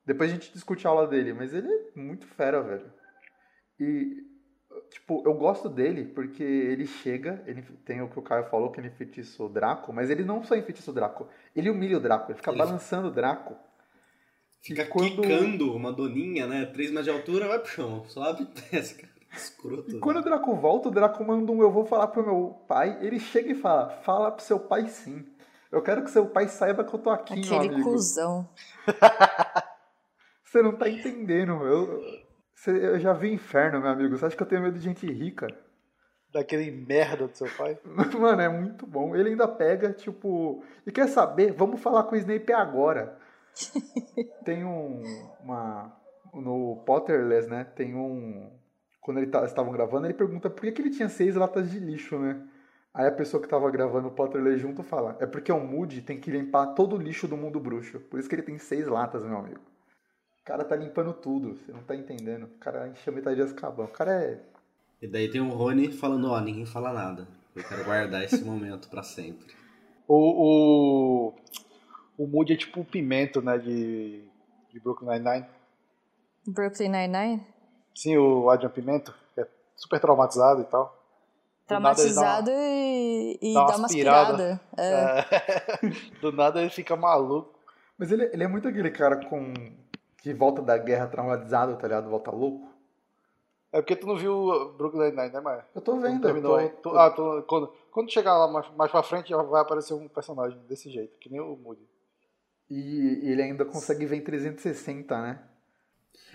Depois 0.03 0.32
a 0.32 0.34
gente 0.34 0.51
discute 0.51 0.88
a 0.88 0.89
aula 0.89 1.08
dele, 1.08 1.34
mas 1.34 1.53
ele 1.53 1.72
é 1.72 1.99
muito 1.99 2.26
fera, 2.26 2.62
velho. 2.62 2.91
E, 3.80 4.24
tipo, 4.89 5.21
eu 5.25 5.33
gosto 5.33 5.67
dele 5.69 6.05
porque 6.05 6.43
ele 6.43 6.86
chega, 6.86 7.43
ele 7.45 7.61
tem 7.86 8.01
o 8.01 8.09
que 8.09 8.17
o 8.19 8.21
Caio 8.21 8.45
falou, 8.45 8.71
que 8.71 8.79
ele 8.79 8.88
enfeitiça 8.88 9.43
o 9.43 9.49
Draco, 9.49 9.91
mas 9.93 10.09
ele 10.09 10.23
não 10.23 10.43
só 10.43 10.55
enfeitiça 10.55 10.91
o 10.91 10.93
Draco, 10.93 11.27
ele 11.55 11.69
humilha 11.69 11.97
o 11.97 12.01
Draco, 12.01 12.31
ele 12.31 12.38
fica 12.38 12.51
Ele- 12.51 12.57
balançando 12.57 13.07
o 13.07 13.11
Draco. 13.11 13.55
Fica 14.61 14.86
quando- 14.86 15.21
quicando 15.21 15.75
uma 15.75 15.91
doninha, 15.93 16.47
né? 16.47 16.65
3 16.65 16.89
metros 16.89 17.05
de 17.05 17.11
altura, 17.11 17.47
vai 17.47 17.59
pro 17.59 17.69
chão. 17.69 18.03
Sobe 18.07 18.43
e 18.43 18.45
desce, 18.71 18.95
cara. 18.95 19.13
Escroto. 19.31 19.95
E 19.95 19.99
quando 19.99 20.17
o 20.17 20.23
Draco 20.23 20.55
volta, 20.55 20.88
o 20.88 20.91
Draco 20.91 21.23
manda 21.23 21.51
um 21.51 21.61
eu 21.61 21.69
vou 21.71 21.86
falar 21.86 22.07
pro 22.07 22.25
meu 22.25 22.63
pai, 22.67 22.97
ele 23.01 23.19
chega 23.19 23.51
e 23.51 23.55
fala, 23.55 23.89
fala 24.01 24.31
pro 24.31 24.43
seu 24.43 24.59
pai 24.59 24.88
sim. 24.88 25.25
Eu 25.71 25.81
quero 25.81 26.03
que 26.03 26.09
seu 26.09 26.25
pai 26.27 26.47
saiba 26.47 26.83
que 26.86 26.93
eu 26.95 26.99
tô 26.99 27.09
aqui, 27.09 27.36
meu 27.36 27.57
Aquele 27.59 27.73
amigo. 27.75 27.91
cuzão. 27.91 28.47
Você 30.43 30.61
não 30.61 30.75
tá 30.77 30.89
entendendo, 30.89 31.51
eu, 31.65 32.01
eu 32.68 32.99
já 32.99 33.14
vi 33.14 33.34
inferno, 33.34 33.82
meu 33.82 33.89
amigo. 33.89 34.18
Você 34.18 34.26
acha 34.26 34.36
que 34.36 34.41
eu 34.43 34.47
tenho 34.47 34.62
medo 34.62 34.78
de 34.78 34.84
gente 34.84 35.06
rica? 35.12 35.47
Daquele 36.32 36.72
merda 36.72 37.28
do 37.28 37.36
seu 37.36 37.47
pai. 37.58 37.78
Mano, 38.20 38.41
é 38.41 38.49
muito 38.49 38.86
bom. 38.86 39.16
Ele 39.16 39.30
ainda 39.30 39.47
pega, 39.47 39.91
tipo. 39.93 40.64
E 40.86 40.91
quer 40.91 41.08
saber? 41.08 41.53
Vamos 41.53 41.82
falar 41.82 42.03
com 42.03 42.16
o 42.16 42.18
Snape 42.18 42.51
agora. 42.53 43.18
tem 44.43 44.66
um. 44.66 45.01
Uma. 45.41 45.95
No 46.34 46.84
Potterless, 46.86 47.49
né? 47.49 47.64
Tem 47.64 47.95
um. 47.95 48.51
Quando 49.01 49.18
ele 49.18 49.28
tá- 49.28 49.39
eles 49.39 49.51
estavam 49.51 49.72
gravando, 49.72 50.08
ele 50.08 50.14
pergunta 50.14 50.49
por 50.49 50.62
que, 50.62 50.72
que 50.72 50.82
ele 50.82 50.89
tinha 50.89 51.08
seis 51.08 51.36
latas 51.36 51.70
de 51.72 51.80
lixo, 51.80 52.18
né? 52.18 52.41
Aí 52.93 53.08
a 53.08 53.12
pessoa 53.12 53.41
que 53.41 53.47
tava 53.47 53.70
gravando 53.70 54.08
o 54.08 54.12
Potterless 54.12 54.58
junto 54.58 54.82
fala: 54.84 55.18
É 55.20 55.26
porque 55.26 55.51
o 55.51 55.60
Moody 55.60 56.01
tem 56.01 56.20
que 56.20 56.32
limpar 56.32 56.68
todo 56.68 56.95
o 56.95 56.99
lixo 56.99 57.28
do 57.28 57.38
mundo 57.38 57.60
bruxo. 57.60 57.99
Por 57.99 58.20
isso 58.20 58.28
que 58.28 58.36
ele 58.36 58.41
tem 58.41 58.58
seis 58.58 58.88
latas, 58.88 59.24
meu 59.24 59.38
amigo. 59.38 59.62
O 60.45 60.47
cara 60.47 60.63
tá 60.63 60.75
limpando 60.75 61.11
tudo, 61.11 61.55
você 61.57 61.71
não 61.71 61.81
tá 61.81 61.95
entendendo. 61.95 62.43
O 62.43 62.59
cara 62.59 62.87
enche 62.87 63.09
a 63.09 63.11
metade 63.11 63.37
de 63.37 63.41
Azkaban. 63.41 63.85
O 63.85 63.87
cara 63.87 64.23
é. 64.23 64.39
E 65.01 65.07
daí 65.07 65.27
tem 65.27 65.41
o 65.41 65.49
Rony 65.49 65.91
falando, 65.91 66.29
ó, 66.29 66.39
ninguém 66.39 66.67
fala 66.67 66.93
nada. 66.93 67.27
Eu 67.55 67.63
quero 67.67 67.83
guardar 67.83 68.23
esse 68.23 68.43
momento 68.45 68.87
pra 68.87 69.01
sempre. 69.01 69.55
O, 70.07 71.33
o, 71.33 71.33
o 72.15 72.27
Moody 72.27 72.53
é 72.53 72.57
tipo 72.57 72.81
o 72.81 72.85
pimento, 72.85 73.41
né, 73.41 73.57
de, 73.57 74.23
de 74.71 74.79
Brooklyn 74.79 75.09
Nine-Nine. 75.17 75.45
Brooklyn 76.47 76.89
Nine-Nine? 76.89 77.43
Sim, 77.95 78.15
o 78.17 78.47
Adrian 78.51 78.69
Pimento, 78.69 79.15
é 79.35 79.47
super 79.75 79.99
traumatizado 79.99 80.61
e 80.61 80.65
tal. 80.65 80.95
Do 81.67 81.79
nada 81.79 81.99
ele 82.03 82.13
dá 82.13 82.21
uma- 82.21 82.43
Traumatizado 82.43 82.51
e, 82.53 83.39
e 83.41 83.53
dá 83.55 83.61
uma 83.61 83.67
dá 83.71 83.77
uma 83.77 83.85
aspirada. 83.87 84.61
aspirada. 84.77 85.25
É. 85.81 85.87
É. 85.87 85.89
Do 86.21 86.31
nada 86.31 86.61
ele 86.61 86.69
fica 86.69 86.95
maluco. 86.95 87.55
Mas 87.97 88.11
ele, 88.11 88.25
ele 88.25 88.43
é 88.43 88.47
muito 88.47 88.67
aquele 88.67 88.91
cara 88.91 89.15
com. 89.25 89.53
Que 90.26 90.34
volta 90.34 90.59
da 90.59 90.76
guerra 90.76 91.05
traumatizado, 91.05 91.78
tá 91.78 91.84
ligado? 91.84 92.09
Volta 92.09 92.32
louco. 92.32 92.67
É 93.71 93.80
porque 93.80 93.95
tu 93.95 94.07
não 94.07 94.17
viu 94.17 94.73
Brooklyn 94.76 95.11
Nine-Nine, 95.11 95.34
né, 95.34 95.39
Maia? 95.39 95.67
Eu 95.76 95.82
tô 95.82 95.99
vendo, 95.99 96.15
eu 96.15 96.21
terminou 96.21 96.53
tô, 96.53 96.57
aí? 96.57 96.69
Tu- 96.69 96.89
ah, 96.97 97.11
tu- 97.11 97.43
quando, 97.47 97.67
quando 97.91 98.11
chegar 98.11 98.36
lá 98.36 98.51
mais, 98.51 98.67
mais 98.76 98.89
pra 98.89 99.03
frente, 99.03 99.30
já 99.30 99.38
vai 99.43 99.61
aparecer 99.61 99.93
um 99.93 100.07
personagem 100.07 100.57
desse 100.67 100.89
jeito, 100.89 101.19
que 101.19 101.30
nem 101.30 101.39
o 101.39 101.55
Moody. 101.55 101.88
E 102.71 103.19
ele 103.30 103.43
ainda 103.43 103.63
consegue 103.65 104.07
ver 104.07 104.15
em 104.15 104.23
360, 104.23 105.21
né? 105.21 105.43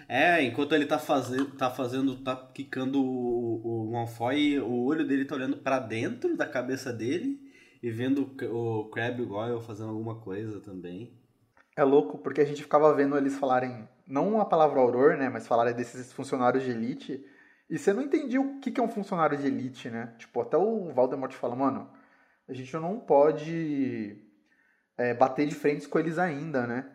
É, 0.09 0.41
enquanto 0.45 0.73
ele 0.73 0.87
tá 0.87 1.01
fazendo, 1.01 1.57
tá 1.57 1.69
fazendo, 1.69 2.17
tá 2.23 2.37
quicando 2.55 3.03
o, 3.03 3.89
o 3.89 3.91
Malfoy, 3.93 4.61
o 4.61 4.85
olho 4.85 5.05
dele 5.05 5.25
tá 5.25 5.35
olhando 5.35 5.57
pra 5.57 5.81
dentro 5.81 6.37
da 6.37 6.47
cabeça 6.47 6.93
dele 6.93 7.41
e 7.83 7.91
vendo 7.91 8.23
o 8.55 8.81
o 8.83 8.91
Crab 8.91 9.19
e 9.19 9.23
o 9.25 9.27
Goyle 9.27 9.61
fazendo 9.63 9.89
alguma 9.91 10.21
coisa 10.21 10.61
também. 10.61 11.13
É 11.81 11.83
louco, 11.83 12.19
porque 12.19 12.43
a 12.43 12.45
gente 12.45 12.63
ficava 12.63 12.93
vendo 12.93 13.17
eles 13.17 13.39
falarem, 13.39 13.89
não 14.07 14.39
a 14.39 14.45
palavra 14.45 14.79
auror, 14.79 15.17
né? 15.17 15.31
Mas 15.31 15.47
falarem 15.47 15.73
desses 15.73 16.13
funcionários 16.13 16.63
de 16.63 16.73
elite. 16.73 17.25
E 17.71 17.79
você 17.79 17.91
não 17.95 18.03
entendia 18.03 18.39
o 18.39 18.61
que 18.61 18.79
é 18.79 18.83
um 18.83 18.89
funcionário 18.89 19.39
de 19.39 19.47
elite, 19.47 19.89
né? 19.89 20.15
Tipo, 20.19 20.43
até 20.43 20.59
o 20.59 20.93
Voldemort 20.93 21.33
fala, 21.33 21.57
mano, 21.57 21.91
a 22.47 22.53
gente 22.53 22.71
não 22.75 23.01
pode 23.01 24.23
é, 24.99 25.15
bater 25.15 25.47
de 25.47 25.55
frente 25.55 25.89
com 25.89 25.99
eles 25.99 26.19
ainda, 26.19 26.67
né? 26.67 26.87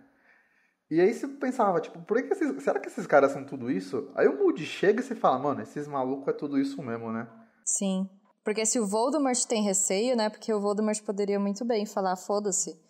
E 0.91 1.01
aí 1.01 1.11
você 1.11 1.27
pensava, 1.29 1.81
tipo, 1.81 1.99
por 2.03 2.21
que 2.21 2.31
esses, 2.31 2.63
será 2.63 2.79
que 2.79 2.87
esses 2.87 3.07
caras 3.07 3.31
são 3.31 3.43
tudo 3.43 3.71
isso? 3.71 4.11
Aí 4.13 4.27
o 4.27 4.37
Moody 4.37 4.67
chega 4.67 4.99
e 5.01 5.03
você 5.03 5.15
fala, 5.15 5.39
mano, 5.39 5.63
esses 5.63 5.87
malucos 5.87 6.27
é 6.27 6.37
tudo 6.37 6.59
isso 6.59 6.79
mesmo, 6.83 7.11
né? 7.11 7.27
Sim. 7.65 8.07
Porque 8.43 8.63
se 8.67 8.79
o 8.79 8.85
Voldemort 8.85 9.43
tem 9.47 9.63
receio, 9.63 10.15
né? 10.15 10.29
Porque 10.29 10.53
o 10.53 10.61
Voldemort 10.61 11.01
poderia 11.01 11.39
muito 11.39 11.65
bem 11.65 11.87
falar, 11.87 12.15
foda-se. 12.15 12.84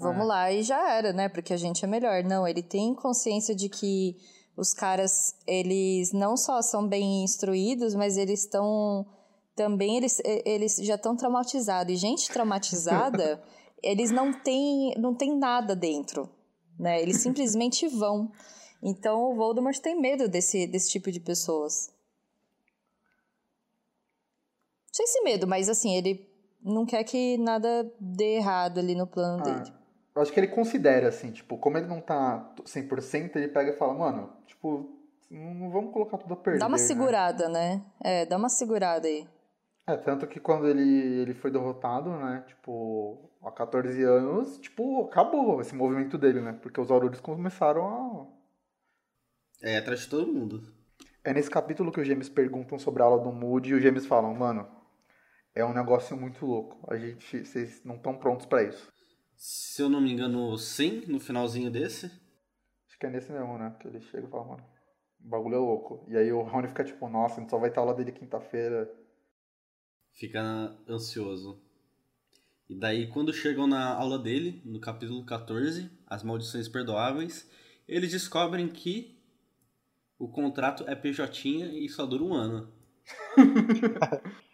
Vamos 0.00 0.22
É. 0.22 0.26
lá 0.26 0.50
e 0.52 0.62
já 0.62 0.92
era, 0.94 1.12
né? 1.12 1.28
Porque 1.28 1.52
a 1.52 1.56
gente 1.56 1.84
é 1.84 1.88
melhor. 1.88 2.24
Não, 2.24 2.48
ele 2.48 2.62
tem 2.62 2.94
consciência 2.94 3.54
de 3.54 3.68
que 3.68 4.16
os 4.56 4.72
caras, 4.72 5.34
eles 5.46 6.12
não 6.12 6.36
só 6.36 6.60
são 6.62 6.86
bem 6.88 7.22
instruídos, 7.22 7.94
mas 7.94 8.16
eles 8.16 8.40
estão 8.44 9.06
também, 9.54 9.98
eles, 9.98 10.20
eles 10.44 10.76
já 10.76 10.94
estão 10.94 11.14
traumatizados. 11.14 11.92
E 11.92 11.96
gente 11.96 12.30
traumatizada, 12.30 13.42
eles 13.82 14.10
não 14.10 14.32
têm, 14.32 14.94
não 14.98 15.14
tem 15.14 15.36
nada 15.36 15.76
dentro, 15.76 16.28
né? 16.78 17.00
Eles 17.02 17.18
simplesmente 17.18 17.86
vão. 18.02 18.32
Então 18.82 19.30
o 19.32 19.34
Voldemort 19.36 19.76
tem 19.78 20.00
medo 20.00 20.26
desse, 20.28 20.66
desse 20.66 20.88
tipo 20.90 21.12
de 21.12 21.20
pessoas. 21.20 21.92
Não 24.86 24.94
sei 24.94 25.06
se 25.06 25.20
medo, 25.22 25.46
mas 25.46 25.68
assim, 25.68 25.94
ele 25.94 26.26
não 26.62 26.84
quer 26.84 27.04
que 27.04 27.36
nada 27.38 27.90
dê 28.00 28.36
errado 28.36 28.78
ali 28.78 28.94
no 28.94 29.06
plano 29.06 29.40
Ah, 29.40 29.44
dele. 29.44 29.79
Eu 30.14 30.22
acho 30.22 30.32
que 30.32 30.40
ele 30.40 30.48
considera, 30.48 31.08
assim, 31.08 31.30
tipo, 31.30 31.56
como 31.58 31.78
ele 31.78 31.86
não 31.86 32.00
tá 32.00 32.52
100%, 32.64 33.36
ele 33.36 33.48
pega 33.48 33.70
e 33.70 33.76
fala, 33.76 33.94
mano, 33.94 34.32
tipo, 34.46 34.90
não 35.30 35.70
vamos 35.70 35.92
colocar 35.92 36.18
tudo 36.18 36.34
a 36.34 36.36
perder, 36.36 36.58
Dá 36.58 36.66
uma 36.66 36.76
né? 36.76 36.82
segurada, 36.82 37.48
né? 37.48 37.82
É, 38.02 38.26
dá 38.26 38.36
uma 38.36 38.48
segurada 38.48 39.06
aí. 39.06 39.28
É, 39.86 39.96
tanto 39.96 40.26
que 40.26 40.40
quando 40.40 40.68
ele, 40.68 41.20
ele 41.20 41.34
foi 41.34 41.50
derrotado, 41.50 42.10
né, 42.10 42.44
tipo, 42.46 43.30
há 43.42 43.50
14 43.50 44.02
anos, 44.02 44.58
tipo, 44.58 45.04
acabou 45.04 45.60
esse 45.60 45.74
movimento 45.74 46.18
dele, 46.18 46.40
né, 46.40 46.52
porque 46.60 46.80
os 46.80 46.90
Aurores 46.90 47.20
começaram 47.20 47.86
a... 47.86 48.26
É, 49.62 49.78
atrás 49.78 50.00
de 50.00 50.08
todo 50.08 50.32
mundo. 50.32 50.62
É 51.22 51.34
nesse 51.34 51.50
capítulo 51.50 51.92
que 51.92 52.00
os 52.00 52.06
gêmeos 52.06 52.28
perguntam 52.28 52.78
sobre 52.78 53.02
a 53.02 53.06
aula 53.06 53.22
do 53.22 53.32
Moody 53.32 53.70
e 53.70 53.74
os 53.74 53.82
gêmeos 53.82 54.06
falam, 54.06 54.34
mano, 54.34 54.66
é 55.54 55.64
um 55.64 55.74
negócio 55.74 56.16
muito 56.16 56.46
louco. 56.46 56.78
A 56.90 56.96
gente, 56.96 57.44
vocês 57.44 57.84
não 57.84 57.96
estão 57.96 58.16
prontos 58.16 58.46
para 58.46 58.62
isso. 58.62 58.90
Se 59.42 59.80
eu 59.80 59.88
não 59.88 60.02
me 60.02 60.12
engano, 60.12 60.54
sim, 60.58 61.02
no 61.06 61.18
finalzinho 61.18 61.70
desse. 61.70 62.12
Acho 62.86 62.98
que 62.98 63.06
é 63.06 63.10
nesse 63.10 63.32
mesmo, 63.32 63.56
né? 63.56 63.74
Que 63.80 63.88
ele 63.88 63.98
chega 64.02 64.26
e 64.26 64.30
fala, 64.30 64.44
mano, 64.44 64.66
o 65.18 65.28
bagulho 65.30 65.54
é 65.54 65.58
louco. 65.58 66.04
E 66.10 66.16
aí 66.18 66.30
o 66.30 66.42
Rony 66.42 66.68
fica 66.68 66.84
tipo, 66.84 67.08
nossa, 67.08 67.36
a 67.36 67.40
gente 67.40 67.48
só 67.48 67.58
vai 67.58 67.70
ter 67.70 67.78
aula 67.78 67.94
dele 67.94 68.12
quinta-feira. 68.12 68.86
Fica 70.12 70.42
ansioso. 70.86 71.58
E 72.68 72.78
daí, 72.78 73.06
quando 73.06 73.32
chegam 73.32 73.66
na 73.66 73.94
aula 73.94 74.18
dele, 74.18 74.60
no 74.62 74.78
capítulo 74.78 75.24
14, 75.24 75.90
As 76.06 76.22
Maldições 76.22 76.68
Perdoáveis, 76.68 77.50
eles 77.88 78.10
descobrem 78.10 78.68
que 78.68 79.18
o 80.18 80.28
contrato 80.28 80.84
é 80.86 80.94
PJ 80.94 81.48
e 81.82 81.88
só 81.88 82.04
dura 82.04 82.24
um 82.24 82.34
ano. 82.34 82.70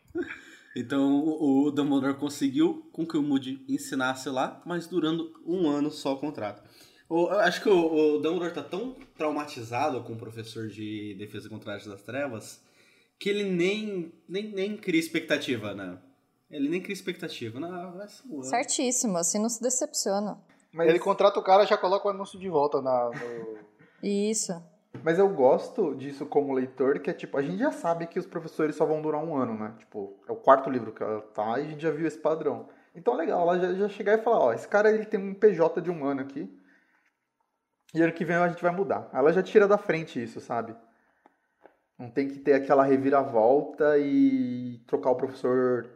então 0.76 1.24
o 1.24 1.70
Dumbledore 1.70 2.18
conseguiu 2.18 2.88
com 2.92 3.06
que 3.06 3.16
o 3.16 3.22
Moody 3.22 3.64
ensinasse 3.66 4.28
lá, 4.28 4.62
mas 4.66 4.86
durando 4.86 5.32
um 5.44 5.68
ano 5.68 5.90
só 5.90 6.12
o 6.12 6.18
contrato. 6.18 6.62
Eu 7.08 7.30
acho 7.40 7.62
que 7.62 7.68
o, 7.68 8.18
Dumbledore 8.18 8.52
tá 8.52 8.62
tão 8.62 8.94
traumatizado 9.16 10.02
com 10.02 10.12
o 10.12 10.18
professor 10.18 10.68
de 10.68 11.14
defesa 11.14 11.48
contra 11.48 11.76
as 11.76 11.86
das 11.86 12.02
trevas 12.02 12.60
que 13.18 13.30
ele 13.30 13.44
nem, 13.44 14.12
nem, 14.28 14.52
nem 14.52 14.76
cria 14.76 15.00
expectativa, 15.00 15.74
né? 15.74 15.98
Ele 16.50 16.68
nem 16.68 16.80
cria 16.80 16.92
expectativa. 16.92 17.58
Não, 17.58 17.96
vai 17.96 18.08
ser 18.08 18.26
um 18.28 18.34
ano. 18.34 18.44
Certíssimo, 18.44 19.16
assim 19.16 19.40
não 19.40 19.48
se 19.48 19.62
decepciona. 19.62 20.38
Mas... 20.72 20.88
Ele 20.88 20.98
contrata 20.98 21.40
o 21.40 21.42
cara 21.42 21.64
e 21.64 21.66
já 21.66 21.78
coloca 21.78 22.06
o 22.06 22.10
anúncio 22.10 22.38
de 22.38 22.48
volta 22.48 22.82
na, 22.82 23.10
no... 23.10 23.58
Isso. 24.02 24.52
Mas 25.02 25.18
eu 25.18 25.28
gosto 25.28 25.94
disso 25.94 26.26
como 26.26 26.52
leitor, 26.52 26.98
que 27.00 27.10
é 27.10 27.12
tipo, 27.12 27.36
a 27.36 27.42
gente 27.42 27.58
já 27.58 27.72
sabe 27.72 28.06
que 28.06 28.18
os 28.18 28.26
professores 28.26 28.76
só 28.76 28.84
vão 28.84 29.02
durar 29.02 29.22
um 29.22 29.36
ano, 29.36 29.54
né? 29.54 29.74
Tipo, 29.78 30.18
é 30.28 30.32
o 30.32 30.36
quarto 30.36 30.70
livro 30.70 30.92
que 30.92 31.02
ela 31.02 31.20
tá 31.20 31.58
e 31.58 31.64
a 31.64 31.68
gente 31.68 31.82
já 31.82 31.90
viu 31.90 32.06
esse 32.06 32.18
padrão. 32.18 32.68
Então 32.94 33.14
legal, 33.14 33.42
ela 33.42 33.58
já, 33.58 33.72
já 33.74 33.88
chegar 33.88 34.18
e 34.18 34.22
falar, 34.22 34.38
ó, 34.38 34.52
esse 34.52 34.66
cara 34.66 34.90
ele 34.90 35.04
tem 35.04 35.20
um 35.20 35.34
PJ 35.34 35.80
de 35.80 35.90
um 35.90 36.04
ano 36.04 36.22
aqui. 36.22 36.50
E 37.94 38.02
ano 38.02 38.12
que 38.12 38.24
vem 38.24 38.36
a 38.36 38.48
gente 38.48 38.62
vai 38.62 38.72
mudar. 38.72 39.08
Ela 39.12 39.32
já 39.32 39.42
tira 39.42 39.66
da 39.66 39.78
frente 39.78 40.22
isso, 40.22 40.40
sabe? 40.40 40.74
Não 41.98 42.10
tem 42.10 42.28
que 42.28 42.38
ter 42.38 42.54
aquela 42.54 42.84
reviravolta 42.84 43.98
e 43.98 44.82
trocar 44.86 45.10
o 45.10 45.16
professor 45.16 45.88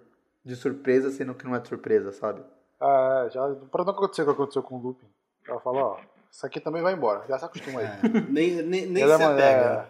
de 0.44 0.56
surpresa, 0.56 1.10
sendo 1.10 1.34
que 1.34 1.44
não 1.44 1.54
é 1.54 1.60
de 1.60 1.68
surpresa, 1.68 2.12
sabe? 2.12 2.42
Ah, 2.80 3.28
já, 3.30 3.46
pra 3.70 3.84
não 3.84 3.92
acontecer 3.92 4.22
o 4.22 4.24
que 4.26 4.30
aconteceu 4.30 4.62
com 4.62 4.76
o 4.76 4.80
Lupin. 4.80 5.06
Ela 5.46 5.60
fala, 5.60 5.78
ó, 5.80 6.00
isso 6.30 6.46
aqui 6.46 6.60
também 6.60 6.82
vai 6.82 6.94
embora, 6.94 7.26
já 7.26 7.38
se 7.38 7.44
acostuma 7.44 7.80
aí. 7.80 7.86
É, 7.86 8.20
nem 8.30 8.62
nem, 8.62 8.86
nem 8.86 9.04
se 9.04 9.10
é 9.10 9.14
apega. 9.14 9.88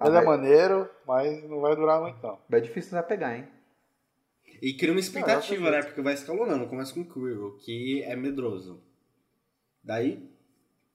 É, 0.00 0.06
ele 0.06 0.16
é 0.16 0.24
maneiro, 0.24 0.88
mas 1.06 1.48
não 1.48 1.60
vai 1.60 1.76
durar 1.76 2.00
muito 2.00 2.22
não. 2.22 2.38
É 2.50 2.60
difícil 2.60 2.96
de 2.96 3.06
pegar, 3.06 3.36
hein? 3.36 3.46
E 4.60 4.74
cria 4.74 4.92
uma 4.92 5.00
expectativa, 5.00 5.70
né? 5.70 5.82
Porque 5.82 6.00
vai 6.00 6.14
escalonando. 6.14 6.66
Começa 6.66 6.92
com 6.92 7.00
o 7.00 7.04
Quirrell, 7.04 7.56
que 7.58 8.02
é 8.02 8.16
medroso. 8.16 8.82
Daí, 9.84 10.28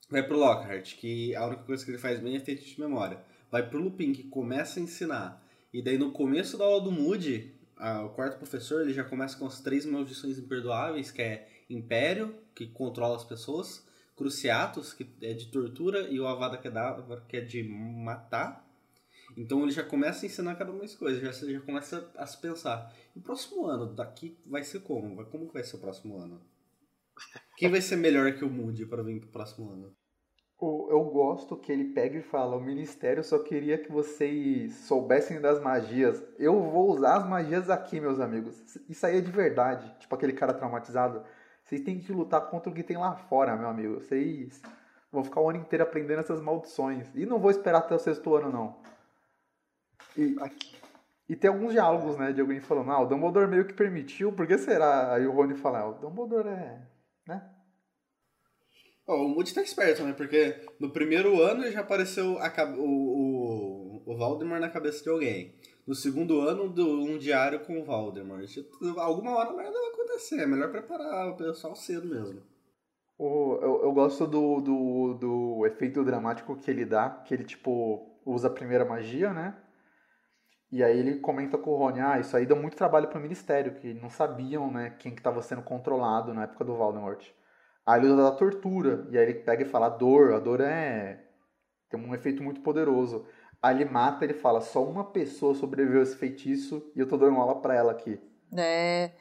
vai 0.09 0.23
pro 0.23 0.37
Lockhart, 0.37 0.97
que 0.97 1.35
a 1.35 1.45
única 1.45 1.63
coisa 1.63 1.83
que 1.83 1.91
ele 1.91 1.97
faz 1.97 2.19
bem 2.19 2.35
é 2.35 2.39
ter 2.39 2.55
de 2.55 2.79
memória. 2.79 3.19
Vai 3.49 3.67
pro 3.67 3.79
Lupin, 3.79 4.11
que 4.11 4.23
começa 4.23 4.79
a 4.79 4.83
ensinar. 4.83 5.41
E 5.71 5.81
daí, 5.81 5.97
no 5.97 6.11
começo 6.11 6.57
da 6.57 6.65
aula 6.65 6.81
do 6.81 6.91
Moody, 6.91 7.53
o 8.05 8.09
quarto 8.09 8.37
professor 8.37 8.81
ele 8.81 8.93
já 8.93 9.03
começa 9.03 9.37
com 9.37 9.45
as 9.45 9.61
três 9.61 9.85
maldições 9.85 10.37
imperdoáveis, 10.37 11.11
que 11.11 11.21
é 11.21 11.47
Império, 11.69 12.35
que 12.53 12.67
controla 12.67 13.15
as 13.15 13.23
pessoas, 13.23 13.82
Cruciatus, 14.15 14.93
que 14.93 15.07
é 15.21 15.33
de 15.33 15.47
tortura, 15.47 16.01
e 16.01 16.19
o 16.19 16.27
Avada 16.27 16.57
Kedavra, 16.57 17.21
que 17.27 17.37
é 17.37 17.41
de 17.41 17.63
matar. 17.63 18.67
Então 19.35 19.63
ele 19.63 19.71
já 19.71 19.83
começa 19.83 20.25
a 20.25 20.27
ensinar 20.27 20.55
cada 20.55 20.71
uma 20.71 20.81
das 20.81 20.95
coisas, 20.95 21.21
já, 21.21 21.47
já 21.47 21.59
começa 21.61 22.11
a 22.15 22.25
se 22.25 22.39
pensar. 22.39 22.93
E 23.15 23.19
o 23.19 23.21
próximo 23.21 23.65
ano, 23.65 23.93
daqui 23.93 24.37
vai 24.45 24.63
ser 24.63 24.81
como? 24.81 25.25
Como 25.25 25.47
que 25.47 25.53
vai 25.53 25.63
ser 25.63 25.77
o 25.77 25.79
próximo 25.79 26.17
ano? 26.17 26.41
Quem 27.57 27.69
vai 27.69 27.81
ser 27.81 27.95
melhor 27.95 28.33
que 28.33 28.43
o 28.43 28.49
Moody 28.49 28.85
para 28.85 29.03
vir 29.03 29.19
pro 29.19 29.29
próximo 29.29 29.71
ano? 29.71 29.95
eu 30.89 31.03
gosto 31.05 31.57
que 31.57 31.71
ele 31.71 31.93
pega 31.93 32.17
e 32.17 32.21
fala: 32.21 32.55
o 32.55 32.61
ministério 32.61 33.23
só 33.23 33.39
queria 33.39 33.77
que 33.77 33.91
vocês 33.91 34.73
soubessem 34.85 35.41
das 35.41 35.61
magias. 35.61 36.23
Eu 36.37 36.61
vou 36.61 36.91
usar 36.91 37.17
as 37.17 37.27
magias 37.27 37.69
aqui, 37.69 37.99
meus 37.99 38.19
amigos. 38.19 38.61
Isso 38.87 39.05
aí 39.05 39.17
é 39.17 39.21
de 39.21 39.31
verdade. 39.31 39.93
Tipo 39.99 40.15
aquele 40.15 40.33
cara 40.33 40.53
traumatizado. 40.53 41.23
Vocês 41.73 41.85
têm 41.85 41.99
que 41.99 42.11
lutar 42.11 42.51
contra 42.51 42.69
o 42.69 42.73
que 42.73 42.83
tem 42.83 42.97
lá 42.97 43.15
fora, 43.15 43.55
meu 43.55 43.67
amigo. 43.67 43.95
Vocês 43.95 44.61
vão 45.11 45.23
ficar 45.23 45.41
o 45.41 45.49
ano 45.49 45.57
inteiro 45.57 45.83
aprendendo 45.83 46.19
essas 46.19 46.39
maldições. 46.39 47.09
E 47.15 47.25
não 47.25 47.39
vou 47.39 47.49
esperar 47.49 47.79
até 47.79 47.95
o 47.95 47.99
sexto 47.99 48.35
ano, 48.35 48.51
não. 48.51 48.79
E, 50.15 50.35
e 51.27 51.35
tem 51.35 51.49
alguns 51.49 51.71
diálogos, 51.73 52.15
né, 52.15 52.31
de 52.31 52.41
alguém 52.41 52.59
falando: 52.59 52.91
ah, 52.91 53.01
o 53.01 53.07
Dumbledore 53.07 53.47
meio 53.47 53.65
que 53.65 53.73
permitiu, 53.73 54.31
por 54.31 54.45
que 54.45 54.55
será? 54.59 55.15
Aí 55.15 55.25
o 55.25 55.31
Rony 55.31 55.55
fala: 55.55 55.79
ah, 55.79 55.89
o 55.89 55.93
Dumbledore 55.93 56.49
é. 56.49 56.87
né? 57.27 57.49
Oh, 59.07 59.25
o 59.25 59.29
Moody 59.29 59.53
tá 59.53 59.63
esperto, 59.63 60.03
né? 60.03 60.13
Porque 60.13 60.65
no 60.79 60.91
primeiro 60.91 61.41
ano 61.41 61.69
já 61.71 61.81
apareceu 61.81 62.37
a, 62.37 62.53
o, 62.77 64.03
o, 64.05 64.13
o 64.13 64.17
Valdemar 64.17 64.61
na 64.61 64.69
cabeça 64.69 65.03
de 65.03 65.09
alguém. 65.09 65.55
No 65.87 65.95
segundo 65.95 66.39
ano, 66.39 66.69
do, 66.69 67.01
um 67.03 67.17
diário 67.17 67.59
com 67.61 67.81
o 67.81 67.83
Valdemar. 67.83 68.41
Alguma 68.97 69.35
hora 69.35 69.51
merda 69.53 69.73
vai 69.73 69.91
acontecer. 70.13 70.41
É 70.41 70.45
melhor 70.45 70.71
preparar 70.71 71.29
o 71.29 71.35
pessoal 71.35 71.75
cedo 71.75 72.07
mesmo. 72.07 72.41
O, 73.17 73.57
eu, 73.61 73.83
eu 73.83 73.91
gosto 73.91 74.25
do, 74.25 74.59
do, 74.61 75.13
do 75.13 75.65
efeito 75.65 76.03
dramático 76.03 76.55
que 76.55 76.69
ele 76.69 76.85
dá, 76.85 77.09
que 77.09 77.33
ele, 77.33 77.43
tipo, 77.43 78.19
usa 78.25 78.47
a 78.47 78.51
primeira 78.51 78.85
magia, 78.85 79.33
né? 79.33 79.55
E 80.71 80.83
aí 80.83 80.97
ele 80.97 81.19
comenta 81.19 81.57
com 81.57 81.69
o 81.69 81.77
Rony, 81.77 81.99
ah, 81.99 82.19
isso 82.19 82.35
aí 82.35 82.47
deu 82.47 82.55
muito 82.55 82.75
trabalho 82.75 83.07
pro 83.07 83.19
Ministério, 83.19 83.75
que 83.75 83.93
não 83.93 84.09
sabiam, 84.09 84.71
né, 84.71 84.95
quem 84.97 85.11
que 85.11 85.19
estava 85.19 85.39
sendo 85.39 85.61
controlado 85.61 86.33
na 86.33 86.43
época 86.43 86.65
do 86.65 86.75
Voldemort. 86.75 87.23
Aí 87.85 88.01
ele 88.01 88.07
usa 88.11 88.23
da 88.23 88.31
tortura. 88.31 89.07
E 89.11 89.17
aí 89.17 89.23
ele 89.23 89.35
pega 89.35 89.63
e 89.63 89.69
fala: 89.69 89.87
a 89.87 89.89
dor, 89.89 90.33
a 90.33 90.39
dor 90.39 90.61
é. 90.61 91.23
tem 91.89 91.99
um 91.99 92.13
efeito 92.15 92.41
muito 92.41 92.61
poderoso. 92.61 93.27
Aí 93.61 93.75
ele 93.75 93.85
mata 93.85 94.23
ele 94.23 94.33
fala: 94.33 94.61
só 94.61 94.83
uma 94.83 95.03
pessoa 95.03 95.53
sobreviveu 95.53 95.99
a 95.99 96.03
esse 96.03 96.15
feitiço 96.15 96.91
e 96.95 96.99
eu 96.99 97.07
tô 97.07 97.17
dando 97.17 97.37
aula 97.37 97.61
pra 97.61 97.75
ela 97.75 97.91
aqui. 97.91 98.19
É. 98.57 99.11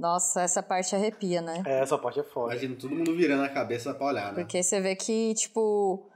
Nossa, 0.00 0.40
essa 0.40 0.62
parte 0.62 0.96
arrepia, 0.96 1.42
né? 1.42 1.62
É, 1.66 1.80
essa 1.80 1.98
parte 1.98 2.20
é 2.20 2.24
foda. 2.24 2.54
Imagina 2.54 2.76
todo 2.76 2.94
mundo 2.94 3.14
virando 3.14 3.44
a 3.44 3.48
cabeça 3.50 3.92
pra 3.92 4.06
olhar, 4.06 4.32
né? 4.32 4.42
Porque 4.42 4.62
você 4.62 4.80
vê 4.80 4.96
que, 4.96 5.34
tipo. 5.34 6.08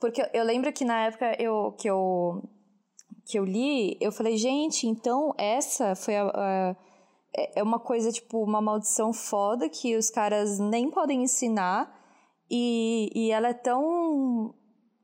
Porque 0.00 0.26
eu 0.32 0.42
lembro 0.42 0.72
que 0.72 0.84
na 0.84 1.06
época 1.06 1.36
eu, 1.38 1.72
que, 1.72 1.88
eu, 1.88 2.42
que 3.26 3.38
eu 3.38 3.44
li, 3.44 3.98
eu 4.00 4.10
falei, 4.10 4.38
gente, 4.38 4.86
então 4.86 5.34
essa 5.36 5.94
foi 5.94 6.16
a, 6.16 6.30
a 6.34 6.76
é, 7.36 7.60
é 7.60 7.62
uma 7.62 7.78
coisa, 7.78 8.10
tipo, 8.10 8.42
uma 8.42 8.60
maldição 8.60 9.12
foda 9.12 9.68
que 9.68 9.96
os 9.96 10.10
caras 10.10 10.58
nem 10.58 10.90
podem 10.90 11.22
ensinar. 11.22 11.94
E, 12.50 13.10
e 13.14 13.30
ela 13.30 13.48
é 13.48 13.54
tão, 13.54 14.54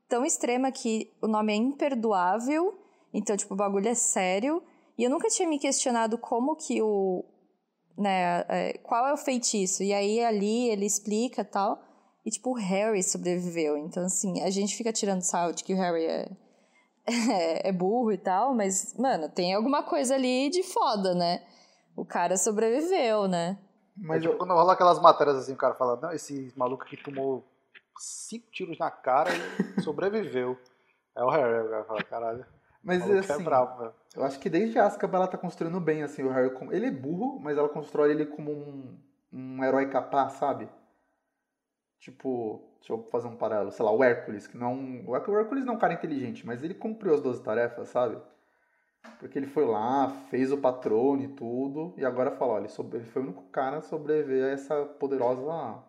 tão 0.09 0.25
extrema 0.25 0.71
que 0.71 1.11
o 1.21 1.27
nome 1.27 1.53
é 1.53 1.55
imperdoável. 1.55 2.77
Então, 3.13 3.37
tipo, 3.37 3.53
o 3.53 3.57
bagulho 3.57 3.87
é 3.87 3.93
sério. 3.93 4.61
E 4.97 5.03
eu 5.03 5.09
nunca 5.09 5.29
tinha 5.29 5.47
me 5.47 5.59
questionado 5.59 6.17
como 6.17 6.55
que 6.55 6.81
o. 6.81 7.23
Né, 7.97 8.45
é, 8.47 8.77
qual 8.83 9.07
é 9.07 9.13
o 9.13 9.17
feitiço. 9.17 9.81
E 9.83 9.93
aí 9.93 10.23
ali 10.23 10.69
ele 10.69 10.85
explica 10.85 11.43
tal. 11.43 11.81
E, 12.25 12.29
tipo, 12.29 12.51
o 12.51 12.55
Harry 12.55 13.01
sobreviveu. 13.01 13.77
Então, 13.77 14.03
assim, 14.03 14.41
a 14.41 14.49
gente 14.49 14.75
fica 14.75 14.91
tirando 14.91 15.21
sal 15.21 15.53
de 15.53 15.63
que 15.63 15.73
o 15.73 15.77
Harry 15.77 16.05
é, 16.05 16.29
é, 17.07 17.69
é 17.69 17.71
burro 17.71 18.11
e 18.11 18.17
tal. 18.17 18.53
Mas, 18.53 18.93
mano, 18.97 19.29
tem 19.29 19.53
alguma 19.53 19.81
coisa 19.81 20.15
ali 20.15 20.49
de 20.49 20.61
foda, 20.63 21.15
né? 21.15 21.41
o 21.97 22.05
cara 22.05 22.37
sobreviveu, 22.37 23.27
né? 23.27 23.57
Mas 23.97 24.19
é, 24.23 24.27
tipo, 24.27 24.37
quando 24.37 24.53
rola 24.53 24.73
aquelas 24.73 25.01
matérias 25.01 25.35
assim, 25.35 25.53
o 25.53 25.57
cara 25.57 25.73
fala, 25.73 25.99
não, 25.99 26.11
esse 26.11 26.53
maluco 26.55 26.83
aqui 26.83 26.95
tomou 26.95 27.43
cinco 27.97 28.45
tiros 28.51 28.77
na 28.77 28.91
cara 28.91 29.31
e 29.75 29.81
sobreviveu. 29.81 30.55
É 31.15 31.23
o 31.23 31.29
Harry, 31.29 31.65
o 31.65 31.69
cara 31.69 31.83
fala, 31.85 32.03
caralho. 32.03 32.45
Mas 32.87 33.09
é 33.09 33.19
assim, 33.19 33.41
é 33.41 33.43
bravo, 33.43 33.93
eu 34.15 34.23
acho 34.23 34.39
que 34.39 34.49
desde 34.49 34.79
Azkaban 34.79 35.17
ela 35.17 35.27
tá 35.27 35.37
construindo 35.37 35.77
bem, 35.77 36.03
assim, 36.03 36.23
o 36.23 36.29
Harry. 36.29 36.49
Ele 36.71 36.85
é 36.85 36.91
burro, 36.91 37.37
mas 37.37 37.57
ela 37.57 37.67
constrói 37.67 38.11
ele 38.11 38.25
como 38.25 38.49
um, 38.49 38.97
um 39.29 39.61
herói 39.61 39.89
capaz, 39.89 40.33
sabe? 40.33 40.69
Tipo, 41.99 42.63
deixa 42.77 42.93
eu 42.93 43.03
fazer 43.11 43.27
um 43.27 43.35
paralelo, 43.35 43.73
sei 43.73 43.83
lá, 43.83 43.91
o 43.91 44.01
Hércules, 44.01 44.47
que 44.47 44.57
não. 44.57 45.03
O 45.05 45.13
Hércules 45.17 45.65
não 45.65 45.73
é 45.73 45.75
um 45.75 45.79
cara 45.79 45.95
inteligente, 45.95 46.45
mas 46.45 46.63
ele 46.63 46.73
cumpriu 46.73 47.13
as 47.13 47.21
12 47.21 47.43
tarefas, 47.43 47.89
sabe? 47.89 48.21
Porque 49.19 49.37
ele 49.37 49.47
foi 49.47 49.65
lá, 49.65 50.07
fez 50.29 50.53
o 50.53 50.57
patrono 50.57 51.21
e 51.21 51.27
tudo, 51.27 51.93
e 51.97 52.05
agora 52.05 52.31
fala, 52.31 52.53
olha, 52.53 52.67
ele 52.93 53.05
foi 53.05 53.21
o 53.21 53.25
único 53.25 53.43
cara 53.49 53.79
a 53.79 53.81
sobreviver 53.81 54.45
a 54.45 54.49
essa 54.51 54.85
poderosa 54.85 55.83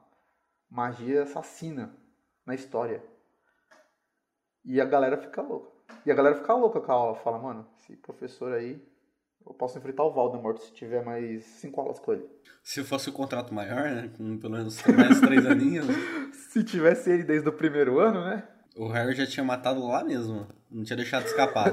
magia 0.68 1.22
assassina 1.22 1.94
na 2.44 2.56
história. 2.56 3.04
E 4.64 4.80
a 4.80 4.84
galera 4.84 5.16
fica 5.16 5.40
louca. 5.40 5.77
E 6.04 6.10
a 6.10 6.14
galera 6.14 6.36
fica 6.36 6.54
louca 6.54 6.80
com 6.80 6.92
a 6.92 6.94
aula. 6.94 7.16
Fala, 7.16 7.38
mano, 7.38 7.66
esse 7.80 7.96
professor 7.96 8.52
aí, 8.52 8.80
eu 9.46 9.54
posso 9.54 9.78
enfrentar 9.78 10.04
o 10.04 10.12
Voldemort 10.12 10.58
se 10.58 10.72
tiver 10.72 11.04
mais 11.04 11.44
cinco 11.44 11.80
aulas 11.80 11.98
com 11.98 12.12
ele. 12.12 12.26
Se 12.62 12.84
fosse 12.84 13.08
o 13.08 13.12
um 13.12 13.16
contrato 13.16 13.54
maior, 13.54 13.82
né? 13.82 14.10
Com 14.16 14.38
pelo 14.38 14.54
menos 14.54 14.82
mais 14.86 15.20
três 15.20 15.46
aninhos. 15.46 15.86
se 16.50 16.62
tivesse 16.62 17.10
ele 17.10 17.24
desde 17.24 17.48
o 17.48 17.52
primeiro 17.52 17.98
ano, 17.98 18.24
né? 18.24 18.46
O 18.76 18.88
Harry 18.88 19.14
já 19.14 19.26
tinha 19.26 19.44
matado 19.44 19.86
lá 19.86 20.04
mesmo. 20.04 20.46
Não 20.70 20.84
tinha 20.84 20.96
deixado 20.96 21.26
escapar. 21.26 21.72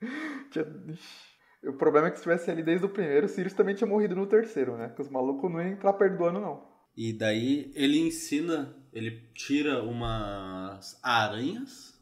O 1.64 1.72
problema 1.72 2.06
é 2.06 2.10
que 2.10 2.18
se 2.18 2.22
tivesse 2.22 2.48
ali 2.48 2.62
desde 2.62 2.86
o 2.86 2.88
primeiro, 2.88 3.26
o 3.26 3.28
Sirius 3.28 3.52
também 3.52 3.74
tinha 3.74 3.88
morrido 3.88 4.14
no 4.14 4.26
terceiro, 4.26 4.76
né? 4.76 4.88
Que 4.90 5.02
os 5.02 5.08
malucos 5.08 5.50
não 5.50 5.60
iam 5.60 5.72
entrar 5.72 5.92
perto 5.94 6.16
do 6.16 6.24
ano, 6.24 6.40
não. 6.40 6.64
E 6.96 7.12
daí 7.12 7.72
ele 7.74 7.98
ensina, 7.98 8.74
ele 8.92 9.28
tira 9.34 9.82
umas 9.82 10.98
aranhas 11.02 11.95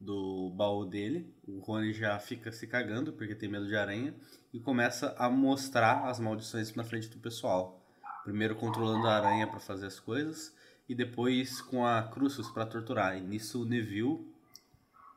do 0.00 0.50
baú 0.50 0.84
dele. 0.84 1.34
O 1.46 1.58
Rony 1.60 1.92
já 1.92 2.18
fica 2.18 2.52
se 2.52 2.66
cagando 2.66 3.12
porque 3.12 3.34
tem 3.34 3.48
medo 3.48 3.66
de 3.66 3.76
aranha 3.76 4.14
e 4.52 4.60
começa 4.60 5.14
a 5.18 5.28
mostrar 5.28 6.06
as 6.06 6.18
maldições 6.18 6.74
na 6.74 6.84
frente 6.84 7.08
do 7.08 7.18
pessoal. 7.18 7.82
Primeiro 8.24 8.56
controlando 8.56 9.06
a 9.06 9.14
aranha 9.14 9.46
para 9.46 9.60
fazer 9.60 9.86
as 9.86 9.98
coisas 9.98 10.54
e 10.88 10.94
depois 10.94 11.60
com 11.60 11.84
a 11.84 12.02
Crucius 12.02 12.48
para 12.50 12.66
torturar. 12.66 13.16
E 13.16 13.20
nisso 13.20 13.62
o 13.62 13.64
Neville 13.64 14.26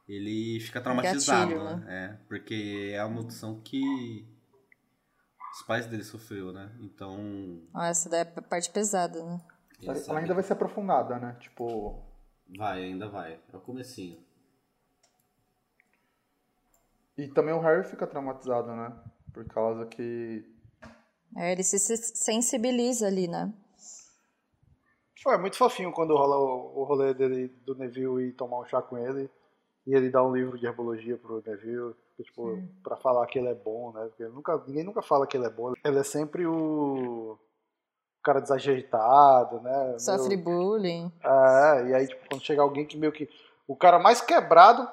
ele 0.07 0.59
fica 0.59 0.82
traumatizado, 0.82 1.51
Gatilho, 1.51 1.63
né? 1.63 1.75
né? 1.75 1.86
É, 1.88 2.25
porque 2.27 2.91
é 2.93 2.99
a 2.99 3.07
maldição 3.07 3.61
que 3.61 4.27
os 5.53 5.61
pais 5.63 5.86
dele 5.86 6.03
sofreu, 6.03 6.51
né? 6.51 6.71
Então. 6.82 7.61
Ah, 7.73 7.88
essa 7.88 8.09
daí 8.09 8.21
é 8.21 8.34
a 8.36 8.41
parte 8.41 8.69
pesada, 8.71 9.23
né? 9.23 9.41
Ela 9.82 10.19
ainda 10.19 10.34
vai 10.34 10.43
ser 10.43 10.53
aprofundada, 10.53 11.17
né? 11.17 11.36
Tipo. 11.39 12.03
Vai, 12.57 12.84
ainda 12.84 13.07
vai. 13.07 13.39
É 13.51 13.57
o 13.57 13.61
comecinho. 13.61 14.19
E 17.18 17.28
também 17.28 17.53
o 17.53 17.59
Harry 17.59 17.84
fica 17.84 18.07
traumatizado, 18.07 18.68
né? 18.74 18.93
Por 19.34 19.45
causa 19.45 19.86
que. 19.86 20.43
É, 21.38 21.51
ele 21.51 21.64
se 21.64 21.80
sensibiliza 21.80 23.07
ali, 23.07 23.28
né? 23.28 23.53
Foi 25.24 25.38
muito 25.38 25.57
fofinho 25.57 25.91
quando 25.91 26.16
rola 26.16 26.38
o, 26.38 26.82
o 26.82 26.84
rolê 26.84 27.14
dele, 27.14 27.47
do 27.66 27.76
Neville 27.76 28.30
e 28.30 28.34
tomar 28.34 28.59
um 28.59 28.66
chá 28.66 28.82
com 28.82 28.97
ele. 28.97 29.30
E 29.86 29.93
ele 29.93 30.09
dá 30.09 30.24
um 30.24 30.34
livro 30.34 30.57
de 30.57 30.66
herbologia 30.66 31.18
pro 31.18 31.43
Neville, 31.45 31.95
tipo, 32.22 32.55
Sim. 32.55 32.68
pra 32.84 32.97
falar 32.97 33.26
que 33.28 33.39
ele 33.39 33.47
é 33.47 33.55
bom, 33.55 33.91
né? 33.93 34.05
Porque 34.05 34.26
nunca, 34.26 34.57
ninguém 34.68 34.84
nunca 34.84 35.01
fala 35.01 35.26
que 35.26 35.38
ele 35.38 35.45
é 35.45 35.49
bom. 35.49 35.74
Ele 35.84 35.99
é 35.99 36.03
sempre 36.03 36.45
o 36.45 37.38
cara 38.24 38.39
desajeitado, 38.39 39.59
né? 39.62 39.97
Sofre 39.99 40.36
Meu... 40.36 40.45
bullying. 40.45 41.12
É, 41.24 41.88
e 41.88 41.93
aí, 41.95 42.07
tipo, 42.07 42.28
quando 42.30 42.43
chega 42.43 42.62
alguém 42.62 42.86
que 42.86 42.97
meio 42.97 43.12
que. 43.12 43.30
O 43.68 43.76
cara 43.76 43.99
mais 43.99 44.22
quebrado 44.22 44.88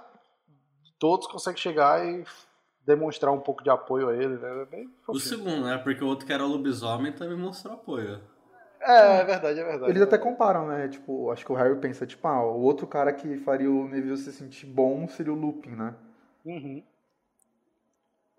todos 0.99 1.26
consegue 1.26 1.59
chegar 1.59 2.07
e 2.07 2.24
demonstrar 2.84 3.32
um 3.32 3.40
pouco 3.40 3.62
de 3.62 3.70
apoio 3.70 4.09
a 4.09 4.14
ele, 4.14 4.38
né? 4.38 4.62
É 4.62 4.64
bem 4.64 4.90
o 5.07 5.18
segundo, 5.18 5.64
né? 5.64 5.78
Porque 5.78 6.03
o 6.03 6.07
outro 6.07 6.26
que 6.26 6.32
era 6.32 6.44
lobisomem 6.44 7.12
também 7.12 7.36
mostrou 7.36 7.74
apoio. 7.74 8.20
É, 8.80 9.20
é 9.20 9.24
verdade, 9.24 9.61
é 9.61 9.64
verdade. 9.64 9.92
Eles 9.92 10.01
é 10.01 10.05
até 10.05 10.16
comparam, 10.16 10.66
né? 10.66 10.88
Tipo, 10.88 11.30
acho 11.30 11.44
que 11.44 11.53
o 11.53 11.55
Harry 11.55 11.76
pensa, 11.78 12.07
tipo, 12.07 12.26
ah, 12.26 12.42
o 12.44 12.61
outro 12.62 12.86
cara 12.86 13.12
que 13.12 13.36
faria 13.38 13.70
o 13.70 13.88
Neville 13.88 14.16
se 14.16 14.32
sentir 14.32 14.66
bom 14.66 15.07
seria 15.09 15.32
o 15.32 15.36
Lupin, 15.36 15.70
né? 15.70 15.94
Uhum. 16.44 16.82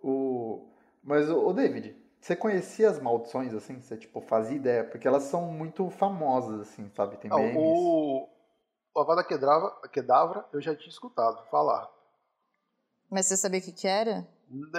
O... 0.01 0.66
Mas, 1.03 1.30
o 1.30 1.51
David, 1.53 1.95
você 2.20 2.36
conhecia 2.36 2.89
as 2.89 2.99
maldições, 2.99 3.53
assim? 3.53 3.82
Você, 3.82 3.97
tipo, 3.97 4.22
fazia 4.22 4.55
ideia? 4.55 4.84
Porque 4.84 5.07
elas 5.07 5.24
são 5.24 5.45
muito 5.45 5.89
famosas, 5.89 6.62
assim, 6.62 6.89
sabe? 6.95 7.18
Tem 7.18 7.30
memes. 7.30 7.55
o... 7.57 8.28
o 8.95 8.99
Avada 8.99 9.24
Kedavra, 9.24 9.72
Kedavra 9.91 10.45
eu 10.53 10.62
já 10.62 10.76
tinha 10.76 10.89
escutado 10.89 11.43
falar. 11.51 11.88
Mas 13.10 13.26
você 13.26 13.38
sabia 13.38 13.60
o 13.60 13.64
que 13.64 13.72
que 13.72 13.88
era? 13.88 14.28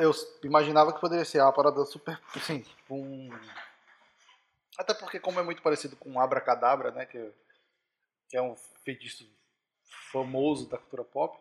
Eu 0.01 0.13
imaginava 0.45 0.93
que 0.93 1.01
poderia 1.01 1.25
ser 1.25 1.41
uma 1.41 1.53
parada 1.53 1.85
super, 1.85 2.21
assim, 2.35 2.65
um 2.89 3.31
até 4.81 4.95
porque, 4.95 5.21
como 5.21 5.39
é 5.39 5.43
muito 5.43 5.61
parecido 5.61 5.95
com 5.95 6.19
Abracadabra, 6.19 6.91
né? 6.91 7.05
Que, 7.05 7.31
que 8.31 8.37
é 8.37 8.41
um 8.41 8.57
feitiço 8.83 9.31
famoso 10.11 10.71
da 10.71 10.79
cultura 10.79 11.05
pop, 11.05 11.39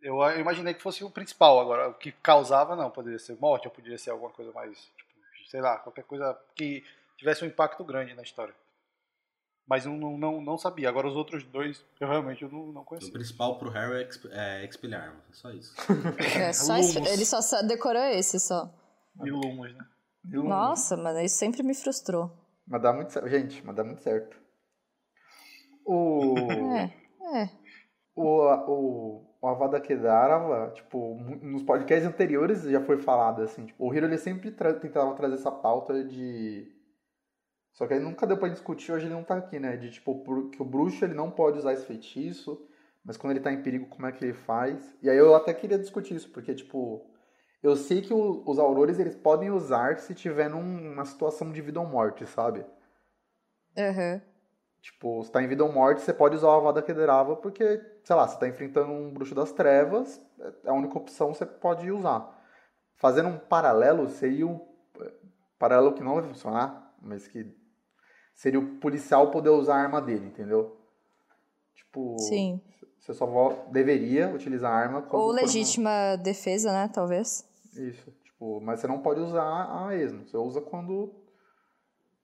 eu, 0.00 0.22
imaginei 0.38 0.72
que 0.72 0.82
fosse 0.82 1.04
o 1.04 1.10
principal. 1.10 1.60
Agora, 1.60 1.88
o 1.88 1.94
que 1.94 2.12
causava, 2.12 2.74
não. 2.74 2.90
Poderia 2.90 3.18
ser 3.18 3.36
morte, 3.38 3.68
ou 3.68 3.74
poderia 3.74 3.98
ser 3.98 4.10
alguma 4.10 4.30
coisa 4.30 4.52
mais, 4.52 4.78
tipo, 4.96 5.50
sei 5.50 5.60
lá, 5.60 5.78
qualquer 5.78 6.04
coisa 6.04 6.38
que 6.54 6.82
tivesse 7.18 7.44
um 7.44 7.48
impacto 7.48 7.84
grande 7.84 8.14
na 8.14 8.22
história. 8.22 8.54
Mas 9.68 9.84
eu 9.84 9.92
não, 9.92 10.16
não, 10.16 10.40
não 10.40 10.56
sabia. 10.56 10.88
Agora, 10.88 11.08
os 11.08 11.16
outros 11.16 11.42
dois, 11.44 11.84
eu 12.00 12.06
realmente 12.06 12.42
eu 12.42 12.50
não, 12.50 12.72
não 12.72 12.84
conhecia. 12.84 13.08
O 13.08 13.12
principal 13.12 13.58
pro 13.58 13.70
Harry 13.70 13.96
é, 13.96 14.08
exp 14.08 14.26
é 14.30 14.64
expelhar, 14.64 15.16
é 15.28 15.32
só 15.32 15.50
isso. 15.50 15.74
É, 16.38 16.52
só 16.52 16.76
ele 16.76 17.24
só 17.24 17.62
decorou 17.62 18.02
esse, 18.02 18.38
só. 18.38 18.72
E 19.24 19.30
Lumos, 19.30 19.74
né? 19.74 19.84
Nossa, 20.24 20.96
mas 20.96 21.16
isso 21.24 21.36
sempre 21.36 21.62
me 21.62 21.74
frustrou. 21.74 22.30
Mas 22.66 22.82
dá 22.82 22.92
muito 22.92 23.12
certo. 23.12 23.28
Gente, 23.28 23.64
mas 23.64 23.76
dá 23.76 23.84
muito 23.84 24.02
certo. 24.02 24.36
O. 25.84 26.34
É, 26.76 26.92
é. 27.40 27.50
O, 28.14 28.40
o, 28.40 29.36
o 29.40 29.48
Avada 29.48 29.80
Kedavra, 29.80 30.70
tipo, 30.70 31.16
nos 31.42 31.62
podcasts 31.62 32.08
anteriores 32.08 32.62
já 32.62 32.80
foi 32.80 32.98
falado, 32.98 33.42
assim, 33.42 33.66
tipo, 33.66 33.86
o 33.86 33.94
Hiro 33.94 34.06
ele 34.06 34.18
sempre 34.18 34.50
tra 34.50 34.74
tentava 34.74 35.14
trazer 35.14 35.34
essa 35.34 35.52
pauta 35.52 36.02
de... 36.02 36.66
Só 37.76 37.86
que 37.86 37.92
aí 37.92 38.00
nunca 38.00 38.26
deu 38.26 38.38
pra 38.38 38.48
discutir, 38.48 38.90
hoje 38.90 39.04
ele 39.04 39.14
não 39.14 39.22
tá 39.22 39.36
aqui, 39.36 39.60
né? 39.60 39.76
De, 39.76 39.90
tipo, 39.90 40.48
que 40.50 40.62
o 40.62 40.64
bruxo 40.64 41.04
ele 41.04 41.12
não 41.12 41.30
pode 41.30 41.58
usar 41.58 41.74
esse 41.74 41.84
feitiço, 41.84 42.66
mas 43.04 43.18
quando 43.18 43.32
ele 43.32 43.40
tá 43.40 43.52
em 43.52 43.62
perigo, 43.62 43.84
como 43.86 44.06
é 44.06 44.12
que 44.12 44.24
ele 44.24 44.32
faz? 44.32 44.96
E 45.02 45.10
aí 45.10 45.16
eu 45.18 45.34
até 45.34 45.52
queria 45.52 45.78
discutir 45.78 46.14
isso, 46.14 46.30
porque, 46.30 46.54
tipo, 46.54 47.06
eu 47.62 47.76
sei 47.76 48.00
que 48.00 48.14
o, 48.14 48.42
os 48.46 48.58
aurores 48.58 48.98
eles 48.98 49.14
podem 49.14 49.50
usar 49.50 49.98
se 49.98 50.14
tiver 50.14 50.48
numa 50.48 51.04
situação 51.04 51.52
de 51.52 51.60
vida 51.60 51.78
ou 51.78 51.86
morte, 51.86 52.24
sabe? 52.24 52.64
Uhum. 53.76 54.22
Tipo, 54.80 55.22
se 55.22 55.30
tá 55.30 55.42
em 55.42 55.46
vida 55.46 55.62
ou 55.62 55.70
morte, 55.70 56.00
você 56.00 56.14
pode 56.14 56.34
usar 56.34 56.46
o 56.46 56.52
Avada 56.52 56.80
Kedavra 56.80 57.36
porque, 57.36 57.84
sei 58.02 58.16
lá, 58.16 58.26
você 58.26 58.38
tá 58.38 58.48
enfrentando 58.48 58.90
um 58.90 59.12
bruxo 59.12 59.34
das 59.34 59.52
trevas, 59.52 60.18
é 60.64 60.70
a 60.70 60.72
única 60.72 60.96
opção 60.96 61.30
que 61.30 61.36
você 61.36 61.44
pode 61.44 61.90
usar. 61.92 62.42
Fazendo 62.94 63.28
um 63.28 63.38
paralelo, 63.38 64.08
seria 64.08 64.46
o... 64.46 64.66
Paralelo 65.58 65.92
que 65.92 66.02
não 66.02 66.14
vai 66.14 66.22
funcionar, 66.22 66.94
mas 67.02 67.28
que 67.28 67.65
seria 68.36 68.60
o 68.60 68.76
policial 68.76 69.30
poder 69.30 69.48
usar 69.48 69.76
a 69.76 69.82
arma 69.82 70.00
dele, 70.00 70.26
entendeu? 70.26 70.76
Tipo, 71.74 72.16
Sim. 72.18 72.60
você 73.00 73.14
só 73.14 73.26
deveria 73.72 74.28
utilizar 74.28 74.70
a 74.70 74.76
arma 74.76 75.08
Ou 75.10 75.32
legítima 75.32 76.16
defesa, 76.16 76.70
né, 76.70 76.88
talvez. 76.92 77.48
Isso. 77.74 78.12
Tipo, 78.22 78.60
mas 78.60 78.80
você 78.80 78.86
não 78.86 79.00
pode 79.00 79.20
usar 79.20 79.86
a 79.88 79.96
esmo. 79.96 80.26
Você 80.26 80.36
usa 80.36 80.60
quando 80.60 81.12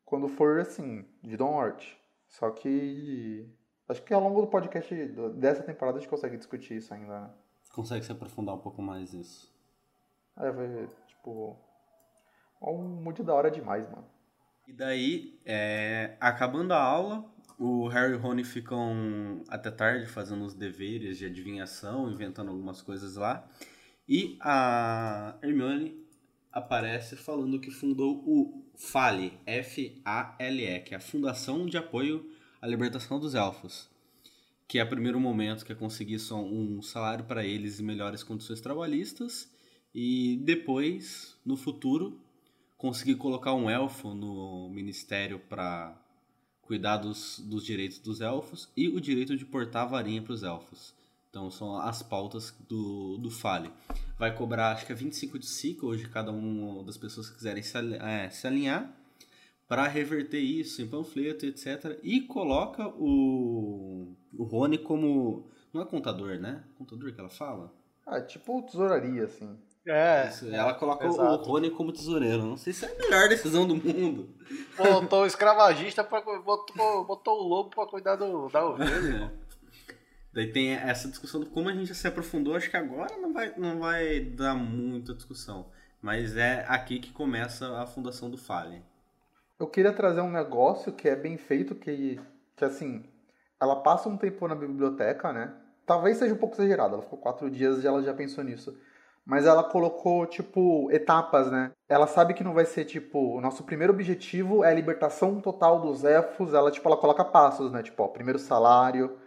quando 0.05 0.29
for 0.29 0.61
assim, 0.61 1.07
de 1.23 1.39
Don 1.39 1.55
Hort. 1.55 1.97
Só 2.29 2.51
que 2.51 3.51
acho 3.89 4.03
que 4.03 4.13
ao 4.13 4.21
longo 4.21 4.43
do 4.43 4.47
podcast 4.47 4.95
dessa 5.37 5.63
temporada 5.63 5.97
a 5.97 6.01
gente 6.01 6.11
consegue 6.11 6.37
discutir 6.37 6.77
isso 6.77 6.93
ainda. 6.93 7.21
Né? 7.21 7.31
Consegue 7.75 8.05
se 8.05 8.13
aprofundar 8.13 8.55
um 8.55 8.59
pouco 8.59 8.83
mais 8.83 9.15
nisso. 9.15 9.51
É, 10.37 10.51
vai, 10.51 10.87
tipo, 11.07 11.57
um 12.61 12.77
muito 12.77 13.25
da 13.25 13.35
hora 13.35 13.51
demais, 13.51 13.89
mano. 13.89 14.05
E 14.73 14.75
daí, 14.75 15.39
é, 15.45 16.17
acabando 16.19 16.73
a 16.73 16.83
aula, 16.83 17.31
o 17.59 17.89
Harry 17.89 18.15
e 18.15 18.17
o 18.17 18.19
Rony 18.19 18.43
ficam 18.43 19.45
até 19.47 19.71
tarde 19.71 20.07
fazendo 20.07 20.47
os 20.47 20.55
deveres 20.55 21.19
de 21.19 21.27
adivinhação, 21.27 22.11
inventando 22.11 22.49
algumas 22.49 22.81
coisas 22.81 23.17
lá. 23.17 23.47
E 24.09 24.39
a 24.41 25.37
Hermione 25.43 26.03
aparece 26.51 27.17
falando 27.17 27.61
que 27.61 27.71
fundou 27.71 28.25
o 28.27 28.65
FALE, 28.75 29.39
F-A-L-E, 29.45 30.81
que 30.81 30.95
é 30.95 30.97
a 30.97 31.01
Fundação 31.01 31.67
de 31.67 31.77
Apoio 31.77 32.27
à 32.59 32.67
Libertação 32.67 33.21
dos 33.21 33.35
Elfos. 33.35 33.91
Que 34.67 34.79
é 34.79 34.85
o 34.85 34.89
primeiro 34.89 35.21
momento 35.21 35.67
que 35.67 35.73
é 35.73 35.75
conseguir 35.77 36.19
só 36.19 36.43
um 36.43 36.81
salário 36.81 37.27
para 37.27 37.45
eles 37.45 37.79
e 37.79 37.83
melhores 37.83 38.23
condições 38.23 38.63
trabalhistas. 38.63 39.53
E 39.95 40.41
depois, 40.43 41.39
no 41.45 41.59
futuro, 41.59 42.19
conseguir 42.83 43.15
colocar 43.15 43.55
um 43.55 43.71
elfo 43.71 44.13
no 44.13 44.69
ministério 44.69 45.39
para 45.39 45.97
cuidar 46.63 46.97
dos, 46.97 47.39
dos 47.39 47.65
direitos 47.65 48.01
dos 48.01 48.21
elfos 48.21 48.69
e 48.77 48.89
o 48.89 49.01
direito 49.01 49.37
de 49.37 49.45
portar 49.45 49.89
varinha 49.89 50.21
para 50.21 50.33
os 50.33 50.43
elfos. 50.43 50.93
Então 51.31 51.49
são 51.49 51.77
as 51.77 52.03
pautas 52.03 52.53
do, 52.69 53.19
do 53.19 53.31
Fale. 53.31 53.71
Vai 54.19 54.35
cobrar 54.35 54.73
acho 54.73 54.85
que 54.85 54.91
é 54.91 54.97
25 54.97 55.39
de 55.39 55.47
ciclo 55.47 55.91
hoje 55.91 56.09
cada 56.09 56.33
uma 56.33 56.83
das 56.83 56.97
pessoas 56.97 57.31
que 57.31 57.37
quiserem 57.37 57.63
se, 57.63 57.79
é, 57.79 58.29
se 58.31 58.49
alinhar 58.49 58.93
para 59.69 59.87
reverter 59.87 60.41
isso 60.41 60.83
em 60.83 60.89
panfleto, 60.89 61.47
etc. 61.47 62.01
E 62.03 62.23
coloca 62.23 62.89
o, 62.89 64.13
o 64.37 64.43
Rony 64.43 64.79
como. 64.79 65.47
Não 65.73 65.83
é 65.83 65.87
contador, 65.87 66.41
né? 66.41 66.65
Contador 66.77 67.15
que 67.15 67.21
ela 67.21 67.31
fala? 67.31 67.73
Ah, 68.05 68.21
tipo 68.21 68.61
tesouraria, 68.63 69.25
assim. 69.25 69.57
É. 69.87 70.29
Isso, 70.29 70.49
ela 70.49 70.75
coloca 70.75 71.07
exato. 71.07 71.23
o 71.23 71.53
Rony 71.53 71.71
como 71.71 71.93
tesoureiro. 71.93 72.45
Não 72.45 72.57
sei 72.57 72.73
se 72.73 72.85
é 72.85 72.93
a 72.93 72.95
melhor 72.95 73.29
decisão 73.29 73.67
do 73.67 73.75
mundo. 73.75 74.29
Botou 74.77 75.23
o 75.23 75.27
escravagista, 75.27 76.05
pra, 76.05 76.21
botou, 76.21 77.05
botou 77.05 77.41
o 77.41 77.49
lobo 77.49 77.71
pra 77.71 77.87
cuidar 77.87 78.17
do, 78.17 78.49
da 78.49 78.65
ovelha. 78.65 79.33
Daí 80.33 80.51
tem 80.51 80.73
essa 80.73 81.09
discussão 81.09 81.41
de 81.41 81.47
como 81.51 81.69
a 81.69 81.73
gente 81.73 81.89
já 81.89 81.95
se 81.95 82.09
aprofundou, 82.09 82.55
acho 82.55 82.71
que 82.71 82.77
agora 82.77 83.19
não 83.19 83.35
vai, 83.35 83.53
não 83.57 83.79
vai 83.79 84.21
dar 84.21 84.55
muita 84.55 85.15
discussão. 85.15 85.67
Mas 86.01 86.37
é 86.37 86.65
aqui 86.69 86.99
que 86.99 87.13
começa 87.13 87.79
a 87.79 87.87
fundação 87.87 88.31
do 88.31 88.39
Fallen. 88.39 88.83
Eu 89.59 89.67
queria 89.67 89.93
trazer 89.93 90.23
um 90.23 90.31
negócio 90.31 90.93
que 90.93 91.09
é 91.09 91.15
bem 91.15 91.37
feito, 91.37 91.75
que, 91.75 92.19
que 92.57 92.65
assim, 92.65 93.05
ela 93.61 93.77
passa 93.77 94.09
um 94.09 94.17
tempo 94.17 94.49
na 94.49 94.55
biblioteca, 94.55 95.33
né? 95.33 95.55
Talvez 95.87 96.17
seja 96.17 96.35
um 96.35 96.39
pouco 96.39 96.55
exagerado, 96.57 96.95
ela 96.95 97.03
ficou 97.03 97.19
quatro 97.19 97.51
dias 97.51 97.85
e 97.85 97.87
ela 97.87 98.03
já 98.03 98.15
pensou 98.15 98.43
nisso. 98.43 98.77
Mas 99.25 99.47
ela 99.47 99.63
colocou, 99.65 100.27
tipo, 100.27 100.91
etapas, 100.91 101.51
né? 101.51 101.73
Ela 101.89 102.07
sabe 102.07 102.35
que 102.35 102.43
não 102.45 102.55
vai 102.55 102.65
ser, 102.65 102.85
tipo, 102.85 103.37
o 103.37 103.41
nosso 103.41 103.65
primeiro 103.65 103.93
objetivo 103.93 104.65
é 104.65 104.71
a 104.71 104.75
libertação 104.75 105.41
total 105.41 105.81
dos 105.81 106.05
elfos. 106.05 106.55
Ela, 106.55 106.71
tipo, 106.71 106.89
ela 106.89 106.97
coloca 106.97 107.25
passos, 107.25 107.71
né? 107.71 107.83
Tipo, 107.83 108.03
ó, 108.03 108.09
primeiro 108.09 108.39
salário, 108.39 109.19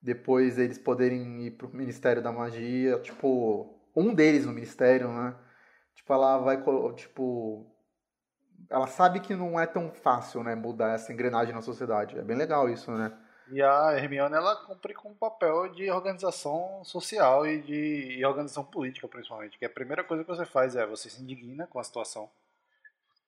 depois 0.00 0.58
eles 0.58 0.78
poderem 0.78 1.46
ir 1.46 1.52
pro 1.52 1.68
Ministério 1.74 2.22
da 2.22 2.30
Magia, 2.32 2.98
tipo, 3.00 3.74
um 3.96 4.14
deles 4.14 4.46
no 4.46 4.52
Ministério, 4.52 5.08
né? 5.08 5.34
Tipo, 5.94 6.12
ela 6.12 6.38
vai, 6.38 6.62
tipo, 6.94 7.66
ela 8.70 8.86
sabe 8.86 9.20
que 9.20 9.34
não 9.34 9.58
é 9.58 9.66
tão 9.66 9.90
fácil, 9.90 10.42
né, 10.42 10.54
mudar 10.54 10.94
essa 10.94 11.12
engrenagem 11.12 11.54
na 11.54 11.62
sociedade. 11.62 12.18
É 12.18 12.22
bem 12.22 12.36
legal 12.36 12.68
isso, 12.68 12.90
né? 12.92 13.12
E 13.48 13.62
a 13.62 13.92
Hermione, 13.92 14.34
ela 14.34 14.56
cumpre 14.56 14.94
com 14.94 15.10
o 15.10 15.14
papel 15.14 15.68
de 15.68 15.90
organização 15.90 16.82
social 16.84 17.46
e 17.46 17.60
de 17.60 18.16
e 18.18 18.24
organização 18.24 18.64
política, 18.64 19.06
principalmente. 19.06 19.58
Que 19.58 19.66
a 19.66 19.70
primeira 19.70 20.02
coisa 20.02 20.24
que 20.24 20.30
você 20.30 20.46
faz 20.46 20.74
é 20.76 20.86
você 20.86 21.10
se 21.10 21.22
indigna 21.22 21.66
com 21.66 21.78
a 21.78 21.84
situação, 21.84 22.30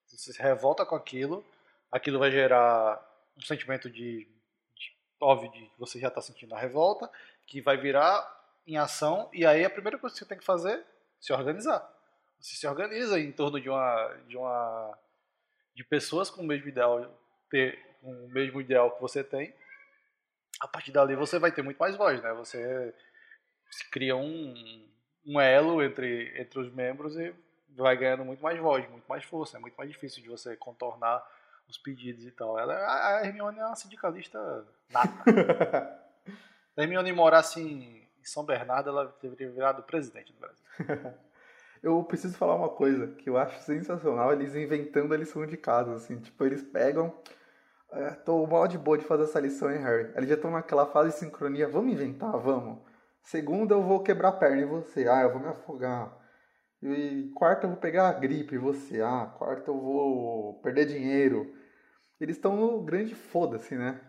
você 0.07 0.33
se 0.33 0.41
revolta 0.41 0.85
com 0.85 0.95
aquilo, 0.95 1.45
aquilo 1.91 2.17
vai 2.17 2.31
gerar 2.31 2.99
um 3.37 3.41
sentimento 3.41 3.89
de, 3.89 4.27
de 4.75 4.95
óbvio, 5.21 5.51
de 5.51 5.69
você 5.77 5.99
já 5.99 6.07
está 6.07 6.21
sentindo 6.21 6.55
a 6.55 6.59
revolta, 6.59 7.09
que 7.45 7.61
vai 7.61 7.77
virar 7.77 8.35
em 8.65 8.77
ação, 8.77 9.29
e 9.31 9.45
aí 9.45 9.63
a 9.63 9.69
primeira 9.69 9.97
coisa 9.97 10.13
que 10.13 10.19
você 10.19 10.25
tem 10.25 10.37
que 10.37 10.43
fazer 10.43 10.79
é 10.79 10.83
se 11.19 11.31
organizar. 11.31 11.87
Você 12.39 12.55
se 12.55 12.67
organiza 12.67 13.19
em 13.19 13.31
torno 13.31 13.59
de 13.59 13.69
uma, 13.69 14.13
de 14.27 14.37
uma 14.37 14.97
de 15.75 15.83
pessoas 15.83 16.29
com 16.29 16.41
o 16.41 16.45
mesmo 16.45 16.67
ideal, 16.67 17.07
ter, 17.49 17.79
com 18.01 18.11
o 18.11 18.29
mesmo 18.29 18.59
ideal 18.59 18.91
que 18.91 19.01
você 19.01 19.23
tem, 19.23 19.53
a 20.59 20.67
partir 20.67 20.91
dali 20.91 21.15
você 21.15 21.39
vai 21.39 21.51
ter 21.51 21.61
muito 21.61 21.77
mais 21.77 21.95
voz, 21.95 22.21
né? 22.21 22.33
Você 22.33 22.93
cria 23.91 24.15
um, 24.15 24.87
um 25.25 25.39
elo 25.39 25.83
entre, 25.83 26.33
entre 26.39 26.59
os 26.59 26.73
membros 26.73 27.17
e 27.17 27.33
vai 27.69 27.95
ganhando 27.95 28.25
muito 28.25 28.41
mais 28.41 28.59
voz, 28.59 28.89
muito 28.89 29.07
mais 29.07 29.23
força. 29.23 29.57
É 29.57 29.59
muito 29.59 29.75
mais 29.75 29.89
difícil 29.89 30.23
de 30.23 30.29
você 30.29 30.55
contornar 30.55 31.23
os 31.67 31.77
pedidos 31.77 32.25
e 32.25 32.31
tal. 32.31 32.57
Ela, 32.57 32.73
a 33.19 33.25
Hermione 33.25 33.59
é 33.59 33.65
uma 33.65 33.75
sindicalista 33.75 34.65
nata. 34.89 36.03
A 36.77 36.83
Hermione 36.83 37.11
morasse 37.11 37.59
em, 37.59 38.07
em 38.19 38.23
São 38.23 38.45
Bernardo, 38.45 38.89
ela 38.89 39.07
teria 39.19 39.49
virado 39.49 39.81
presidente 39.81 40.31
do 40.31 40.37
Brasil. 40.37 40.63
eu 41.81 42.03
preciso 42.03 42.37
falar 42.37 42.53
uma 42.53 42.69
coisa 42.69 43.07
que 43.15 43.27
eu 43.27 43.35
acho 43.35 43.59
sensacional, 43.63 44.31
eles 44.31 44.53
inventando 44.53 45.11
a 45.11 45.17
lição 45.17 45.43
de 45.47 45.57
casa, 45.57 45.95
assim, 45.95 46.19
tipo, 46.19 46.45
eles 46.45 46.61
pegam 46.61 47.11
é, 47.97 48.11
tô 48.11 48.45
mal 48.45 48.67
de 48.67 48.77
boa 48.77 48.97
de 48.97 49.03
fazer 49.05 49.23
essa 49.23 49.39
lição, 49.39 49.71
hein, 49.71 49.81
Harry? 49.81 50.11
Eles 50.15 50.29
já 50.29 50.35
estão 50.35 50.51
naquela 50.51 50.85
fase 50.85 51.11
de 51.11 51.19
sincronia. 51.19 51.67
Vamos 51.67 51.91
inventar, 51.91 52.37
vamos. 52.37 52.79
Segunda, 53.23 53.73
eu 53.73 53.81
vou 53.83 54.01
quebrar 54.01 54.29
a 54.29 54.33
perna 54.33 54.61
e 54.61 54.65
você. 54.65 55.07
Ah, 55.07 55.21
eu 55.21 55.31
vou 55.31 55.41
me 55.41 55.47
afogar. 55.47 56.15
E 56.81 57.31
quarta, 57.35 57.65
eu 57.65 57.71
vou 57.71 57.79
pegar 57.79 58.07
a 58.07 58.13
gripe 58.13 58.55
e 58.55 58.59
você. 58.59 59.01
Ah, 59.01 59.33
quarta, 59.37 59.71
eu 59.71 59.79
vou 59.79 60.61
perder 60.61 60.85
dinheiro. 60.85 61.53
Eles 62.19 62.37
estão 62.37 62.55
no 62.55 62.81
grande 62.83 63.15
foda-se, 63.15 63.75
né? 63.75 63.99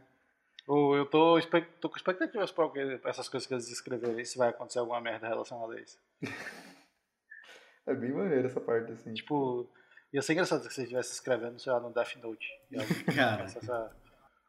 Eu 0.69 1.07
tô, 1.07 1.41
tô 1.81 1.89
com 1.89 1.97
expectativas 1.97 2.53
para 2.53 2.71
essas 3.05 3.27
coisas 3.29 3.47
que 3.47 3.55
eles 3.55 3.71
escreverem, 3.71 4.23
se 4.25 4.37
vai 4.37 4.51
acontecer 4.51 4.79
alguma 4.79 5.01
merda 5.01 5.27
relacionada 5.27 5.73
a 5.73 5.81
isso. 5.81 5.99
é 7.87 7.95
bem 7.95 8.13
maneiro 8.13 8.49
essa 8.49 8.61
parte, 8.61 8.93
assim. 8.93 9.15
Tipo, 9.15 9.67
Ia 10.13 10.23
ser 10.23 10.33
engraçado 10.33 10.63
se 10.63 10.71
você 10.71 10.83
estivesse 10.83 11.13
escrevendo, 11.13 11.59
sei 11.59 11.73
lá, 11.73 11.81
no 11.81 11.93
Death 11.93 12.17
Note. 12.23 12.49
Cara. 13.15 13.47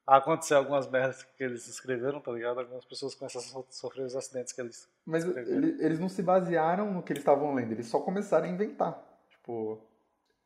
A 0.07 0.17
acontecer 0.17 0.55
algumas 0.55 0.89
merdas 0.89 1.21
que 1.21 1.43
eles 1.43 1.67
escreveram, 1.67 2.19
tá 2.19 2.31
ligado? 2.31 2.59
Algumas 2.59 2.85
pessoas 2.85 3.13
começam 3.13 3.41
a 3.41 3.71
sofrer 3.71 4.05
os 4.05 4.15
acidentes 4.15 4.53
que 4.53 4.61
eles. 4.61 4.89
Mas 5.05 5.23
ele, 5.23 5.77
eles 5.83 5.99
não 5.99 6.09
se 6.09 6.23
basearam 6.23 6.91
no 6.91 7.03
que 7.03 7.13
eles 7.13 7.21
estavam 7.21 7.53
lendo, 7.53 7.73
eles 7.73 7.87
só 7.87 7.99
começaram 7.99 8.45
a 8.45 8.49
inventar. 8.49 8.99
Tipo, 9.29 9.79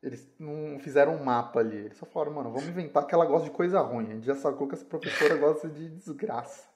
eles 0.02 0.30
não 0.38 0.80
fizeram 0.80 1.16
um 1.16 1.24
mapa 1.24 1.60
ali. 1.60 1.78
Eles 1.78 1.98
só 1.98 2.06
falaram, 2.06 2.34
mano, 2.34 2.52
vamos 2.52 2.68
inventar 2.68 3.08
que 3.08 3.16
ela 3.16 3.26
gosta 3.26 3.50
de 3.50 3.56
coisa 3.56 3.80
ruim. 3.80 4.12
A 4.12 4.16
gente 4.16 4.26
já 4.26 4.36
sacou 4.36 4.68
que 4.68 4.76
essa 4.76 4.84
professora 4.84 5.38
gosta 5.38 5.70
de 5.70 5.90
desgraça. 5.92 6.68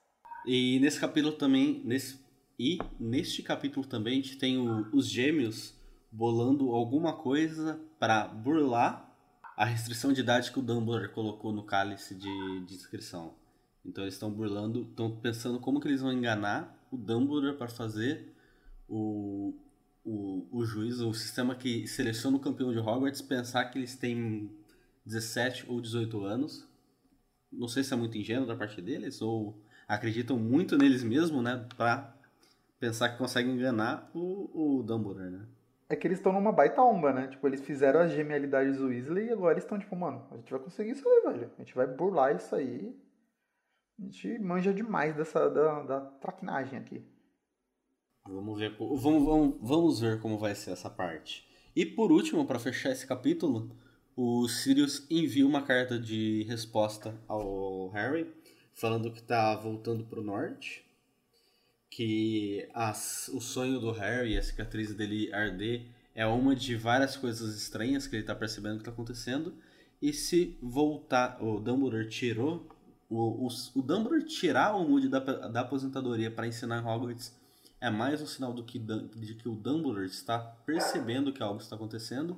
E 0.45 0.79
nesse 0.79 0.99
capítulo 0.99 1.33
também. 1.33 1.81
Nesse, 1.83 2.25
e 2.57 2.77
neste 2.97 3.43
capítulo 3.43 3.85
também 3.85 4.13
a 4.13 4.23
gente 4.23 4.38
tem 4.38 4.57
o, 4.57 4.88
os 4.95 5.09
gêmeos 5.09 5.75
bolando 6.09 6.71
alguma 6.71 7.17
coisa 7.17 7.77
para 7.99 8.27
burlar 8.27 9.07
a 9.55 9.65
restrição 9.65 10.13
de 10.13 10.21
idade 10.21 10.51
que 10.51 10.59
o 10.59 10.61
Dumbledore 10.61 11.11
colocou 11.11 11.51
no 11.51 11.63
cálice 11.63 12.13
de, 12.13 12.65
de 12.65 12.75
inscrição. 12.75 13.33
Então 13.83 14.03
eles 14.03 14.13
estão 14.13 14.29
burlando, 14.29 14.83
estão 14.83 15.09
pensando 15.17 15.59
como 15.59 15.79
que 15.79 15.87
eles 15.87 16.01
vão 16.01 16.13
enganar 16.13 16.77
o 16.91 16.97
Dumbledore 16.97 17.57
para 17.57 17.67
fazer 17.67 18.33
o, 18.87 19.53
o, 20.05 20.47
o 20.51 20.65
juiz, 20.65 20.99
o 20.99 21.13
sistema 21.13 21.55
que 21.55 21.87
seleciona 21.87 22.37
o 22.37 22.39
campeão 22.39 22.71
de 22.71 22.77
Hogwarts, 22.77 23.21
pensar 23.21 23.65
que 23.65 23.79
eles 23.79 23.95
têm 23.95 24.51
17 25.05 25.65
ou 25.67 25.81
18 25.81 26.23
anos. 26.23 26.67
Não 27.51 27.67
sei 27.67 27.83
se 27.83 27.93
é 27.93 27.97
muito 27.97 28.17
ingênuo 28.17 28.45
da 28.45 28.55
parte 28.55 28.81
deles 28.81 29.21
ou 29.21 29.59
acreditam 29.87 30.37
muito 30.37 30.77
neles 30.77 31.01
mesmos, 31.01 31.41
né, 31.41 31.65
para 31.75 32.13
pensar 32.79 33.09
que 33.09 33.17
conseguem 33.17 33.55
enganar 33.55 34.11
o, 34.13 34.79
o 34.79 34.83
Dumbledore, 34.83 35.31
né? 35.31 35.45
É 35.89 35.95
que 35.95 36.05
eles 36.05 36.17
estão 36.17 36.33
numa 36.33 36.51
baita 36.51 36.81
onda, 36.81 37.13
né? 37.13 37.27
Tipo, 37.27 37.47
eles 37.47 37.61
fizeram 37.61 38.01
as 38.01 38.11
genialidades 38.11 38.77
do 38.77 38.88
Weasley 38.88 39.27
e 39.27 39.31
agora 39.31 39.53
eles 39.53 39.63
estão 39.63 39.79
tipo, 39.79 39.95
mano, 39.95 40.27
a 40.31 40.35
gente 40.35 40.51
vai 40.51 40.59
conseguir 40.59 40.91
isso 40.91 41.07
aí, 41.07 41.21
velho. 41.21 41.51
A 41.57 41.61
gente 41.61 41.75
vai 41.75 41.88
burlar 41.88 42.35
isso 42.35 42.55
aí. 42.55 42.93
A 43.99 44.03
gente 44.03 44.39
manja 44.39 44.73
demais 44.73 45.15
dessa 45.15 45.49
da, 45.49 45.83
da 45.83 46.01
traquinagem 46.01 46.77
aqui. 46.77 47.03
Vamos 48.27 48.59
ver, 48.59 48.75
vamos, 48.77 49.01
vamos, 49.01 49.57
vamos 49.61 50.01
ver 50.01 50.19
como 50.19 50.38
vai 50.38 50.53
ser 50.53 50.71
essa 50.71 50.89
parte. 50.89 51.47
E 51.73 51.85
por 51.85 52.11
último, 52.11 52.45
para 52.45 52.59
fechar 52.59 52.91
esse 52.91 53.07
capítulo, 53.07 53.71
o 54.15 54.47
Sirius 54.49 55.07
envia 55.09 55.47
uma 55.47 55.61
carta 55.61 55.97
de 55.97 56.43
resposta 56.43 57.15
ao 57.27 57.88
Harry, 57.89 58.29
falando 58.73 59.11
que 59.11 59.23
tá 59.23 59.55
voltando 59.55 60.03
pro 60.03 60.21
norte 60.21 60.86
que 61.89 62.67
as, 62.73 63.29
o 63.33 63.39
sonho 63.39 63.79
do 63.79 63.91
Harry, 63.91 64.38
a 64.38 64.41
cicatriz 64.41 64.93
dele 64.93 65.33
arder, 65.33 65.88
é 66.13 66.25
uma 66.25 66.55
de 66.55 66.75
várias 66.75 67.15
coisas 67.15 67.55
estranhas 67.55 68.07
que 68.07 68.15
ele 68.15 68.23
está 68.23 68.35
percebendo 68.35 68.75
que 68.75 68.81
está 68.81 68.91
acontecendo. 68.91 69.53
E 70.01 70.13
se 70.13 70.57
voltar, 70.61 71.41
o 71.43 71.59
Dumbledore 71.59 72.09
tirou, 72.09 72.67
o, 73.09 73.45
o, 73.45 73.47
o 73.75 73.81
Dumbledore 73.81 74.25
tirar 74.25 74.75
o 74.75 74.88
Moody 74.88 75.07
da, 75.07 75.19
da 75.19 75.61
aposentadoria 75.61 76.29
para 76.29 76.47
ensinar 76.47 76.85
Hogwarts 76.85 77.35
é 77.79 77.89
mais 77.89 78.21
um 78.21 78.25
sinal 78.25 78.53
do 78.53 78.63
que, 78.63 78.79
de 78.79 79.35
que 79.35 79.47
o 79.47 79.55
Dumbledore 79.55 80.07
está 80.07 80.39
percebendo 80.39 81.31
que 81.31 81.43
algo 81.43 81.61
está 81.61 81.75
acontecendo. 81.75 82.38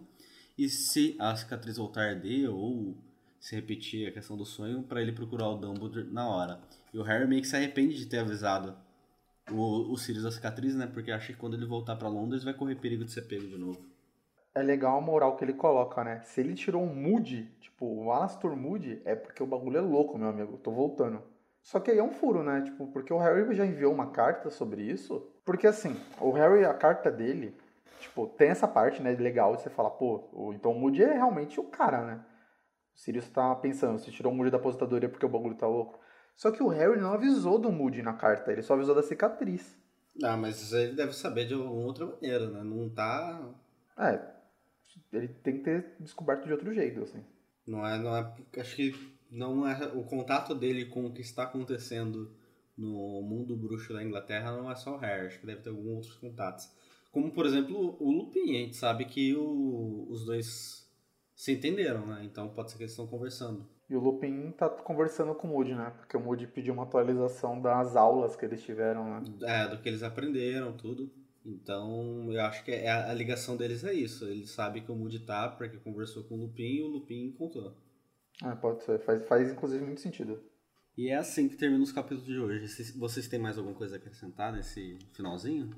E 0.58 0.68
se 0.68 1.16
a 1.18 1.34
cicatriz 1.36 1.78
voltar 1.78 2.02
a 2.02 2.10
arder 2.10 2.50
ou 2.50 2.98
se 3.40 3.56
repetir 3.56 4.08
a 4.08 4.12
questão 4.12 4.36
do 4.36 4.46
sonho, 4.46 4.84
para 4.84 5.02
ele 5.02 5.14
procurar 5.14 5.48
o 5.48 5.58
Dumbledore 5.58 6.12
na 6.12 6.28
hora. 6.28 6.60
E 6.94 7.00
o 7.00 7.04
Harry 7.04 7.26
meio 7.26 7.42
que 7.42 7.48
se 7.48 7.56
arrepende 7.56 7.96
de 7.96 8.06
ter 8.06 8.20
avisado 8.20 8.76
o, 9.52 9.92
o 9.92 9.98
Sirius 9.98 10.24
da 10.24 10.32
cicatriz, 10.32 10.76
né? 10.76 10.88
Porque 10.92 11.12
acha 11.12 11.34
que 11.34 11.40
quando 11.40 11.56
ele 11.56 11.66
voltar 11.66 11.96
para 11.96 12.08
Londres 12.08 12.44
vai 12.44 12.54
correr 12.54 12.76
perigo 12.76 13.06
de 13.06 13.12
ser 13.12 13.24
pego 13.24 13.48
de 13.48 13.58
novo. 13.58 13.80
É 14.54 14.64
legal 14.64 14.98
a 14.98 15.02
moral 15.02 15.36
que 15.36 15.46
ele 15.46 15.54
coloca, 15.54 16.04
né? 16.04 16.22
Se 16.26 16.42
ele 16.42 16.56
tirou 16.56 16.84
um 16.84 16.94
Moody, 16.94 17.50
tipo, 17.60 17.86
o 17.86 18.12
Alastor 18.12 18.56
Moody, 18.56 19.02
é 19.06 19.16
porque 19.16 19.44
o 19.44 19.48
bagulho 19.48 19.78
é 19.78 19.82
louco, 19.82 20.18
meu 20.18 20.30
amigo. 20.30 20.58
Tô 20.58 20.72
voltando. 20.72 21.22
Só 21.62 21.80
que 21.80 21.92
aí 21.92 21.98
é 21.98 22.04
um 22.04 22.12
furo, 22.12 22.44
né? 22.44 22.62
Tipo, 22.62 22.88
porque 22.88 23.14
o 23.14 23.20
Harry 23.20 23.54
já 23.56 23.66
enviou 23.66 23.94
uma 23.94 24.12
carta 24.12 24.50
sobre 24.50 24.82
isso. 24.82 25.26
Porque 25.46 25.68
assim, 25.68 25.96
o 26.20 26.32
Harry, 26.32 26.66
a 26.66 26.74
carta 26.74 27.12
dele, 27.12 27.56
tipo, 28.00 28.28
tem 28.28 28.50
essa 28.50 28.68
parte, 28.68 29.02
né, 29.02 29.12
legal 29.12 29.56
de 29.56 29.62
você 29.62 29.70
falar, 29.70 29.92
pô, 29.92 30.52
então 30.54 30.72
o 30.72 30.80
Moody 30.80 31.04
é 31.04 31.14
realmente 31.14 31.60
o 31.60 31.64
cara, 31.64 32.04
né? 32.04 32.26
O 32.96 33.00
Sirius 33.00 33.30
tá 33.30 33.56
pensando, 33.56 34.00
se 34.00 34.12
tirou 34.12 34.32
o 34.32 34.36
Moody 34.36 34.52
da 34.52 34.58
aposentadoria 34.58 35.10
porque 35.10 35.26
o 35.26 35.30
bagulho 35.30 35.56
tá 35.56 35.68
louco. 35.68 36.00
Só 36.36 36.52
que 36.52 36.64
o 36.64 36.70
Harry 36.70 37.00
não 37.00 37.14
avisou 37.14 37.60
do 37.60 37.72
Moody 37.72 38.02
na 38.02 38.14
carta, 38.14 38.52
ele 38.52 38.62
só 38.62 38.74
avisou 38.74 38.96
da 38.96 39.04
cicatriz. 39.04 39.78
Ah, 40.24 40.38
mas 40.38 40.74
ele 40.74 40.94
deve 40.94 41.14
saber 41.14 41.46
de 41.46 41.54
alguma 41.54 41.86
outra 41.86 42.06
maneira, 42.06 42.50
né? 42.50 42.64
Não 42.64 42.90
tá. 42.90 43.54
É. 43.98 44.20
Ele 45.14 45.28
tem 45.28 45.58
que 45.58 45.64
ter 45.64 45.96
descoberto 46.00 46.46
de 46.46 46.52
outro 46.52 46.74
jeito, 46.74 47.02
assim. 47.02 47.24
Não 47.66 47.86
é, 47.86 47.98
não 47.98 48.16
é. 48.16 48.34
Acho 48.58 48.76
que 48.76 49.16
não 49.32 49.68
é. 49.68 49.88
O 49.94 50.04
contato 50.04 50.56
dele 50.56 50.86
com 50.86 51.06
o 51.06 51.14
que 51.14 51.22
está 51.22 51.44
acontecendo 51.44 52.32
no 52.78 53.22
mundo 53.22 53.56
bruxo 53.56 53.94
da 53.94 54.04
Inglaterra 54.04 54.56
não 54.56 54.72
é 54.72 54.76
só 54.76 54.96
o 54.96 54.98
Harry, 54.98 55.28
acho 55.28 55.40
que 55.40 55.46
deve 55.46 55.62
ter 55.62 55.70
alguns 55.70 55.96
outros 55.96 56.16
contatos. 56.16 56.70
Como, 57.12 57.32
por 57.32 57.46
exemplo, 57.46 57.98
o 58.00 58.12
Lupin, 58.12 58.56
a 58.56 58.60
gente 58.60 58.76
sabe 58.76 59.06
que 59.06 59.36
o, 59.36 60.08
os 60.10 60.26
dois 60.26 60.88
se 61.36 61.52
entenderam, 61.52 62.06
né? 62.06 62.22
Então 62.24 62.50
pode 62.50 62.72
ser 62.72 62.78
que 62.78 62.84
eles 62.84 62.92
estão 62.92 63.08
conversando. 63.08 63.68
E 63.90 63.96
o 63.96 64.00
Lupin 64.00 64.52
tá 64.52 64.70
conversando 64.70 65.34
com 65.34 65.48
o 65.48 65.52
Moody, 65.52 65.74
né? 65.74 65.92
Porque 65.98 66.16
o 66.16 66.20
Moody 66.20 66.46
pediu 66.46 66.74
uma 66.74 66.84
atualização 66.84 67.60
das 67.60 67.96
aulas 67.96 68.36
que 68.36 68.46
eles 68.46 68.62
tiveram, 68.62 69.04
né? 69.04 69.24
É, 69.42 69.68
do 69.68 69.82
que 69.82 69.90
eles 69.90 70.04
aprenderam, 70.04 70.74
tudo. 70.74 71.12
Então, 71.44 72.32
eu 72.32 72.42
acho 72.42 72.64
que 72.64 72.72
é, 72.72 72.92
a 72.92 73.14
ligação 73.14 73.58
deles 73.58 73.84
é 73.84 73.94
isso. 73.94 74.26
Eles 74.26 74.52
sabem 74.52 74.84
que 74.84 74.92
o 74.92 74.96
Moody 74.96 75.26
tá 75.26 75.50
porque 75.50 75.78
conversou 75.78 76.24
com 76.24 76.36
o 76.36 76.42
Lupin 76.42 76.76
e 76.76 76.84
o 76.84 76.88
Lupin 76.88 77.32
contou. 77.32 77.76
Ah, 78.44 78.56
pode 78.56 78.84
ser. 78.84 79.00
Faz, 79.00 79.26
faz 79.28 79.52
inclusive 79.52 79.84
muito 79.84 80.02
sentido. 80.02 80.40
E 80.96 81.10
é 81.10 81.16
assim 81.16 81.48
que 81.48 81.56
termina 81.56 81.84
os 81.84 81.92
capítulos 81.92 82.26
de 82.26 82.38
hoje. 82.38 82.94
Vocês 82.98 83.28
têm 83.28 83.40
mais 83.40 83.58
alguma 83.58 83.76
coisa 83.76 83.96
a 83.96 83.98
acrescentar 83.98 84.54
nesse 84.54 85.00
finalzinho? 85.14 85.72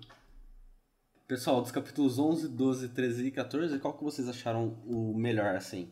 Pessoal, 1.27 1.61
dos 1.61 1.71
capítulos 1.71 2.19
11, 2.19 2.49
12, 2.49 2.89
13 2.89 3.27
e 3.27 3.31
14, 3.31 3.79
qual 3.79 3.97
que 3.97 4.03
vocês 4.03 4.27
acharam 4.27 4.77
o 4.85 5.13
melhor, 5.15 5.55
assim? 5.55 5.89